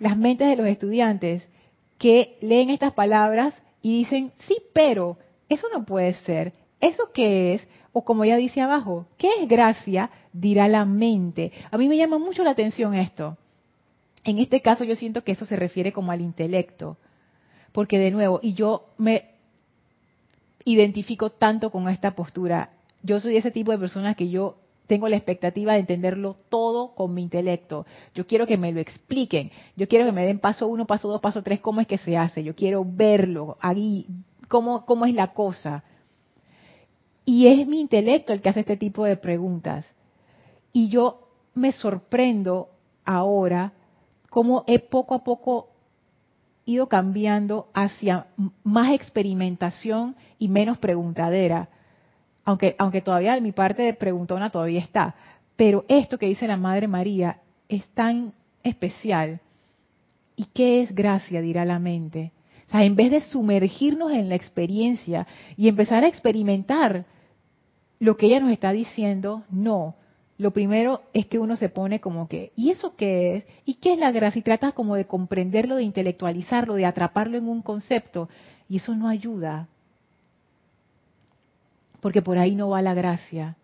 las 0.00 0.16
mentes 0.16 0.48
de 0.48 0.56
los 0.56 0.66
estudiantes 0.66 1.46
que 1.96 2.38
leen 2.40 2.70
estas 2.70 2.92
palabras 2.92 3.62
y 3.82 3.98
dicen, 3.98 4.32
sí, 4.46 4.58
pero 4.72 5.18
eso 5.48 5.66
no 5.72 5.84
puede 5.84 6.14
ser. 6.14 6.52
¿Eso 6.80 7.10
qué 7.12 7.54
es? 7.54 7.68
O 7.92 8.04
como 8.04 8.24
ella 8.24 8.36
dice 8.36 8.60
abajo, 8.60 9.06
¿qué 9.18 9.28
es 9.40 9.48
gracia? 9.48 10.10
Dirá 10.32 10.68
la 10.68 10.84
mente. 10.84 11.52
A 11.70 11.76
mí 11.76 11.88
me 11.88 11.96
llama 11.96 12.18
mucho 12.18 12.42
la 12.42 12.50
atención 12.52 12.94
esto. 12.94 13.36
En 14.24 14.38
este 14.38 14.60
caso 14.60 14.84
yo 14.84 14.94
siento 14.94 15.24
que 15.24 15.32
eso 15.32 15.44
se 15.44 15.56
refiere 15.56 15.92
como 15.92 16.12
al 16.12 16.20
intelecto, 16.20 16.96
porque 17.72 17.98
de 17.98 18.12
nuevo, 18.12 18.38
y 18.42 18.54
yo 18.54 18.86
me 18.98 19.30
identifico 20.64 21.30
tanto 21.30 21.70
con 21.70 21.88
esta 21.88 22.12
postura, 22.12 22.70
yo 23.02 23.18
soy 23.18 23.36
ese 23.36 23.50
tipo 23.50 23.72
de 23.72 23.78
persona 23.78 24.14
que 24.14 24.30
yo 24.30 24.56
tengo 24.86 25.08
la 25.08 25.16
expectativa 25.16 25.74
de 25.74 25.80
entenderlo 25.80 26.36
todo 26.48 26.94
con 26.94 27.14
mi 27.14 27.22
intelecto. 27.22 27.86
Yo 28.14 28.26
quiero 28.26 28.46
que 28.46 28.56
me 28.56 28.72
lo 28.72 28.80
expliquen. 28.80 29.50
Yo 29.76 29.88
quiero 29.88 30.04
que 30.04 30.12
me 30.12 30.26
den 30.26 30.38
paso 30.38 30.66
uno, 30.66 30.86
paso 30.86 31.08
dos, 31.08 31.20
paso 31.20 31.42
tres, 31.42 31.60
cómo 31.60 31.80
es 31.80 31.86
que 31.86 31.98
se 31.98 32.16
hace. 32.16 32.42
Yo 32.42 32.54
quiero 32.54 32.84
verlo 32.84 33.56
ahí, 33.60 34.06
cómo, 34.48 34.84
cómo 34.84 35.06
es 35.06 35.14
la 35.14 35.32
cosa. 35.32 35.84
Y 37.24 37.46
es 37.46 37.66
mi 37.66 37.80
intelecto 37.80 38.32
el 38.32 38.40
que 38.42 38.48
hace 38.48 38.60
este 38.60 38.76
tipo 38.76 39.04
de 39.04 39.16
preguntas. 39.16 39.94
Y 40.72 40.88
yo 40.88 41.28
me 41.54 41.72
sorprendo 41.72 42.70
ahora 43.04 43.72
cómo 44.30 44.64
he 44.66 44.78
poco 44.78 45.14
a 45.14 45.22
poco 45.22 45.68
ido 46.64 46.88
cambiando 46.88 47.68
hacia 47.74 48.26
más 48.62 48.92
experimentación 48.92 50.16
y 50.38 50.48
menos 50.48 50.78
preguntadera. 50.78 51.68
Aunque, 52.44 52.74
aunque 52.78 53.00
todavía 53.00 53.38
mi 53.40 53.52
parte 53.52 53.82
de 53.82 53.94
preguntona 53.94 54.50
todavía 54.50 54.80
está. 54.80 55.14
Pero 55.56 55.84
esto 55.88 56.18
que 56.18 56.26
dice 56.26 56.46
la 56.46 56.56
Madre 56.56 56.88
María 56.88 57.38
es 57.68 57.86
tan 57.88 58.32
especial. 58.62 59.40
¿Y 60.36 60.46
qué 60.46 60.82
es 60.82 60.94
gracia? 60.94 61.40
dirá 61.40 61.64
la 61.64 61.78
mente. 61.78 62.32
O 62.68 62.70
sea, 62.72 62.84
en 62.84 62.96
vez 62.96 63.10
de 63.10 63.20
sumergirnos 63.20 64.12
en 64.12 64.28
la 64.28 64.34
experiencia 64.34 65.26
y 65.56 65.68
empezar 65.68 66.04
a 66.04 66.08
experimentar 66.08 67.04
lo 68.00 68.16
que 68.16 68.26
ella 68.26 68.40
nos 68.40 68.50
está 68.50 68.72
diciendo, 68.72 69.44
no 69.50 69.94
lo 70.42 70.50
primero 70.50 71.02
es 71.12 71.26
que 71.26 71.38
uno 71.38 71.54
se 71.54 71.68
pone 71.68 72.00
como 72.00 72.26
que, 72.28 72.52
¿y 72.56 72.70
eso 72.70 72.96
qué 72.96 73.36
es? 73.36 73.44
¿Y 73.64 73.74
qué 73.74 73.92
es 73.92 73.98
la 73.98 74.10
gracia? 74.10 74.40
Y 74.40 74.42
tratas 74.42 74.72
como 74.72 74.96
de 74.96 75.06
comprenderlo, 75.06 75.76
de 75.76 75.84
intelectualizarlo, 75.84 76.74
de 76.74 76.84
atraparlo 76.84 77.38
en 77.38 77.48
un 77.48 77.62
concepto. 77.62 78.28
Y 78.68 78.78
eso 78.78 78.94
no 78.96 79.08
ayuda. 79.08 79.68
Porque 82.02 82.20
por 82.20 82.36
ahí 82.36 82.54
no 82.54 82.68
va 82.68 82.82
la 82.82 82.92
gracia. 82.94 83.56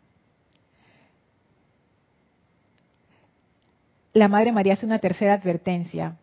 La 4.14 4.28
Madre 4.28 4.52
María 4.52 4.74
hace 4.74 4.86
una 4.86 5.00
tercera 5.00 5.34
advertencia. 5.34 6.16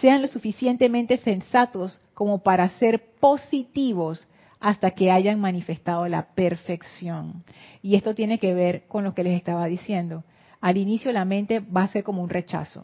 Sean 0.00 0.22
lo 0.22 0.28
suficientemente 0.28 1.18
sensatos 1.18 2.02
como 2.14 2.38
para 2.38 2.68
ser 2.70 3.04
positivos 3.20 4.26
hasta 4.60 4.92
que 4.92 5.10
hayan 5.10 5.38
manifestado 5.38 6.08
la 6.08 6.22
perfección. 6.34 7.44
Y 7.82 7.96
esto 7.96 8.14
tiene 8.14 8.38
que 8.38 8.54
ver 8.54 8.84
con 8.88 9.04
lo 9.04 9.14
que 9.14 9.22
les 9.22 9.36
estaba 9.36 9.66
diciendo. 9.66 10.24
Al 10.62 10.78
inicio 10.78 11.12
la 11.12 11.26
mente 11.26 11.60
va 11.60 11.82
a 11.82 11.88
ser 11.88 12.02
como 12.02 12.22
un 12.22 12.30
rechazo. 12.30 12.82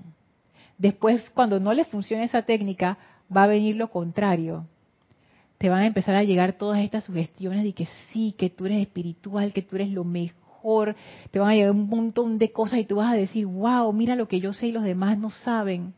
Después, 0.77 1.31
cuando 1.31 1.59
no 1.59 1.73
les 1.73 1.87
funcione 1.89 2.25
esa 2.25 2.43
técnica, 2.43 2.99
va 3.35 3.45
a 3.45 3.49
venir 3.49 3.77
lo 3.77 3.91
contrario. 3.91 4.67
Te 5.61 5.69
van 5.69 5.83
a 5.83 5.87
empezar 5.87 6.17
a 6.17 6.25
llegar 6.25 6.55
todas 6.55 6.81
estas 6.81 7.05
sugestiones 7.05 7.65
de 7.65 7.75
que 7.75 7.87
sí, 8.11 8.33
que 8.33 8.49
tú 8.49 8.65
eres 8.65 8.81
espiritual, 8.81 9.53
que 9.53 9.61
tú 9.61 9.77
eres 9.77 9.91
lo 9.91 10.05
mejor. 10.05 10.97
Te 11.31 11.39
van 11.39 11.51
a 11.51 11.55
llegar 11.55 11.73
un 11.73 11.87
montón 11.87 12.39
de 12.39 12.51
cosas 12.51 12.79
y 12.79 12.87
tú 12.87 12.97
vas 12.97 13.13
a 13.13 13.17
decir, 13.17 13.45
wow, 13.45 13.93
mira 13.93 14.17
lo 14.17 14.27
que 14.27 14.41
yo 14.41 14.55
sé 14.55 14.69
y 14.69 14.73
los 14.73 14.85
demás 14.85 15.19
no 15.19 15.29
saben. 15.29 15.93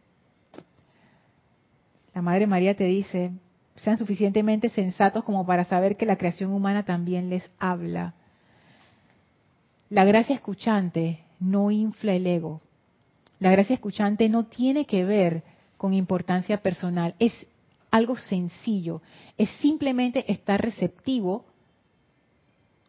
La 2.13 2.23
Madre 2.23 2.49
María 2.49 2.75
te 2.75 2.87
dice, 2.87 3.31
sean 3.77 3.99
suficientemente 3.99 4.69
sensatos 4.69 5.23
como 5.23 5.47
para 5.47 5.63
saber 5.63 5.97
que 5.97 6.07
la 6.07 6.17
creación 6.17 6.51
humana 6.51 6.83
también 6.83 7.31
les 7.31 7.49
habla. 7.61 8.15
La 9.91 10.05
gracia 10.05 10.35
escuchante 10.35 11.21
no 11.39 11.71
infla 11.71 12.15
el 12.15 12.27
ego. 12.27 12.61
La 13.39 13.53
gracia 13.53 13.75
escuchante 13.75 14.29
no 14.29 14.47
tiene 14.47 14.87
que 14.87 15.05
ver 15.05 15.45
con 15.77 15.95
importancia 15.95 16.63
personal. 16.63 17.15
Es 17.21 17.33
algo 17.93 18.17
sencillo. 18.17 19.03
Es 19.39 19.49
simplemente 19.61 20.31
estar 20.33 20.61
receptivo 20.61 21.47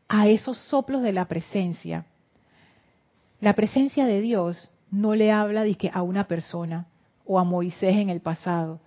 a 0.07 0.27
esos 0.27 0.57
soplos 0.57 1.03
de 1.03 1.13
la 1.13 1.25
presencia. 1.25 2.07
La 3.39 3.53
presencia 3.53 4.07
de 4.07 4.21
Dios 4.21 4.71
no 4.89 5.13
le 5.13 5.31
habla 5.31 5.63
de 5.63 5.91
a 5.93 6.01
una 6.01 6.27
persona 6.27 6.87
o 7.25 7.37
a 7.37 7.43
Moisés 7.43 7.95
en 7.97 8.09
el 8.09 8.21
pasado 8.21 8.79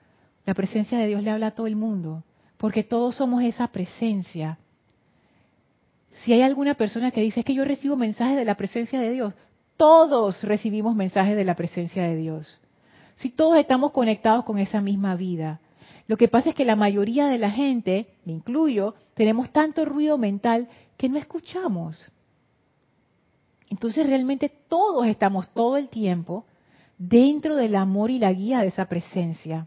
la 0.46 0.54
presencia 0.54 0.96
de 0.96 1.08
Dios 1.08 1.22
le 1.22 1.30
habla 1.30 1.48
a 1.48 1.50
todo 1.50 1.66
el 1.66 1.74
mundo, 1.74 2.22
porque 2.56 2.84
todos 2.84 3.16
somos 3.16 3.42
esa 3.42 3.66
presencia. 3.66 4.58
Si 6.22 6.32
hay 6.32 6.42
alguna 6.42 6.74
persona 6.74 7.10
que 7.10 7.20
dice 7.20 7.40
es 7.40 7.46
que 7.46 7.52
yo 7.52 7.64
recibo 7.64 7.96
mensajes 7.96 8.36
de 8.36 8.44
la 8.44 8.54
presencia 8.54 9.00
de 9.00 9.10
Dios, 9.10 9.34
todos 9.76 10.42
recibimos 10.44 10.94
mensajes 10.94 11.36
de 11.36 11.44
la 11.44 11.56
presencia 11.56 12.04
de 12.04 12.16
Dios. 12.16 12.60
Si 13.16 13.28
todos 13.30 13.58
estamos 13.58 13.90
conectados 13.90 14.44
con 14.44 14.58
esa 14.58 14.80
misma 14.80 15.16
vida. 15.16 15.60
Lo 16.06 16.16
que 16.16 16.28
pasa 16.28 16.50
es 16.50 16.54
que 16.54 16.64
la 16.64 16.76
mayoría 16.76 17.26
de 17.26 17.38
la 17.38 17.50
gente, 17.50 18.06
me 18.24 18.32
incluyo, 18.32 18.94
tenemos 19.14 19.50
tanto 19.50 19.84
ruido 19.84 20.18
mental 20.18 20.68
que 20.96 21.08
no 21.08 21.18
escuchamos. 21.18 22.12
Entonces 23.68 24.06
realmente 24.06 24.48
todos 24.68 25.06
estamos 25.06 25.48
todo 25.52 25.76
el 25.76 25.88
tiempo 25.88 26.46
dentro 26.98 27.56
del 27.56 27.74
amor 27.74 28.10
y 28.10 28.18
la 28.18 28.32
guía 28.32 28.60
de 28.60 28.68
esa 28.68 28.86
presencia. 28.86 29.66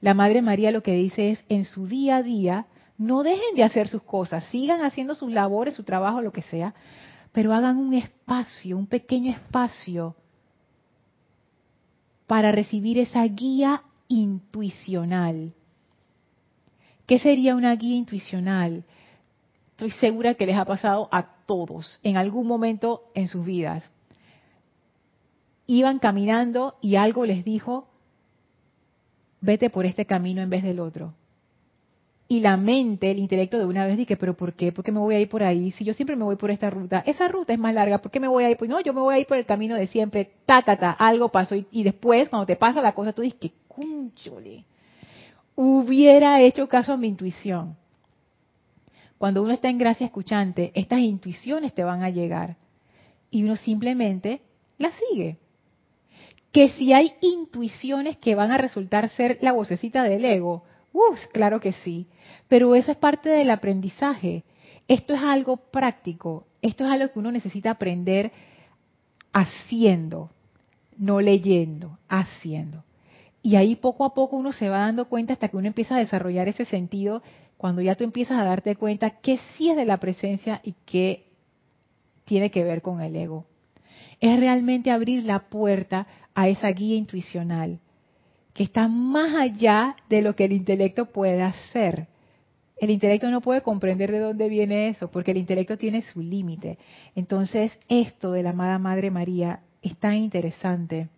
La 0.00 0.14
Madre 0.14 0.42
María 0.42 0.72
lo 0.72 0.82
que 0.82 0.94
dice 0.94 1.30
es, 1.30 1.44
en 1.48 1.64
su 1.64 1.86
día 1.86 2.16
a 2.16 2.22
día, 2.22 2.66
no 2.96 3.22
dejen 3.22 3.54
de 3.54 3.62
hacer 3.62 3.86
sus 3.88 4.02
cosas, 4.02 4.44
sigan 4.50 4.82
haciendo 4.82 5.14
sus 5.14 5.30
labores, 5.30 5.74
su 5.74 5.84
trabajo, 5.84 6.20
lo 6.20 6.32
que 6.32 6.42
sea, 6.42 6.74
pero 7.32 7.54
hagan 7.54 7.78
un 7.78 7.94
espacio, 7.94 8.76
un 8.76 8.86
pequeño 8.86 9.30
espacio 9.30 10.16
para 12.26 12.50
recibir 12.50 12.98
esa 12.98 13.22
guía 13.24 13.82
intuicional. 14.08 15.54
¿Qué 17.08 17.18
sería 17.18 17.56
una 17.56 17.74
guía 17.74 17.96
intuicional? 17.96 18.84
Estoy 19.70 19.90
segura 19.92 20.34
que 20.34 20.44
les 20.44 20.56
ha 20.56 20.66
pasado 20.66 21.08
a 21.10 21.36
todos 21.46 21.98
en 22.02 22.18
algún 22.18 22.46
momento 22.46 23.04
en 23.14 23.28
sus 23.28 23.46
vidas. 23.46 23.90
Iban 25.66 26.00
caminando 26.00 26.74
y 26.82 26.96
algo 26.96 27.24
les 27.24 27.46
dijo, 27.46 27.88
vete 29.40 29.70
por 29.70 29.86
este 29.86 30.04
camino 30.04 30.42
en 30.42 30.50
vez 30.50 30.62
del 30.62 30.80
otro. 30.80 31.14
Y 32.28 32.40
la 32.40 32.58
mente, 32.58 33.10
el 33.10 33.20
intelecto 33.20 33.58
de 33.58 33.64
una 33.64 33.86
vez 33.86 33.96
dice, 33.96 34.18
pero 34.18 34.36
¿por 34.36 34.52
qué? 34.52 34.70
¿Por 34.70 34.84
qué 34.84 34.92
me 34.92 35.00
voy 35.00 35.14
a 35.14 35.20
ir 35.20 35.30
por 35.30 35.42
ahí? 35.42 35.70
Si 35.70 35.86
yo 35.86 35.94
siempre 35.94 36.14
me 36.14 36.24
voy 36.24 36.36
por 36.36 36.50
esta 36.50 36.68
ruta, 36.68 37.02
esa 37.06 37.26
ruta 37.26 37.54
es 37.54 37.58
más 37.58 37.72
larga, 37.72 38.02
¿por 38.02 38.10
qué 38.10 38.20
me 38.20 38.28
voy 38.28 38.44
a 38.44 38.50
ir? 38.50 38.58
Pues 38.58 38.68
no, 38.68 38.80
yo 38.80 38.92
me 38.92 39.00
voy 39.00 39.14
a 39.14 39.18
ir 39.18 39.26
por 39.26 39.38
el 39.38 39.46
camino 39.46 39.76
de 39.76 39.86
siempre, 39.86 40.32
tácata, 40.44 40.90
algo 40.90 41.30
pasó. 41.30 41.54
Y, 41.54 41.84
después, 41.84 42.28
cuando 42.28 42.44
te 42.44 42.56
pasa 42.56 42.82
la 42.82 42.92
cosa, 42.92 43.14
tú 43.14 43.22
dices, 43.22 43.40
que 43.40 43.52
cúnchole, 43.66 44.66
hubiera 45.60 46.40
hecho 46.40 46.68
caso 46.68 46.92
a 46.92 46.96
mi 46.96 47.08
intuición. 47.08 47.76
Cuando 49.18 49.42
uno 49.42 49.52
está 49.52 49.68
en 49.68 49.78
gracia 49.78 50.06
escuchante, 50.06 50.70
estas 50.76 51.00
intuiciones 51.00 51.74
te 51.74 51.82
van 51.82 52.04
a 52.04 52.10
llegar. 52.10 52.56
Y 53.28 53.42
uno 53.42 53.56
simplemente 53.56 54.40
las 54.78 54.94
sigue. 54.94 55.36
Que 56.52 56.68
si 56.68 56.92
hay 56.92 57.14
intuiciones 57.20 58.16
que 58.18 58.36
van 58.36 58.52
a 58.52 58.56
resultar 58.56 59.08
ser 59.08 59.38
la 59.40 59.50
vocecita 59.50 60.04
del 60.04 60.24
ego, 60.24 60.62
¡Uf! 60.92 61.18
claro 61.32 61.58
que 61.58 61.72
sí. 61.72 62.06
Pero 62.46 62.76
eso 62.76 62.92
es 62.92 62.98
parte 62.98 63.28
del 63.28 63.50
aprendizaje. 63.50 64.44
Esto 64.86 65.14
es 65.14 65.22
algo 65.22 65.56
práctico. 65.56 66.46
Esto 66.62 66.84
es 66.84 66.90
algo 66.92 67.12
que 67.12 67.18
uno 67.18 67.32
necesita 67.32 67.72
aprender 67.72 68.30
haciendo, 69.32 70.30
no 70.96 71.20
leyendo, 71.20 71.98
haciendo. 72.08 72.84
Y 73.42 73.56
ahí 73.56 73.76
poco 73.76 74.04
a 74.04 74.14
poco 74.14 74.36
uno 74.36 74.52
se 74.52 74.68
va 74.68 74.78
dando 74.80 75.08
cuenta 75.08 75.32
hasta 75.32 75.48
que 75.48 75.56
uno 75.56 75.68
empieza 75.68 75.96
a 75.96 76.00
desarrollar 76.00 76.48
ese 76.48 76.64
sentido, 76.64 77.22
cuando 77.56 77.82
ya 77.82 77.94
tú 77.94 78.04
empiezas 78.04 78.38
a 78.38 78.44
darte 78.44 78.76
cuenta 78.76 79.10
que 79.10 79.38
sí 79.56 79.70
es 79.70 79.76
de 79.76 79.84
la 79.84 79.98
presencia 79.98 80.60
y 80.62 80.74
que 80.84 81.26
tiene 82.24 82.50
que 82.50 82.64
ver 82.64 82.82
con 82.82 83.00
el 83.00 83.16
ego. 83.16 83.46
Es 84.20 84.38
realmente 84.38 84.90
abrir 84.90 85.24
la 85.24 85.48
puerta 85.48 86.06
a 86.34 86.48
esa 86.48 86.68
guía 86.68 86.96
intuicional, 86.96 87.80
que 88.54 88.64
está 88.64 88.88
más 88.88 89.34
allá 89.34 89.96
de 90.08 90.22
lo 90.22 90.34
que 90.36 90.44
el 90.44 90.52
intelecto 90.52 91.06
puede 91.06 91.42
hacer. 91.42 92.08
El 92.76 92.90
intelecto 92.90 93.30
no 93.30 93.40
puede 93.40 93.62
comprender 93.62 94.12
de 94.12 94.20
dónde 94.20 94.48
viene 94.48 94.88
eso, 94.88 95.10
porque 95.10 95.32
el 95.32 95.38
intelecto 95.38 95.76
tiene 95.76 96.02
su 96.02 96.20
límite. 96.20 96.78
Entonces, 97.14 97.76
esto 97.88 98.32
de 98.32 98.42
la 98.42 98.50
amada 98.50 98.78
Madre 98.78 99.10
María 99.10 99.60
es 99.82 99.96
tan 99.98 100.14
interesante. 100.14 101.08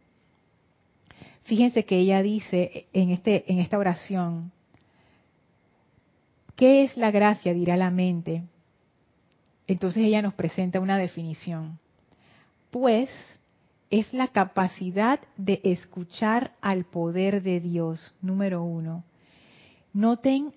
Fíjense 1.51 1.85
que 1.85 1.99
ella 1.99 2.23
dice 2.23 2.87
en, 2.93 3.11
este, 3.11 3.51
en 3.51 3.59
esta 3.59 3.77
oración, 3.77 4.53
¿qué 6.55 6.85
es 6.85 6.97
la 6.97 7.11
gracia? 7.11 7.53
dirá 7.53 7.77
la 7.77 7.91
mente. 7.91 8.45
Entonces 9.67 10.05
ella 10.05 10.23
nos 10.23 10.35
presenta 10.35 10.79
una 10.79 10.97
definición. 10.97 11.81
Pues 12.71 13.11
es 13.91 14.15
la 14.15 14.29
capacidad 14.29 15.19
de 15.37 15.61
escuchar 15.65 16.53
al 16.61 16.85
poder 16.85 17.43
de 17.43 17.59
Dios, 17.59 18.15
número 18.23 18.63
uno. 18.63 19.03
Noten 19.93 20.55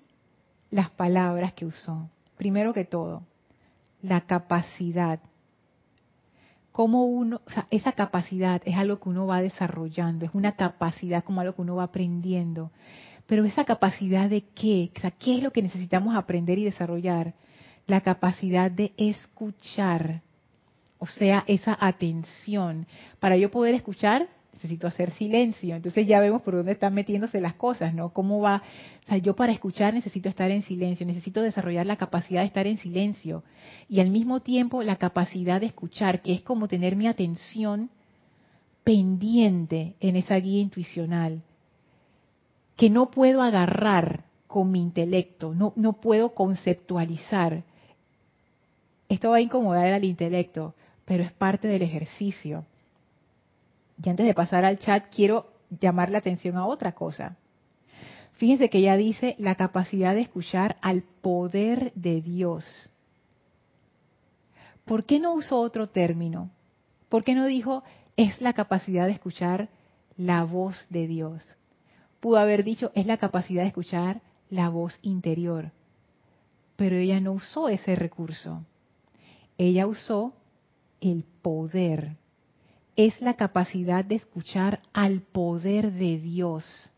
las 0.69 0.91
palabras 0.91 1.53
que 1.53 1.65
usó. 1.65 2.07
Primero 2.37 2.71
que 2.71 2.85
todo, 2.85 3.23
la 4.03 4.21
capacidad. 4.27 5.19
Como 6.73 7.05
uno, 7.05 7.41
esa 7.71 7.93
capacidad 7.93 8.61
es 8.65 8.75
algo 8.75 8.99
que 8.99 9.07
uno 9.07 9.25
va 9.25 9.41
desarrollando, 9.41 10.25
es 10.25 10.31
una 10.33 10.57
capacidad 10.57 11.23
como 11.23 11.39
algo 11.39 11.55
que 11.55 11.61
uno 11.61 11.77
va 11.77 11.83
aprendiendo. 11.83 12.71
Pero 13.25 13.45
esa 13.45 13.63
capacidad 13.63 14.29
de 14.29 14.41
qué? 14.41 14.91
¿qué 15.19 15.37
es 15.37 15.43
lo 15.43 15.51
que 15.51 15.61
necesitamos 15.61 16.15
aprender 16.15 16.59
y 16.59 16.65
desarrollar? 16.65 17.35
La 17.87 18.01
capacidad 18.01 18.69
de 18.69 18.91
escuchar 18.97 20.21
o 21.03 21.07
sea, 21.07 21.43
esa 21.47 21.77
atención. 21.81 22.87
Para 23.19 23.35
yo 23.35 23.51
poder 23.51 23.75
escuchar, 23.75 24.29
necesito 24.53 24.87
hacer 24.87 25.11
silencio. 25.11 25.75
Entonces 25.75 26.07
ya 26.07 26.19
vemos 26.19 26.41
por 26.41 26.55
dónde 26.55 26.73
están 26.73 26.93
metiéndose 26.93 27.41
las 27.41 27.55
cosas, 27.55 27.93
¿no? 27.93 28.13
¿Cómo 28.13 28.39
va? 28.39 28.63
O 29.03 29.07
sea, 29.07 29.17
yo 29.17 29.35
para 29.35 29.51
escuchar 29.51 29.93
necesito 29.93 30.29
estar 30.29 30.51
en 30.51 30.61
silencio, 30.61 31.05
necesito 31.05 31.41
desarrollar 31.41 31.85
la 31.85 31.97
capacidad 31.97 32.41
de 32.41 32.47
estar 32.47 32.67
en 32.67 32.77
silencio. 32.77 33.43
Y 33.89 33.99
al 33.99 34.09
mismo 34.09 34.41
tiempo 34.41 34.83
la 34.83 34.97
capacidad 34.97 35.59
de 35.59 35.67
escuchar, 35.67 36.21
que 36.21 36.33
es 36.33 36.41
como 36.41 36.67
tener 36.67 36.95
mi 36.95 37.07
atención 37.07 37.89
pendiente 38.83 39.95
en 39.99 40.15
esa 40.15 40.35
guía 40.35 40.61
intuicional, 40.61 41.41
que 42.75 42.89
no 42.89 43.11
puedo 43.11 43.41
agarrar 43.41 44.25
con 44.47 44.71
mi 44.71 44.81
intelecto, 44.81 45.53
no, 45.55 45.73
no 45.75 45.93
puedo 45.93 46.35
conceptualizar. 46.35 47.63
Esto 49.09 49.31
va 49.31 49.37
a 49.37 49.41
incomodar 49.41 49.91
al 49.93 50.03
intelecto, 50.03 50.75
pero 51.05 51.23
es 51.23 51.31
parte 51.31 51.67
del 51.67 51.81
ejercicio. 51.81 52.65
Y 54.01 54.09
antes 54.09 54.25
de 54.25 54.33
pasar 54.33 54.65
al 54.65 54.79
chat, 54.79 55.05
quiero 55.13 55.53
llamar 55.69 56.09
la 56.09 56.19
atención 56.19 56.57
a 56.57 56.65
otra 56.65 56.93
cosa. 56.93 57.37
Fíjense 58.33 58.69
que 58.69 58.79
ella 58.79 58.97
dice 58.97 59.35
la 59.37 59.55
capacidad 59.55 60.15
de 60.15 60.21
escuchar 60.21 60.77
al 60.81 61.03
poder 61.21 61.93
de 61.95 62.21
Dios. 62.21 62.65
¿Por 64.85 65.05
qué 65.05 65.19
no 65.19 65.33
usó 65.33 65.59
otro 65.59 65.87
término? 65.89 66.49
¿Por 67.09 67.23
qué 67.23 67.35
no 67.35 67.45
dijo 67.45 67.83
es 68.17 68.41
la 68.41 68.53
capacidad 68.53 69.05
de 69.05 69.13
escuchar 69.13 69.69
la 70.17 70.43
voz 70.43 70.87
de 70.89 71.07
Dios? 71.07 71.55
Pudo 72.19 72.37
haber 72.37 72.63
dicho 72.63 72.91
es 72.95 73.05
la 73.05 73.17
capacidad 73.17 73.61
de 73.61 73.67
escuchar 73.67 74.21
la 74.49 74.69
voz 74.69 74.97
interior. 75.01 75.71
Pero 76.75 76.97
ella 76.97 77.19
no 77.19 77.33
usó 77.33 77.69
ese 77.69 77.95
recurso. 77.95 78.65
Ella 79.57 79.87
usó 79.87 80.33
el 81.01 81.23
poder. 81.41 82.17
Es 82.95 83.19
la 83.21 83.35
capacidad 83.35 84.05
de 84.05 84.15
escuchar 84.15 84.81
al 84.93 85.21
poder 85.21 85.93
de 85.93 86.19
Dios. 86.19 86.91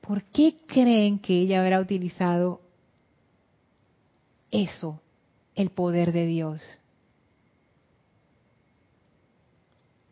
¿Por 0.00 0.24
qué 0.24 0.58
creen 0.66 1.18
que 1.18 1.40
ella 1.40 1.62
habrá 1.62 1.80
utilizado 1.80 2.60
eso, 4.50 5.00
el 5.54 5.70
poder 5.70 6.12
de 6.12 6.26
Dios? 6.26 6.62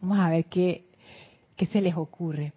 Vamos 0.01 0.19
a 0.21 0.31
ver 0.31 0.45
qué, 0.47 0.85
qué 1.57 1.67
se 1.67 1.81
les 1.81 1.97
ocurre. 1.97 2.53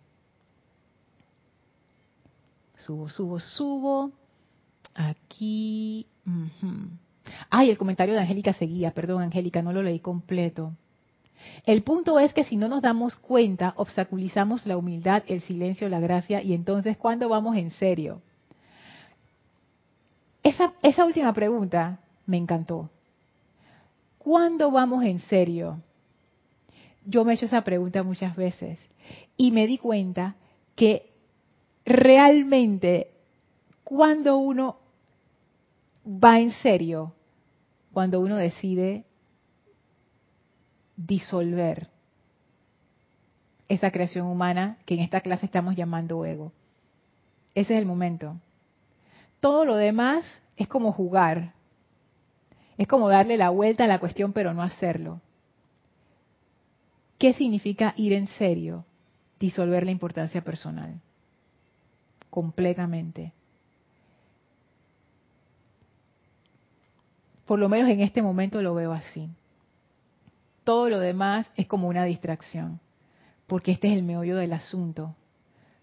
Subo, 2.78 3.10
subo, 3.10 3.40
subo. 3.40 4.12
Aquí. 4.94 6.06
Ay, 7.50 7.70
el 7.70 7.78
comentario 7.78 8.14
de 8.14 8.22
Angélica 8.22 8.54
seguía, 8.54 8.92
perdón 8.92 9.22
Angélica, 9.22 9.62
no 9.62 9.74
lo 9.74 9.84
leí 9.84 10.00
completo. 10.00 10.74
El 11.66 11.84
punto 11.84 12.20
es 12.20 12.34
que 12.34 12.44
si 12.44 12.56
no 12.56 12.68
nos 12.68 12.82
damos 12.82 13.16
cuenta, 13.16 13.74
obstaculizamos 13.78 14.66
la 14.66 14.78
humildad, 14.78 15.24
el 15.28 15.42
silencio, 15.42 15.90
la 15.90 16.00
gracia, 16.00 16.42
y 16.42 16.54
entonces, 16.54 16.98
¿cuándo 16.98 17.30
vamos 17.30 17.56
en 17.56 17.72
serio? 17.72 18.22
Esa, 20.44 20.74
esa 20.82 21.06
última 21.06 21.34
pregunta 21.34 22.00
me 22.26 22.38
encantó. 22.38 22.90
¿Cuándo 24.18 24.72
vamos 24.72 25.04
en 25.04 25.20
serio? 25.20 25.80
Yo 27.06 27.26
me 27.26 27.32
he 27.32 27.36
hecho 27.36 27.48
esa 27.48 27.64
pregunta 27.64 28.04
muchas 28.04 28.36
veces 28.36 28.80
y 29.36 29.52
me 29.52 29.66
di 29.66 29.78
cuenta 29.78 30.36
que 30.76 31.10
realmente 31.86 33.12
cuando 33.84 34.38
uno 34.38 34.78
va 36.06 36.40
en 36.40 36.52
serio, 36.52 37.14
cuando 37.94 38.20
uno 38.20 38.38
decide 38.38 39.06
disolver 40.96 41.90
esa 43.68 43.92
creación 43.92 44.28
humana 44.28 44.78
que 44.86 44.96
en 44.96 45.02
esta 45.02 45.22
clase 45.22 45.46
estamos 45.46 45.76
llamando 45.76 46.26
ego. 46.26 46.52
Ese 47.56 47.74
es 47.74 47.80
el 47.80 47.86
momento. 47.86 48.38
Todo 49.40 49.66
lo 49.66 49.76
demás 49.76 50.26
es 50.58 50.68
como 50.68 50.92
jugar. 50.92 51.54
Es 52.78 52.88
como 52.88 53.10
darle 53.10 53.38
la 53.38 53.50
vuelta 53.50 53.86
a 53.86 53.88
la 53.88 54.00
cuestión 54.00 54.34
pero 54.34 54.54
no 54.54 54.62
hacerlo. 54.62 55.22
¿Qué 57.18 57.34
significa 57.34 57.94
ir 57.98 58.14
en 58.14 58.28
serio? 58.28 58.86
Disolver 59.40 59.86
la 59.86 59.92
importancia 59.92 60.42
personal. 60.44 61.00
Completamente. 62.30 63.34
Por 67.52 67.60
lo 67.60 67.68
menos 67.68 67.90
en 67.90 68.00
este 68.00 68.22
momento 68.22 68.62
lo 68.62 68.74
veo 68.74 68.94
así. 68.94 69.28
Todo 70.64 70.88
lo 70.88 71.00
demás 71.00 71.52
es 71.58 71.68
como 71.68 71.90
una 71.90 72.06
distracción, 72.06 72.80
porque 73.46 73.74
este 73.74 73.90
es 73.90 73.98
el 73.98 74.04
meollo 74.04 74.38
del 74.38 74.54
asunto, 74.54 75.18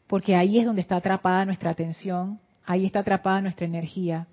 porque 0.06 0.34
ahí 0.34 0.58
es 0.58 0.64
donde 0.64 0.80
está 0.80 0.96
atrapada 0.96 1.44
nuestra 1.44 1.68
atención, 1.68 2.40
ahí 2.64 2.86
está 2.86 3.00
atrapada 3.00 3.42
nuestra 3.42 3.66
energía. 3.66 4.26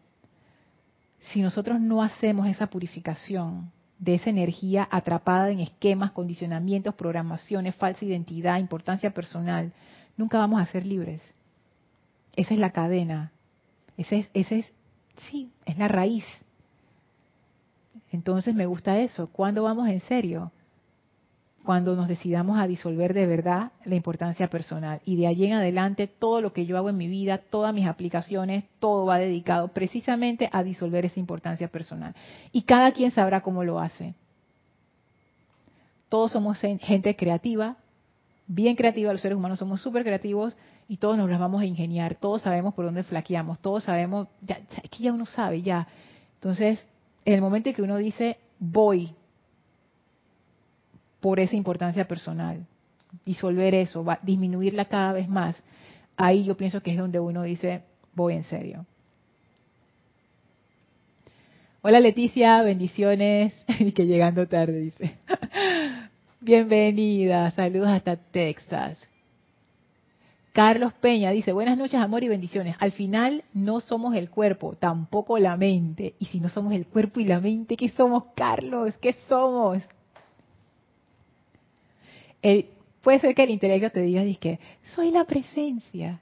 Si 1.23 1.41
nosotros 1.41 1.81
no 1.81 2.01
hacemos 2.01 2.47
esa 2.47 2.67
purificación 2.67 3.69
de 3.99 4.15
esa 4.15 4.29
energía 4.29 4.87
atrapada 4.89 5.49
en 5.49 5.59
esquemas, 5.59 6.11
condicionamientos, 6.11 6.95
programaciones, 6.95 7.75
falsa 7.75 8.05
identidad, 8.05 8.59
importancia 8.59 9.11
personal, 9.13 9.73
nunca 10.15 10.37
vamos 10.37 10.61
a 10.61 10.67
ser 10.67 10.85
libres. 10.85 11.21
Esa 12.37 12.53
es 12.53 12.61
la 12.61 12.71
cadena. 12.71 13.33
Ese 13.97 14.19
es, 14.19 14.29
ese 14.33 14.59
es 14.59 14.71
sí, 15.17 15.51
es 15.65 15.77
la 15.77 15.89
raíz. 15.89 16.23
Entonces 18.11 18.55
me 18.55 18.65
gusta 18.65 18.99
eso. 18.99 19.27
¿Cuándo 19.27 19.63
vamos 19.63 19.87
en 19.89 19.99
serio? 20.01 20.51
Cuando 21.63 21.95
nos 21.95 22.07
decidamos 22.07 22.59
a 22.59 22.67
disolver 22.67 23.13
de 23.13 23.25
verdad 23.25 23.71
la 23.85 23.95
importancia 23.95 24.47
personal. 24.49 25.01
Y 25.03 25.15
de 25.15 25.27
allí 25.27 25.45
en 25.45 25.53
adelante 25.53 26.07
todo 26.07 26.41
lo 26.41 26.53
que 26.53 26.65
yo 26.65 26.77
hago 26.77 26.89
en 26.89 26.97
mi 26.97 27.07
vida, 27.07 27.39
todas 27.39 27.73
mis 27.73 27.87
aplicaciones, 27.87 28.65
todo 28.79 29.05
va 29.05 29.17
dedicado 29.17 29.69
precisamente 29.69 30.49
a 30.51 30.63
disolver 30.63 31.05
esa 31.05 31.19
importancia 31.19 31.67
personal. 31.67 32.13
Y 32.51 32.61
cada 32.63 32.91
quien 32.91 33.11
sabrá 33.11 33.41
cómo 33.41 33.63
lo 33.63 33.79
hace. 33.79 34.13
Todos 36.07 36.31
somos 36.31 36.59
gente 36.59 37.15
creativa, 37.15 37.77
bien 38.47 38.75
creativa, 38.75 39.11
los 39.11 39.21
seres 39.21 39.37
humanos 39.37 39.59
somos 39.59 39.81
súper 39.81 40.03
creativos 40.03 40.55
y 40.87 40.97
todos 40.97 41.17
nos 41.17 41.29
las 41.29 41.39
vamos 41.39 41.61
a 41.61 41.65
ingeniar, 41.65 42.15
todos 42.15 42.43
sabemos 42.43 42.73
por 42.73 42.85
dónde 42.85 43.03
flaqueamos, 43.03 43.59
todos 43.59 43.85
sabemos, 43.85 44.27
ya, 44.41 44.59
es 44.83 44.89
que 44.89 45.03
ya 45.03 45.11
uno 45.11 45.25
sabe, 45.25 45.61
ya. 45.63 45.87
Entonces, 46.35 46.87
en 47.25 47.33
el 47.33 47.41
momento 47.41 47.69
en 47.69 47.75
que 47.75 47.81
uno 47.81 47.97
dice 47.97 48.37
voy 48.59 49.13
por 51.19 51.39
esa 51.39 51.55
importancia 51.55 52.07
personal. 52.07 52.65
Disolver 53.25 53.73
eso, 53.73 54.03
va, 54.03 54.19
disminuirla 54.21 54.85
cada 54.85 55.13
vez 55.13 55.27
más. 55.27 55.61
Ahí 56.15 56.43
yo 56.43 56.55
pienso 56.55 56.81
que 56.81 56.91
es 56.91 56.97
donde 56.97 57.19
uno 57.19 57.43
dice, 57.43 57.81
voy 58.13 58.35
en 58.35 58.43
serio. 58.43 58.85
Hola 61.81 61.99
Leticia, 61.99 62.61
bendiciones. 62.61 63.53
Y 63.79 63.91
que 63.91 64.05
llegando 64.05 64.47
tarde, 64.47 64.79
dice. 64.79 65.17
Bienvenida, 66.39 67.51
saludos 67.51 67.89
hasta 67.89 68.15
Texas. 68.17 69.09
Carlos 70.55 70.93
Peña 70.93 71.31
dice, 71.31 71.51
buenas 71.51 71.77
noches, 71.77 71.95
amor 71.95 72.23
y 72.23 72.29
bendiciones. 72.29 72.77
Al 72.79 72.93
final 72.93 73.43
no 73.53 73.81
somos 73.81 74.15
el 74.15 74.29
cuerpo, 74.29 74.77
tampoco 74.79 75.37
la 75.37 75.57
mente. 75.57 76.15
Y 76.17 76.27
si 76.27 76.39
no 76.39 76.47
somos 76.47 76.71
el 76.71 76.87
cuerpo 76.87 77.19
y 77.19 77.25
la 77.25 77.41
mente, 77.41 77.75
¿qué 77.75 77.89
somos, 77.89 78.27
Carlos? 78.37 78.93
¿Qué 79.01 79.17
somos? 79.27 79.83
puede 83.01 83.19
ser 83.19 83.35
que 83.35 83.43
el 83.43 83.49
intelecto 83.49 83.89
te 83.91 83.99
diga, 83.99 84.23
que 84.39 84.59
soy 84.93 85.11
la 85.11 85.25
presencia. 85.25 86.21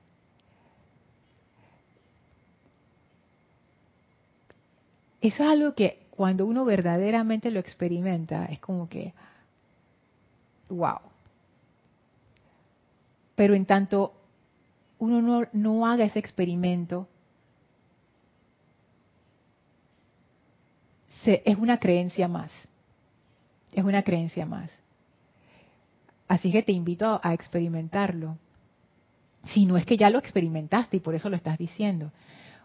Eso 5.21 5.43
es 5.43 5.49
algo 5.49 5.75
que 5.75 6.07
cuando 6.09 6.47
uno 6.47 6.65
verdaderamente 6.65 7.51
lo 7.51 7.59
experimenta, 7.59 8.45
es 8.45 8.57
como 8.59 8.89
que, 8.89 9.13
wow. 10.69 11.01
Pero 13.35 13.53
en 13.53 13.67
tanto 13.67 14.13
uno 15.03 15.47
no, 15.51 15.85
haga 15.85 16.05
ese 16.05 16.19
experimento, 16.19 17.09
es 21.25 21.57
una 21.57 21.77
creencia 21.77 22.27
más. 22.27 22.51
Es 23.73 23.83
una 23.83 24.03
creencia 24.03 24.45
más. 24.45 24.71
Así 26.27 26.51
que 26.51 26.63
te 26.63 26.71
invito 26.71 27.19
a 27.23 27.33
experimentarlo. 27.33 28.37
Si 29.45 29.65
no 29.65 29.77
es 29.77 29.85
que 29.85 29.97
ya 29.97 30.09
lo 30.09 30.19
experimentaste 30.19 30.97
y 30.97 30.99
por 30.99 31.15
eso 31.15 31.29
lo 31.29 31.35
estás 31.35 31.57
diciendo. 31.57 32.11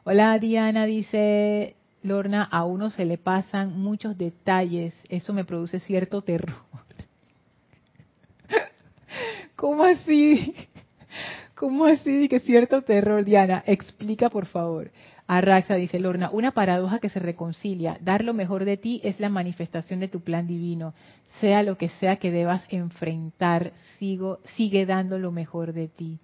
Hola 0.04 0.38
Diana, 0.38 0.86
dice 0.86 1.76
Lorna, 2.02 2.44
a 2.44 2.64
uno 2.64 2.90
se 2.90 3.04
le 3.04 3.18
pasan 3.18 3.80
muchos 3.80 4.16
detalles. 4.16 4.94
Eso 5.08 5.32
me 5.32 5.44
produce 5.44 5.80
cierto 5.80 6.22
terror. 6.22 6.54
¿Cómo 9.56 9.84
así? 9.84 10.54
¿Cómo 11.58 11.86
así 11.86 12.28
que 12.28 12.38
cierto 12.38 12.82
terror, 12.82 13.24
Diana? 13.24 13.64
Explica, 13.66 14.30
por 14.30 14.46
favor. 14.46 14.92
Arraxa 15.26 15.74
dice 15.74 15.98
Lorna, 15.98 16.30
una 16.30 16.52
paradoja 16.52 17.00
que 17.00 17.08
se 17.08 17.18
reconcilia. 17.18 17.98
Dar 18.00 18.22
lo 18.22 18.32
mejor 18.32 18.64
de 18.64 18.76
ti 18.76 19.00
es 19.02 19.18
la 19.18 19.28
manifestación 19.28 19.98
de 19.98 20.06
tu 20.06 20.20
plan 20.20 20.46
divino. 20.46 20.94
Sea 21.40 21.64
lo 21.64 21.76
que 21.76 21.88
sea 21.88 22.16
que 22.16 22.30
debas 22.30 22.64
enfrentar, 22.70 23.72
sigo, 23.98 24.38
sigue 24.54 24.86
dando 24.86 25.18
lo 25.18 25.32
mejor 25.32 25.72
de 25.72 25.88
ti. 25.88 26.20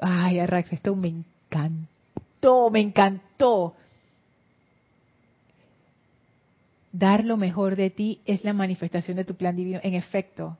Ay, 0.00 0.40
Arraxa, 0.40 0.74
esto 0.74 0.96
me 0.96 1.08
encantó, 1.08 2.70
me 2.70 2.80
encantó. 2.80 3.76
Dar 6.90 7.24
lo 7.24 7.36
mejor 7.36 7.76
de 7.76 7.90
ti 7.90 8.20
es 8.24 8.42
la 8.42 8.52
manifestación 8.52 9.16
de 9.16 9.24
tu 9.24 9.36
plan 9.36 9.54
divino. 9.54 9.78
En 9.84 9.94
efecto, 9.94 10.58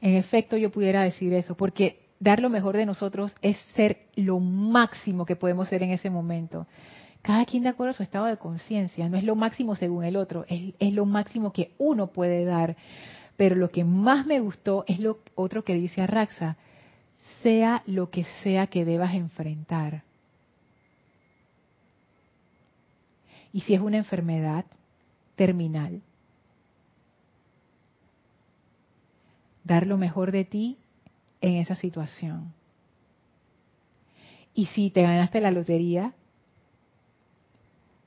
en 0.00 0.14
efecto 0.14 0.56
yo 0.56 0.70
pudiera 0.70 1.02
decir 1.02 1.32
eso, 1.32 1.56
porque 1.56 2.01
dar 2.22 2.40
lo 2.40 2.50
mejor 2.50 2.76
de 2.76 2.86
nosotros 2.86 3.34
es 3.42 3.56
ser 3.74 4.06
lo 4.14 4.38
máximo 4.38 5.26
que 5.26 5.34
podemos 5.34 5.68
ser 5.68 5.82
en 5.82 5.90
ese 5.90 6.08
momento. 6.08 6.68
Cada 7.20 7.44
quien 7.44 7.64
de 7.64 7.70
acuerdo 7.70 7.90
a 7.90 7.94
su 7.94 8.04
estado 8.04 8.26
de 8.26 8.36
conciencia, 8.36 9.08
no 9.08 9.16
es 9.16 9.24
lo 9.24 9.34
máximo 9.34 9.74
según 9.74 10.04
el 10.04 10.14
otro, 10.14 10.46
es, 10.48 10.94
lo 10.94 11.04
máximo 11.04 11.52
que 11.52 11.72
uno 11.78 12.06
puede 12.06 12.44
dar. 12.44 12.76
Pero 13.36 13.56
lo 13.56 13.70
que 13.70 13.82
más 13.82 14.24
me 14.24 14.38
gustó 14.38 14.84
es 14.86 15.00
lo 15.00 15.18
otro 15.34 15.64
que 15.64 15.74
dice 15.74 16.00
Arraxa, 16.00 16.56
sea 17.42 17.82
lo 17.86 18.10
que 18.10 18.22
sea 18.44 18.68
que 18.68 18.84
debas 18.84 19.14
enfrentar. 19.14 20.04
Y 23.52 23.62
si 23.62 23.74
es 23.74 23.80
una 23.80 23.96
enfermedad 23.96 24.64
terminal, 25.34 26.00
dar 29.64 29.88
lo 29.88 29.98
mejor 29.98 30.30
de 30.30 30.44
ti 30.44 30.78
en 31.42 31.56
esa 31.56 31.74
situación. 31.74 32.54
Y 34.54 34.66
si 34.66 34.90
te 34.90 35.02
ganaste 35.02 35.40
la 35.40 35.50
lotería, 35.50 36.14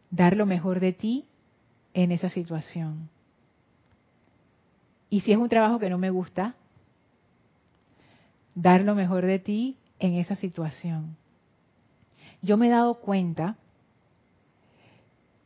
dar 0.10 0.36
lo 0.36 0.46
mejor 0.46 0.80
de 0.80 0.94
ti 0.94 1.26
en 1.94 2.12
esa 2.12 2.30
situación. 2.30 3.10
Y 5.10 5.22
si 5.22 5.32
es 5.32 5.38
un 5.38 5.50
trabajo 5.50 5.80
que 5.80 5.90
no 5.90 5.98
me 5.98 6.10
gusta, 6.10 6.56
dar 8.56 8.82
lo 8.82 8.96
mejor 8.96 9.26
de 9.26 9.40
ti 9.40 9.78
en 10.00 10.16
esa 10.16 10.36
situación. 10.36 11.18
Yo 12.42 12.58
me 12.58 12.68
he 12.68 12.72
dado 12.72 12.96
cuenta 12.96 13.58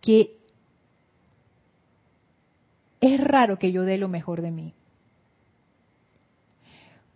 que 0.01 0.37
es 3.01 3.19
raro 3.19 3.57
que 3.57 3.71
yo 3.71 3.83
dé 3.83 3.97
lo 3.97 4.09
mejor 4.09 4.41
de 4.41 4.51
mí 4.51 4.73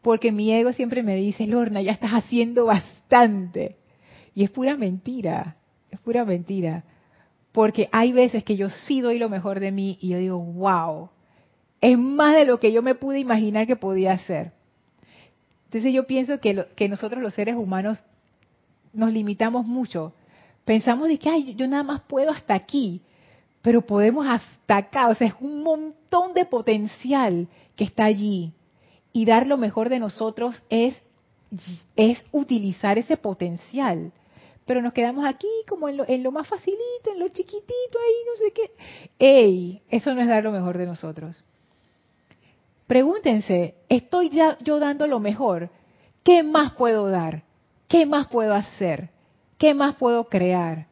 porque 0.03 0.33
mi 0.33 0.53
ego 0.53 0.73
siempre 0.73 1.01
me 1.01 1.15
dice, 1.15 1.47
Lorna, 1.47 1.81
ya 1.81 1.93
estás 1.93 2.11
haciendo 2.11 2.65
bastante. 2.65 3.77
Y 4.35 4.43
es 4.43 4.51
pura 4.51 4.75
mentira, 4.75 5.55
es 5.89 5.99
pura 6.01 6.25
mentira. 6.25 6.83
Porque 7.53 7.87
hay 7.91 8.11
veces 8.11 8.43
que 8.43 8.57
yo 8.57 8.69
sí 8.69 8.99
doy 8.99 9.17
lo 9.17 9.29
mejor 9.29 9.61
de 9.61 9.71
mí 9.71 9.97
y 10.01 10.09
yo 10.09 10.17
digo, 10.17 10.39
wow, 10.39 11.09
es 11.79 11.97
más 11.97 12.35
de 12.35 12.45
lo 12.45 12.59
que 12.59 12.73
yo 12.73 12.83
me 12.83 12.95
pude 12.95 13.19
imaginar 13.19 13.65
que 13.65 13.77
podía 13.77 14.11
hacer. 14.11 14.51
Entonces 15.65 15.93
yo 15.93 16.05
pienso 16.05 16.39
que, 16.39 16.65
que 16.75 16.89
nosotros 16.89 17.21
los 17.21 17.33
seres 17.33 17.55
humanos 17.55 18.03
nos 18.91 19.11
limitamos 19.13 19.65
mucho. 19.65 20.13
Pensamos 20.65 21.07
de 21.07 21.17
que, 21.17 21.29
ay, 21.29 21.55
yo 21.55 21.65
nada 21.67 21.83
más 21.83 22.01
puedo 22.01 22.31
hasta 22.31 22.53
aquí, 22.53 23.01
pero 23.61 23.85
podemos 23.85 24.27
hasta 24.27 24.77
acá. 24.77 25.07
O 25.07 25.15
sea, 25.15 25.27
es 25.27 25.35
un 25.39 25.63
montón 25.63 26.33
de 26.33 26.45
potencial 26.45 27.47
que 27.77 27.85
está 27.85 28.03
allí 28.03 28.53
y 29.13 29.25
dar 29.25 29.47
lo 29.47 29.57
mejor 29.57 29.89
de 29.89 29.99
nosotros 29.99 30.61
es, 30.69 30.95
es 31.95 32.17
utilizar 32.31 32.97
ese 32.97 33.15
potencial. 33.15 34.11
Pero 34.65 34.81
nos 34.81 34.93
quedamos 34.93 35.25
aquí 35.25 35.47
como 35.67 35.87
en 35.87 35.97
lo, 35.97 36.07
en 36.07 36.23
lo 36.23 36.31
más 36.31 36.47
facilito, 36.47 37.11
en 37.11 37.19
lo 37.19 37.27
chiquitito, 37.27 37.99
ahí 37.99 38.15
no 38.25 38.45
sé 38.45 38.53
qué. 38.53 38.71
¡Ey! 39.19 39.81
Eso 39.89 40.13
no 40.13 40.21
es 40.21 40.27
dar 40.27 40.43
lo 40.43 40.51
mejor 40.51 40.77
de 40.77 40.87
nosotros. 40.87 41.43
Pregúntense, 42.87 43.75
¿estoy 43.87 44.29
ya 44.29 44.57
yo 44.61 44.79
dando 44.79 45.05
lo 45.07 45.19
mejor? 45.19 45.69
¿Qué 46.23 46.43
más 46.43 46.73
puedo 46.73 47.09
dar? 47.09 47.43
¿Qué 47.87 48.05
más 48.05 48.27
puedo 48.27 48.53
hacer? 48.53 49.09
¿Qué 49.57 49.73
más 49.73 49.95
puedo 49.95 50.25
crear? 50.25 50.87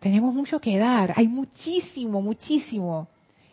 Tenemos 0.00 0.34
mucho 0.34 0.60
que 0.60 0.76
dar, 0.76 1.14
hay 1.16 1.28
muchísimo, 1.28 2.20
muchísimo. 2.20 3.08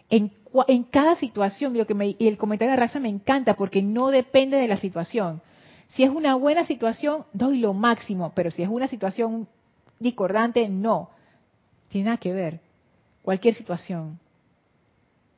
En 0.09 0.31
en 0.67 0.83
cada 0.83 1.15
situación, 1.15 1.77
lo 1.77 1.85
que 1.85 2.15
y 2.19 2.27
el 2.27 2.37
comentario 2.37 2.71
de 2.71 2.79
raza 2.79 2.99
me 2.99 3.09
encanta 3.09 3.55
porque 3.55 3.81
no 3.81 4.09
depende 4.09 4.57
de 4.57 4.67
la 4.67 4.77
situación. 4.77 5.41
Si 5.89 6.03
es 6.03 6.09
una 6.09 6.35
buena 6.35 6.65
situación, 6.65 7.25
doy 7.33 7.59
lo 7.59 7.73
máximo, 7.73 8.31
pero 8.35 8.51
si 8.51 8.63
es 8.63 8.69
una 8.69 8.87
situación 8.87 9.47
discordante, 9.99 10.67
no. 10.69 11.09
Tiene 11.89 12.05
nada 12.05 12.17
que 12.17 12.33
ver. 12.33 12.59
Cualquier 13.21 13.53
situación. 13.53 14.19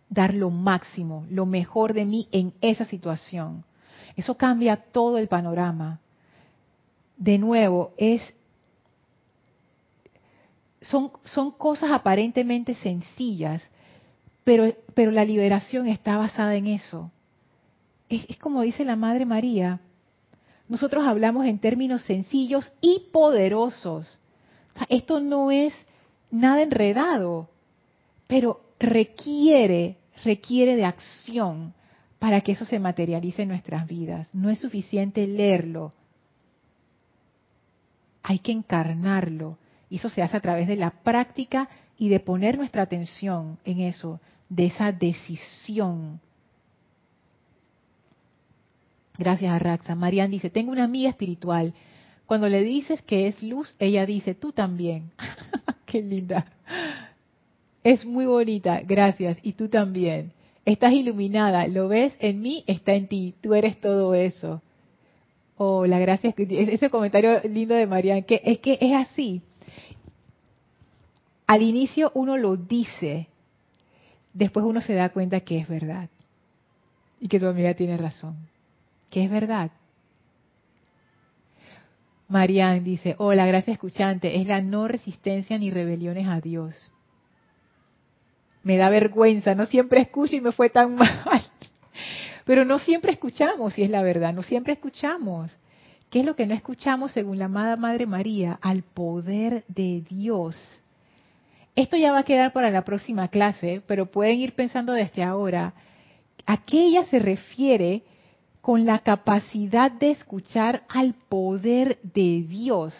Dar 0.09 0.33
lo 0.33 0.49
máximo, 0.49 1.25
lo 1.29 1.45
mejor 1.45 1.93
de 1.93 2.05
mí 2.05 2.27
en 2.31 2.53
esa 2.61 2.85
situación. 2.85 3.63
Eso 4.15 4.35
cambia 4.37 4.77
todo 4.77 5.17
el 5.17 5.27
panorama. 5.27 5.99
De 7.17 7.37
nuevo, 7.37 7.93
es 7.97 8.21
son, 10.83 11.11
son 11.23 11.51
cosas 11.51 11.91
aparentemente 11.91 12.75
sencillas, 12.75 13.61
pero, 14.43 14.73
pero 14.93 15.11
la 15.11 15.25
liberación 15.25 15.87
está 15.87 16.17
basada 16.17 16.55
en 16.55 16.67
eso. 16.67 17.11
Es, 18.09 18.37
como 18.37 18.61
dice 18.61 18.85
la 18.85 18.95
Madre 18.95 19.25
María, 19.25 19.79
nosotros 20.67 21.05
hablamos 21.05 21.45
en 21.45 21.59
términos 21.59 22.03
sencillos 22.03 22.71
y 22.81 23.07
poderosos. 23.11 24.19
esto 24.89 25.19
no 25.19 25.51
es 25.51 25.73
nada 26.31 26.61
enredado, 26.61 27.49
pero 28.27 28.61
requiere, 28.79 29.97
requiere 30.23 30.75
de 30.75 30.85
acción 30.85 31.73
para 32.19 32.41
que 32.41 32.53
eso 32.53 32.65
se 32.65 32.79
materialice 32.79 33.43
en 33.43 33.49
nuestras 33.49 33.87
vidas. 33.87 34.33
No 34.33 34.49
es 34.49 34.59
suficiente 34.59 35.27
leerlo, 35.27 35.93
hay 38.23 38.39
que 38.39 38.51
encarnarlo. 38.51 39.57
Y 39.89 39.97
eso 39.97 40.09
se 40.09 40.23
hace 40.23 40.37
a 40.37 40.41
través 40.41 40.67
de 40.67 40.75
la 40.75 40.89
práctica 40.89 41.69
y 41.97 42.09
de 42.09 42.19
poner 42.19 42.57
nuestra 42.57 42.81
atención 42.81 43.59
en 43.65 43.81
eso, 43.81 44.19
de 44.55 44.65
esa 44.65 44.91
decisión. 44.91 46.19
Gracias 49.17 49.51
a 49.51 49.59
Raxa. 49.59 49.95
Marian 49.95 50.31
dice, 50.31 50.49
tengo 50.49 50.71
una 50.71 50.83
amiga 50.83 51.09
espiritual. 51.09 51.73
Cuando 52.25 52.49
le 52.49 52.63
dices 52.63 53.01
que 53.01 53.27
es 53.27 53.41
luz, 53.43 53.73
ella 53.79 54.05
dice, 54.05 54.35
tú 54.35 54.51
también. 54.51 55.11
Qué 55.85 56.01
linda. 56.01 56.45
Es 57.83 58.05
muy 58.05 58.25
bonita, 58.25 58.81
gracias. 58.81 59.37
Y 59.43 59.53
tú 59.53 59.67
también. 59.69 60.31
estás 60.65 60.93
iluminada, 60.93 61.67
lo 61.67 61.87
ves 61.87 62.15
en 62.19 62.41
mí, 62.41 62.63
está 62.67 62.93
en 62.93 63.07
ti, 63.07 63.33
tú 63.41 63.53
eres 63.53 63.79
todo 63.81 64.13
eso. 64.15 64.61
Oh, 65.57 65.85
la 65.85 65.99
gracia, 65.99 66.33
ese 66.37 66.89
comentario 66.89 67.41
lindo 67.43 67.75
de 67.75 67.85
Marian, 67.85 68.23
que 68.23 68.41
es 68.43 68.59
que 68.59 68.77
es 68.79 68.93
así. 68.93 69.41
Al 71.45 71.61
inicio 71.61 72.11
uno 72.15 72.37
lo 72.37 72.55
dice, 72.55 73.27
después 74.33 74.65
uno 74.65 74.81
se 74.81 74.93
da 74.93 75.09
cuenta 75.09 75.39
que 75.41 75.57
es 75.57 75.67
verdad. 75.67 76.09
Y 77.19 77.27
que 77.27 77.39
tu 77.39 77.47
amiga 77.47 77.73
tiene 77.73 77.97
razón, 77.97 78.35
que 79.09 79.23
es 79.23 79.31
verdad. 79.31 79.71
Marian 82.27 82.83
dice, 82.83 83.15
oh, 83.19 83.33
la 83.33 83.45
gracia 83.45 83.73
escuchante 83.73 84.41
es 84.41 84.47
la 84.47 84.61
no 84.61 84.87
resistencia 84.87 85.57
ni 85.57 85.69
rebeliones 85.69 86.27
a 86.27 86.41
Dios. 86.41 86.91
Me 88.63 88.77
da 88.77 88.89
vergüenza, 88.89 89.55
no 89.55 89.65
siempre 89.65 90.01
escucho 90.01 90.35
y 90.35 90.41
me 90.41 90.51
fue 90.51 90.69
tan 90.69 90.95
mal. 90.95 91.43
Pero 92.45 92.65
no 92.65 92.79
siempre 92.79 93.11
escuchamos, 93.11 93.73
si 93.73 93.83
es 93.83 93.89
la 93.89 94.01
verdad, 94.01 94.33
no 94.33 94.43
siempre 94.43 94.73
escuchamos. 94.73 95.55
¿Qué 96.09 96.19
es 96.19 96.25
lo 96.25 96.35
que 96.35 96.45
no 96.45 96.53
escuchamos 96.53 97.11
según 97.11 97.39
la 97.39 97.45
amada 97.45 97.75
Madre 97.75 98.05
María? 98.05 98.59
Al 98.61 98.83
poder 98.83 99.63
de 99.67 100.01
Dios. 100.01 100.55
Esto 101.75 101.97
ya 101.97 102.11
va 102.11 102.19
a 102.19 102.23
quedar 102.23 102.53
para 102.53 102.69
la 102.69 102.83
próxima 102.83 103.29
clase, 103.29 103.81
pero 103.87 104.11
pueden 104.11 104.39
ir 104.39 104.53
pensando 104.53 104.93
desde 104.93 105.23
ahora 105.23 105.73
a 106.45 106.63
qué 106.65 106.85
ella 106.85 107.05
se 107.05 107.19
refiere 107.19 108.03
con 108.61 108.85
la 108.85 108.99
capacidad 108.99 109.91
de 109.91 110.11
escuchar 110.11 110.83
al 110.87 111.15
poder 111.29 111.99
de 112.03 112.43
Dios. 112.47 112.93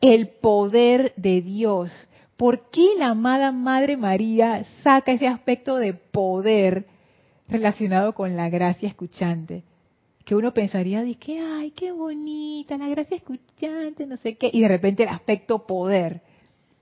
El 0.00 0.28
poder 0.28 1.12
de 1.16 1.42
Dios. 1.42 2.08
¿Por 2.36 2.70
qué 2.70 2.94
la 2.98 3.08
amada 3.08 3.52
Madre 3.52 3.96
María 3.96 4.64
saca 4.82 5.12
ese 5.12 5.28
aspecto 5.28 5.76
de 5.76 5.92
poder 5.94 6.86
relacionado 7.48 8.14
con 8.14 8.36
la 8.36 8.48
gracia 8.48 8.88
escuchante? 8.88 9.62
Que 10.24 10.34
uno 10.34 10.52
pensaría 10.52 11.02
de 11.02 11.14
que, 11.14 11.38
ay, 11.38 11.70
qué 11.72 11.92
bonita, 11.92 12.76
la 12.76 12.88
gracia 12.88 13.16
escuchante, 13.16 14.06
no 14.06 14.16
sé 14.16 14.36
qué, 14.36 14.50
y 14.52 14.60
de 14.60 14.68
repente 14.68 15.04
el 15.04 15.10
aspecto 15.10 15.66
poder. 15.66 16.22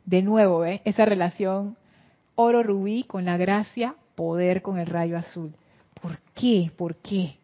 De 0.08 0.22
nuevo, 0.22 0.64
¿eh? 0.64 0.80
esa 0.86 1.04
relación 1.04 1.76
oro 2.34 2.62
rubí 2.62 3.02
con 3.02 3.26
la 3.26 3.36
gracia, 3.36 3.94
poder 4.14 4.62
con 4.62 4.78
el 4.78 4.86
rayo 4.86 5.18
azul. 5.18 5.52
¿Por 6.00 6.18
qué? 6.34 6.70
¿Por 6.74 6.96
qué? 6.96 7.34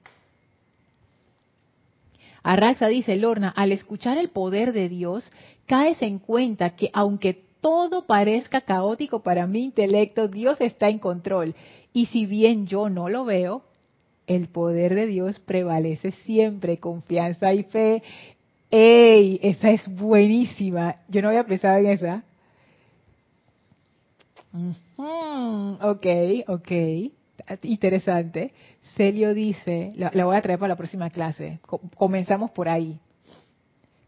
Arraxa 2.42 2.88
dice, 2.88 3.16
Lorna, 3.16 3.50
al 3.50 3.70
escuchar 3.70 4.16
el 4.16 4.30
poder 4.30 4.72
de 4.72 4.88
Dios, 4.88 5.30
caes 5.66 6.00
en 6.00 6.18
cuenta 6.18 6.74
que 6.74 6.88
aunque 6.94 7.44
todo 7.60 8.06
parezca 8.06 8.62
caótico 8.62 9.22
para 9.22 9.46
mi 9.46 9.62
intelecto, 9.62 10.28
Dios 10.28 10.58
está 10.62 10.88
en 10.88 11.00
control. 11.00 11.54
Y 11.92 12.06
si 12.06 12.24
bien 12.24 12.66
yo 12.66 12.88
no 12.88 13.10
lo 13.10 13.26
veo, 13.26 13.64
el 14.26 14.48
poder 14.48 14.94
de 14.94 15.06
Dios 15.06 15.38
prevalece 15.38 16.12
siempre, 16.12 16.78
confianza 16.78 17.52
y 17.52 17.64
fe. 17.64 18.02
¡Ey! 18.70 19.38
Esa 19.42 19.70
es 19.70 19.86
buenísima. 19.86 20.96
Yo 21.08 21.20
no 21.20 21.28
había 21.28 21.44
pensado 21.44 21.76
en 21.76 21.86
esa. 21.88 22.24
Ok, 24.96 26.06
ok. 26.48 26.72
Interesante. 27.62 28.52
Celio 28.96 29.34
dice, 29.34 29.92
la, 29.96 30.10
voy 30.24 30.36
a 30.36 30.42
traer 30.42 30.58
para 30.58 30.70
la 30.70 30.76
próxima 30.76 31.10
clase. 31.10 31.58
Comenzamos 31.96 32.50
por 32.52 32.68
ahí. 32.68 32.98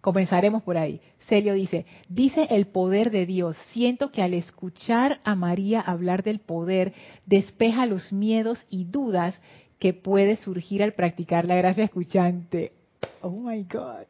Comenzaremos 0.00 0.62
por 0.62 0.76
ahí. 0.76 1.00
Celio 1.26 1.54
dice, 1.54 1.84
dice 2.08 2.46
el 2.50 2.68
poder 2.68 3.10
de 3.10 3.26
Dios, 3.26 3.56
siento 3.72 4.12
que 4.12 4.22
al 4.22 4.34
escuchar 4.34 5.20
a 5.24 5.34
María 5.34 5.80
hablar 5.80 6.22
del 6.22 6.38
poder, 6.38 6.92
despeja 7.26 7.86
los 7.86 8.12
miedos 8.12 8.64
y 8.70 8.84
dudas 8.84 9.40
que 9.80 9.92
puede 9.92 10.36
surgir 10.36 10.84
al 10.84 10.92
practicar 10.92 11.44
la 11.44 11.56
gracia 11.56 11.84
escuchante. 11.84 12.72
Oh 13.20 13.30
my 13.30 13.64
God. 13.64 14.06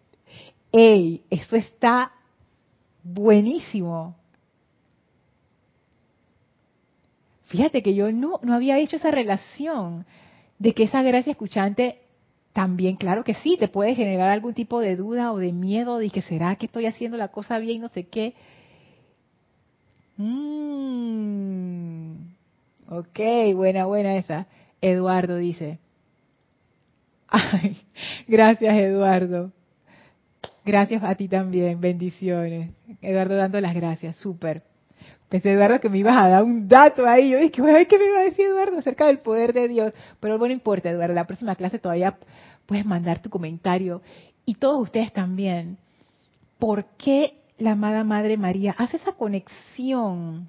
¡Ey! 0.71 1.23
Eso 1.31 1.57
está 1.57 2.13
buenísimo. 3.03 4.17
Fíjate 7.47 7.83
que 7.83 7.95
yo 7.95 8.11
no, 8.13 8.41
no 8.43 8.55
había 8.55 8.79
hecho 8.79 8.97
esa 8.97 9.11
relación 9.11 10.05
de 10.59 10.75
que 10.75 10.85
esa 10.85 11.03
gracia 11.03 11.31
escuchante 11.31 12.01
también, 12.53 12.97
claro 12.97 13.23
que 13.23 13.35
sí, 13.35 13.57
te 13.59 13.69
puede 13.69 13.95
generar 13.95 14.31
algún 14.31 14.55
tipo 14.55 14.81
de 14.81 14.97
duda 14.97 15.33
o 15.33 15.39
de 15.39 15.53
miedo 15.53 15.99
de 15.99 16.09
que 16.11 16.23
será 16.23 16.57
que 16.57 16.67
estoy 16.67 16.87
haciendo 16.87 17.17
la 17.19 17.29
cosa 17.29 17.59
bien, 17.59 17.83
no 17.83 17.89
sé 17.89 18.05
qué. 18.05 18.35
Mm, 20.17 22.13
ok, 22.89 23.21
buena, 23.55 23.85
buena 23.85 24.17
esa. 24.17 24.47
Eduardo 24.81 25.37
dice. 25.37 25.79
Ay, 27.29 27.77
gracias 28.27 28.75
Eduardo. 28.75 29.53
Gracias 30.65 31.03
a 31.05 31.15
ti 31.15 31.29
también, 31.29 31.81
bendiciones. 31.81 32.73
Eduardo 33.03 33.37
dando 33.37 33.61
las 33.61 33.75
gracias, 33.75 34.17
súper. 34.17 34.63
Pensé, 35.29 35.53
Eduardo, 35.53 35.81
que 35.81 35.89
me 35.89 35.99
ibas 35.99 36.17
a 36.17 36.29
dar 36.29 36.45
un 36.45 36.69
dato 36.69 37.07
ahí. 37.07 37.31
Yo 37.31 37.39
dije, 37.39 37.51
¿qué 37.51 37.99
me 37.99 38.07
iba 38.07 38.19
a 38.19 38.23
decir 38.23 38.47
Eduardo 38.47 38.79
acerca 38.79 39.07
del 39.07 39.19
poder 39.19 39.53
de 39.53 39.67
Dios? 39.69 39.93
Pero 40.21 40.39
bueno, 40.39 40.53
no 40.53 40.59
importa, 40.59 40.91
Eduardo. 40.91 41.15
La 41.15 41.27
próxima 41.27 41.57
clase 41.57 41.79
todavía 41.79 42.17
puedes 42.67 42.87
mandar 42.87 43.21
tu 43.21 43.29
comentario. 43.29 44.03
Y 44.45 44.55
todos 44.55 44.81
ustedes 44.81 45.13
también. 45.13 45.79
¿Por 46.59 46.85
qué 46.97 47.41
la 47.59 47.73
amada 47.73 48.05
Madre 48.05 48.37
María 48.37 48.75
hace 48.79 48.99
esa 48.99 49.13
conexión 49.13 50.49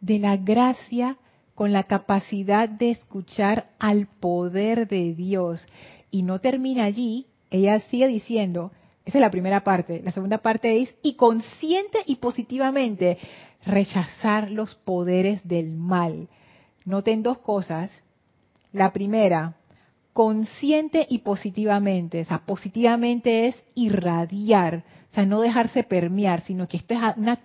de 0.00 0.18
la 0.18 0.36
gracia 0.36 1.16
con 1.54 1.72
la 1.72 1.84
capacidad 1.84 2.68
de 2.68 2.90
escuchar 2.90 3.70
al 3.78 4.06
poder 4.06 4.86
de 4.86 5.14
Dios? 5.14 5.66
Y 6.10 6.22
no 6.24 6.40
termina 6.40 6.84
allí. 6.84 7.26
Ella 7.50 7.80
sigue 7.80 8.06
diciendo, 8.06 8.70
esa 9.10 9.18
es 9.18 9.22
la 9.22 9.30
primera 9.32 9.64
parte. 9.64 10.00
La 10.04 10.12
segunda 10.12 10.38
parte 10.38 10.82
es, 10.82 10.94
y 11.02 11.14
consciente 11.14 11.98
y 12.06 12.16
positivamente, 12.16 13.18
rechazar 13.66 14.52
los 14.52 14.76
poderes 14.76 15.46
del 15.46 15.72
mal. 15.72 16.28
Noten 16.84 17.24
dos 17.24 17.38
cosas. 17.38 18.04
La 18.72 18.92
primera, 18.92 19.56
consciente 20.12 21.04
y 21.08 21.18
positivamente. 21.18 22.20
O 22.20 22.24
sea, 22.24 22.38
positivamente 22.46 23.48
es 23.48 23.56
irradiar, 23.74 24.84
o 25.10 25.14
sea, 25.16 25.26
no 25.26 25.40
dejarse 25.40 25.82
permear, 25.82 26.42
sino 26.42 26.68
que 26.68 26.76
esto 26.76 26.94
es 26.94 27.00
una, 27.16 27.40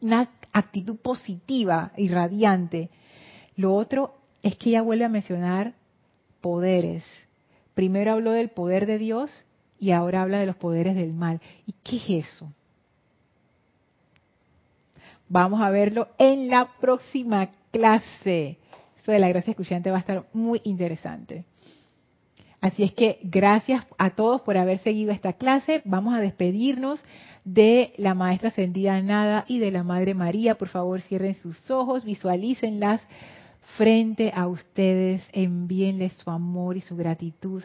una 0.00 0.30
actitud 0.52 0.96
positiva, 0.96 1.92
irradiante. 1.98 2.88
Lo 3.56 3.74
otro 3.74 4.14
es 4.42 4.56
que 4.56 4.70
ella 4.70 4.80
vuelve 4.80 5.04
a 5.04 5.10
mencionar 5.10 5.74
poderes. 6.40 7.04
Primero 7.74 8.12
habló 8.12 8.32
del 8.32 8.48
poder 8.48 8.86
de 8.86 8.96
Dios 8.96 9.44
y 9.80 9.92
ahora 9.92 10.22
habla 10.22 10.38
de 10.38 10.46
los 10.46 10.56
poderes 10.56 10.94
del 10.94 11.14
mal. 11.14 11.40
¿Y 11.66 11.72
qué 11.82 11.96
es 11.96 12.26
eso? 12.26 12.52
Vamos 15.28 15.60
a 15.62 15.70
verlo 15.70 16.08
en 16.18 16.50
la 16.50 16.68
próxima 16.80 17.48
clase. 17.72 18.58
Eso 19.00 19.12
de 19.12 19.18
la 19.18 19.28
gracia 19.28 19.52
escuchante 19.52 19.90
va 19.90 19.96
a 19.96 20.00
estar 20.00 20.26
muy 20.34 20.60
interesante. 20.64 21.44
Así 22.60 22.82
es 22.82 22.92
que 22.92 23.18
gracias 23.22 23.86
a 23.96 24.10
todos 24.10 24.42
por 24.42 24.58
haber 24.58 24.78
seguido 24.78 25.12
esta 25.12 25.32
clase. 25.32 25.80
Vamos 25.86 26.14
a 26.14 26.20
despedirnos 26.20 27.02
de 27.44 27.94
la 27.96 28.12
maestra 28.12 28.50
ascendida 28.50 29.00
Nada 29.00 29.46
y 29.48 29.60
de 29.60 29.70
la 29.70 29.82
Madre 29.82 30.12
María. 30.12 30.56
Por 30.56 30.68
favor, 30.68 31.00
cierren 31.00 31.34
sus 31.36 31.70
ojos, 31.70 32.04
visualícenlas 32.04 33.00
frente 33.78 34.32
a 34.34 34.46
ustedes, 34.46 35.26
envíenles 35.32 36.12
su 36.14 36.30
amor 36.30 36.76
y 36.76 36.82
su 36.82 36.96
gratitud 36.96 37.62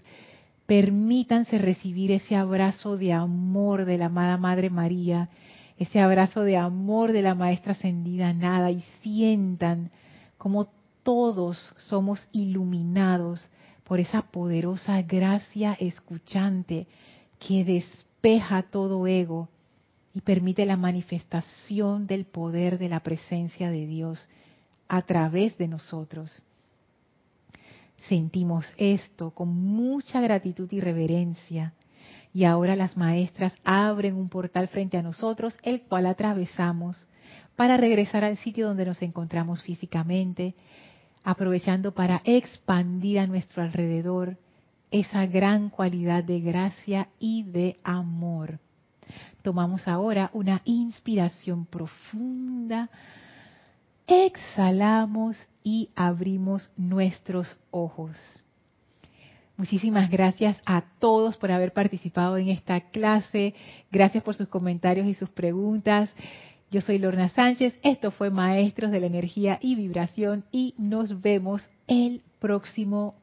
permítanse 0.66 1.58
recibir 1.58 2.12
ese 2.12 2.36
abrazo 2.36 2.98
de 2.98 3.14
amor 3.14 3.86
de 3.86 3.98
la 3.98 4.08
amada 4.08 4.38
Madre 4.38 4.70
María, 4.70 5.30
ese 5.78 6.00
abrazo 6.00 6.42
de 6.42 6.58
amor 6.58 7.12
de 7.12 7.22
la 7.22 7.36
Maestra 7.36 7.74
Ascendida 7.74 8.34
Nada 8.34 8.72
y 8.72 8.82
sientan 9.02 9.92
como 10.38 10.68
todos 11.04 11.74
somos 11.78 12.28
iluminados 12.32 13.50
por 13.84 14.00
esa 14.00 14.24
poderosa 14.24 15.02
gracia 15.04 15.78
escuchante 15.80 16.88
que 17.40 17.64
despeja 17.64 18.64
todo 18.64 19.06
ego 19.06 19.50
y 20.14 20.22
permite 20.22 20.66
la 20.66 20.78
manifestación 20.78 22.08
del 22.08 22.26
poder 22.26 22.80
de 22.80 22.90
la 22.90 23.02
presencia 23.02 23.70
de 23.70 23.86
Dios 23.86 24.30
a 24.88 25.04
través 25.04 25.58
de 25.58 25.68
nosotros 25.68 26.44
sentimos 28.08 28.66
esto 28.78 29.32
con 29.32 29.50
mucha 29.50 30.22
gratitud 30.22 30.72
y 30.72 30.80
reverencia. 30.80 31.74
Y 32.34 32.44
ahora 32.44 32.76
las 32.76 32.98
maestras 32.98 33.54
abren 33.64 34.16
un 34.16 34.30
portal 34.30 34.68
frente 34.68 34.98
a 34.98 35.02
nosotros, 35.02 35.56
el 35.64 35.84
cual 35.84 36.06
atravesamos 36.06 37.08
para 37.56 37.78
regresar 37.78 38.24
al 38.24 38.38
sitio 38.38 38.68
donde 38.68 38.86
nos 38.86 39.02
encontramos 39.02 39.64
físicamente, 39.64 40.56
aprovechando 41.24 41.94
para 41.94 42.22
expandir 42.26 43.20
a 43.20 43.28
nuestro 43.28 43.64
alrededor 43.64 44.38
esa 44.92 45.26
gran 45.26 45.70
cualidad 45.70 46.24
de 46.24 46.42
gracia 46.42 47.08
y 47.20 47.44
de 47.44 47.78
amor. 47.84 48.60
Tomamos 49.42 49.88
ahora 49.88 50.30
una 50.34 50.62
inspiración 50.66 51.66
profunda 51.66 52.90
exhalamos 54.08 55.38
y 55.64 55.90
abrimos 55.96 56.72
nuestros 56.78 57.60
ojos. 57.72 58.16
Muchísimas 59.58 60.10
gracias 60.10 60.62
a 60.66 60.84
todos 61.00 61.38
por 61.38 61.52
haber 61.52 61.72
participado 61.72 62.38
en 62.38 62.50
esta 62.50 62.82
clase. 62.82 63.54
Gracias 63.92 64.22
por 64.24 64.36
sus 64.36 64.50
comentarios 64.50 65.08
y 65.08 65.14
sus 65.14 65.30
preguntas. 65.30 66.10
Yo 66.72 66.82
soy 66.82 66.98
Lorna 66.98 67.30
Sánchez. 67.30 67.80
Esto 67.82 68.12
fue 68.12 68.30
Maestros 68.30 68.92
de 68.92 69.00
la 69.00 69.06
Energía 69.06 69.58
y 69.62 69.76
Vibración 69.76 70.44
y 70.52 70.76
nos 70.78 71.22
vemos 71.22 71.66
el 71.88 72.22
próximo 72.40 73.16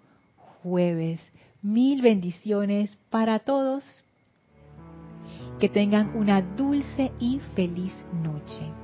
jueves. 0.63 1.21
Mil 1.61 2.01
bendiciones 2.01 2.97
para 3.11 3.41
todos. 3.41 3.85
Que 5.61 5.69
tengan 5.69 6.17
una 6.17 6.41
dulce 6.41 7.13
y 7.21 7.41
feliz 7.55 7.93
noche. 8.23 8.82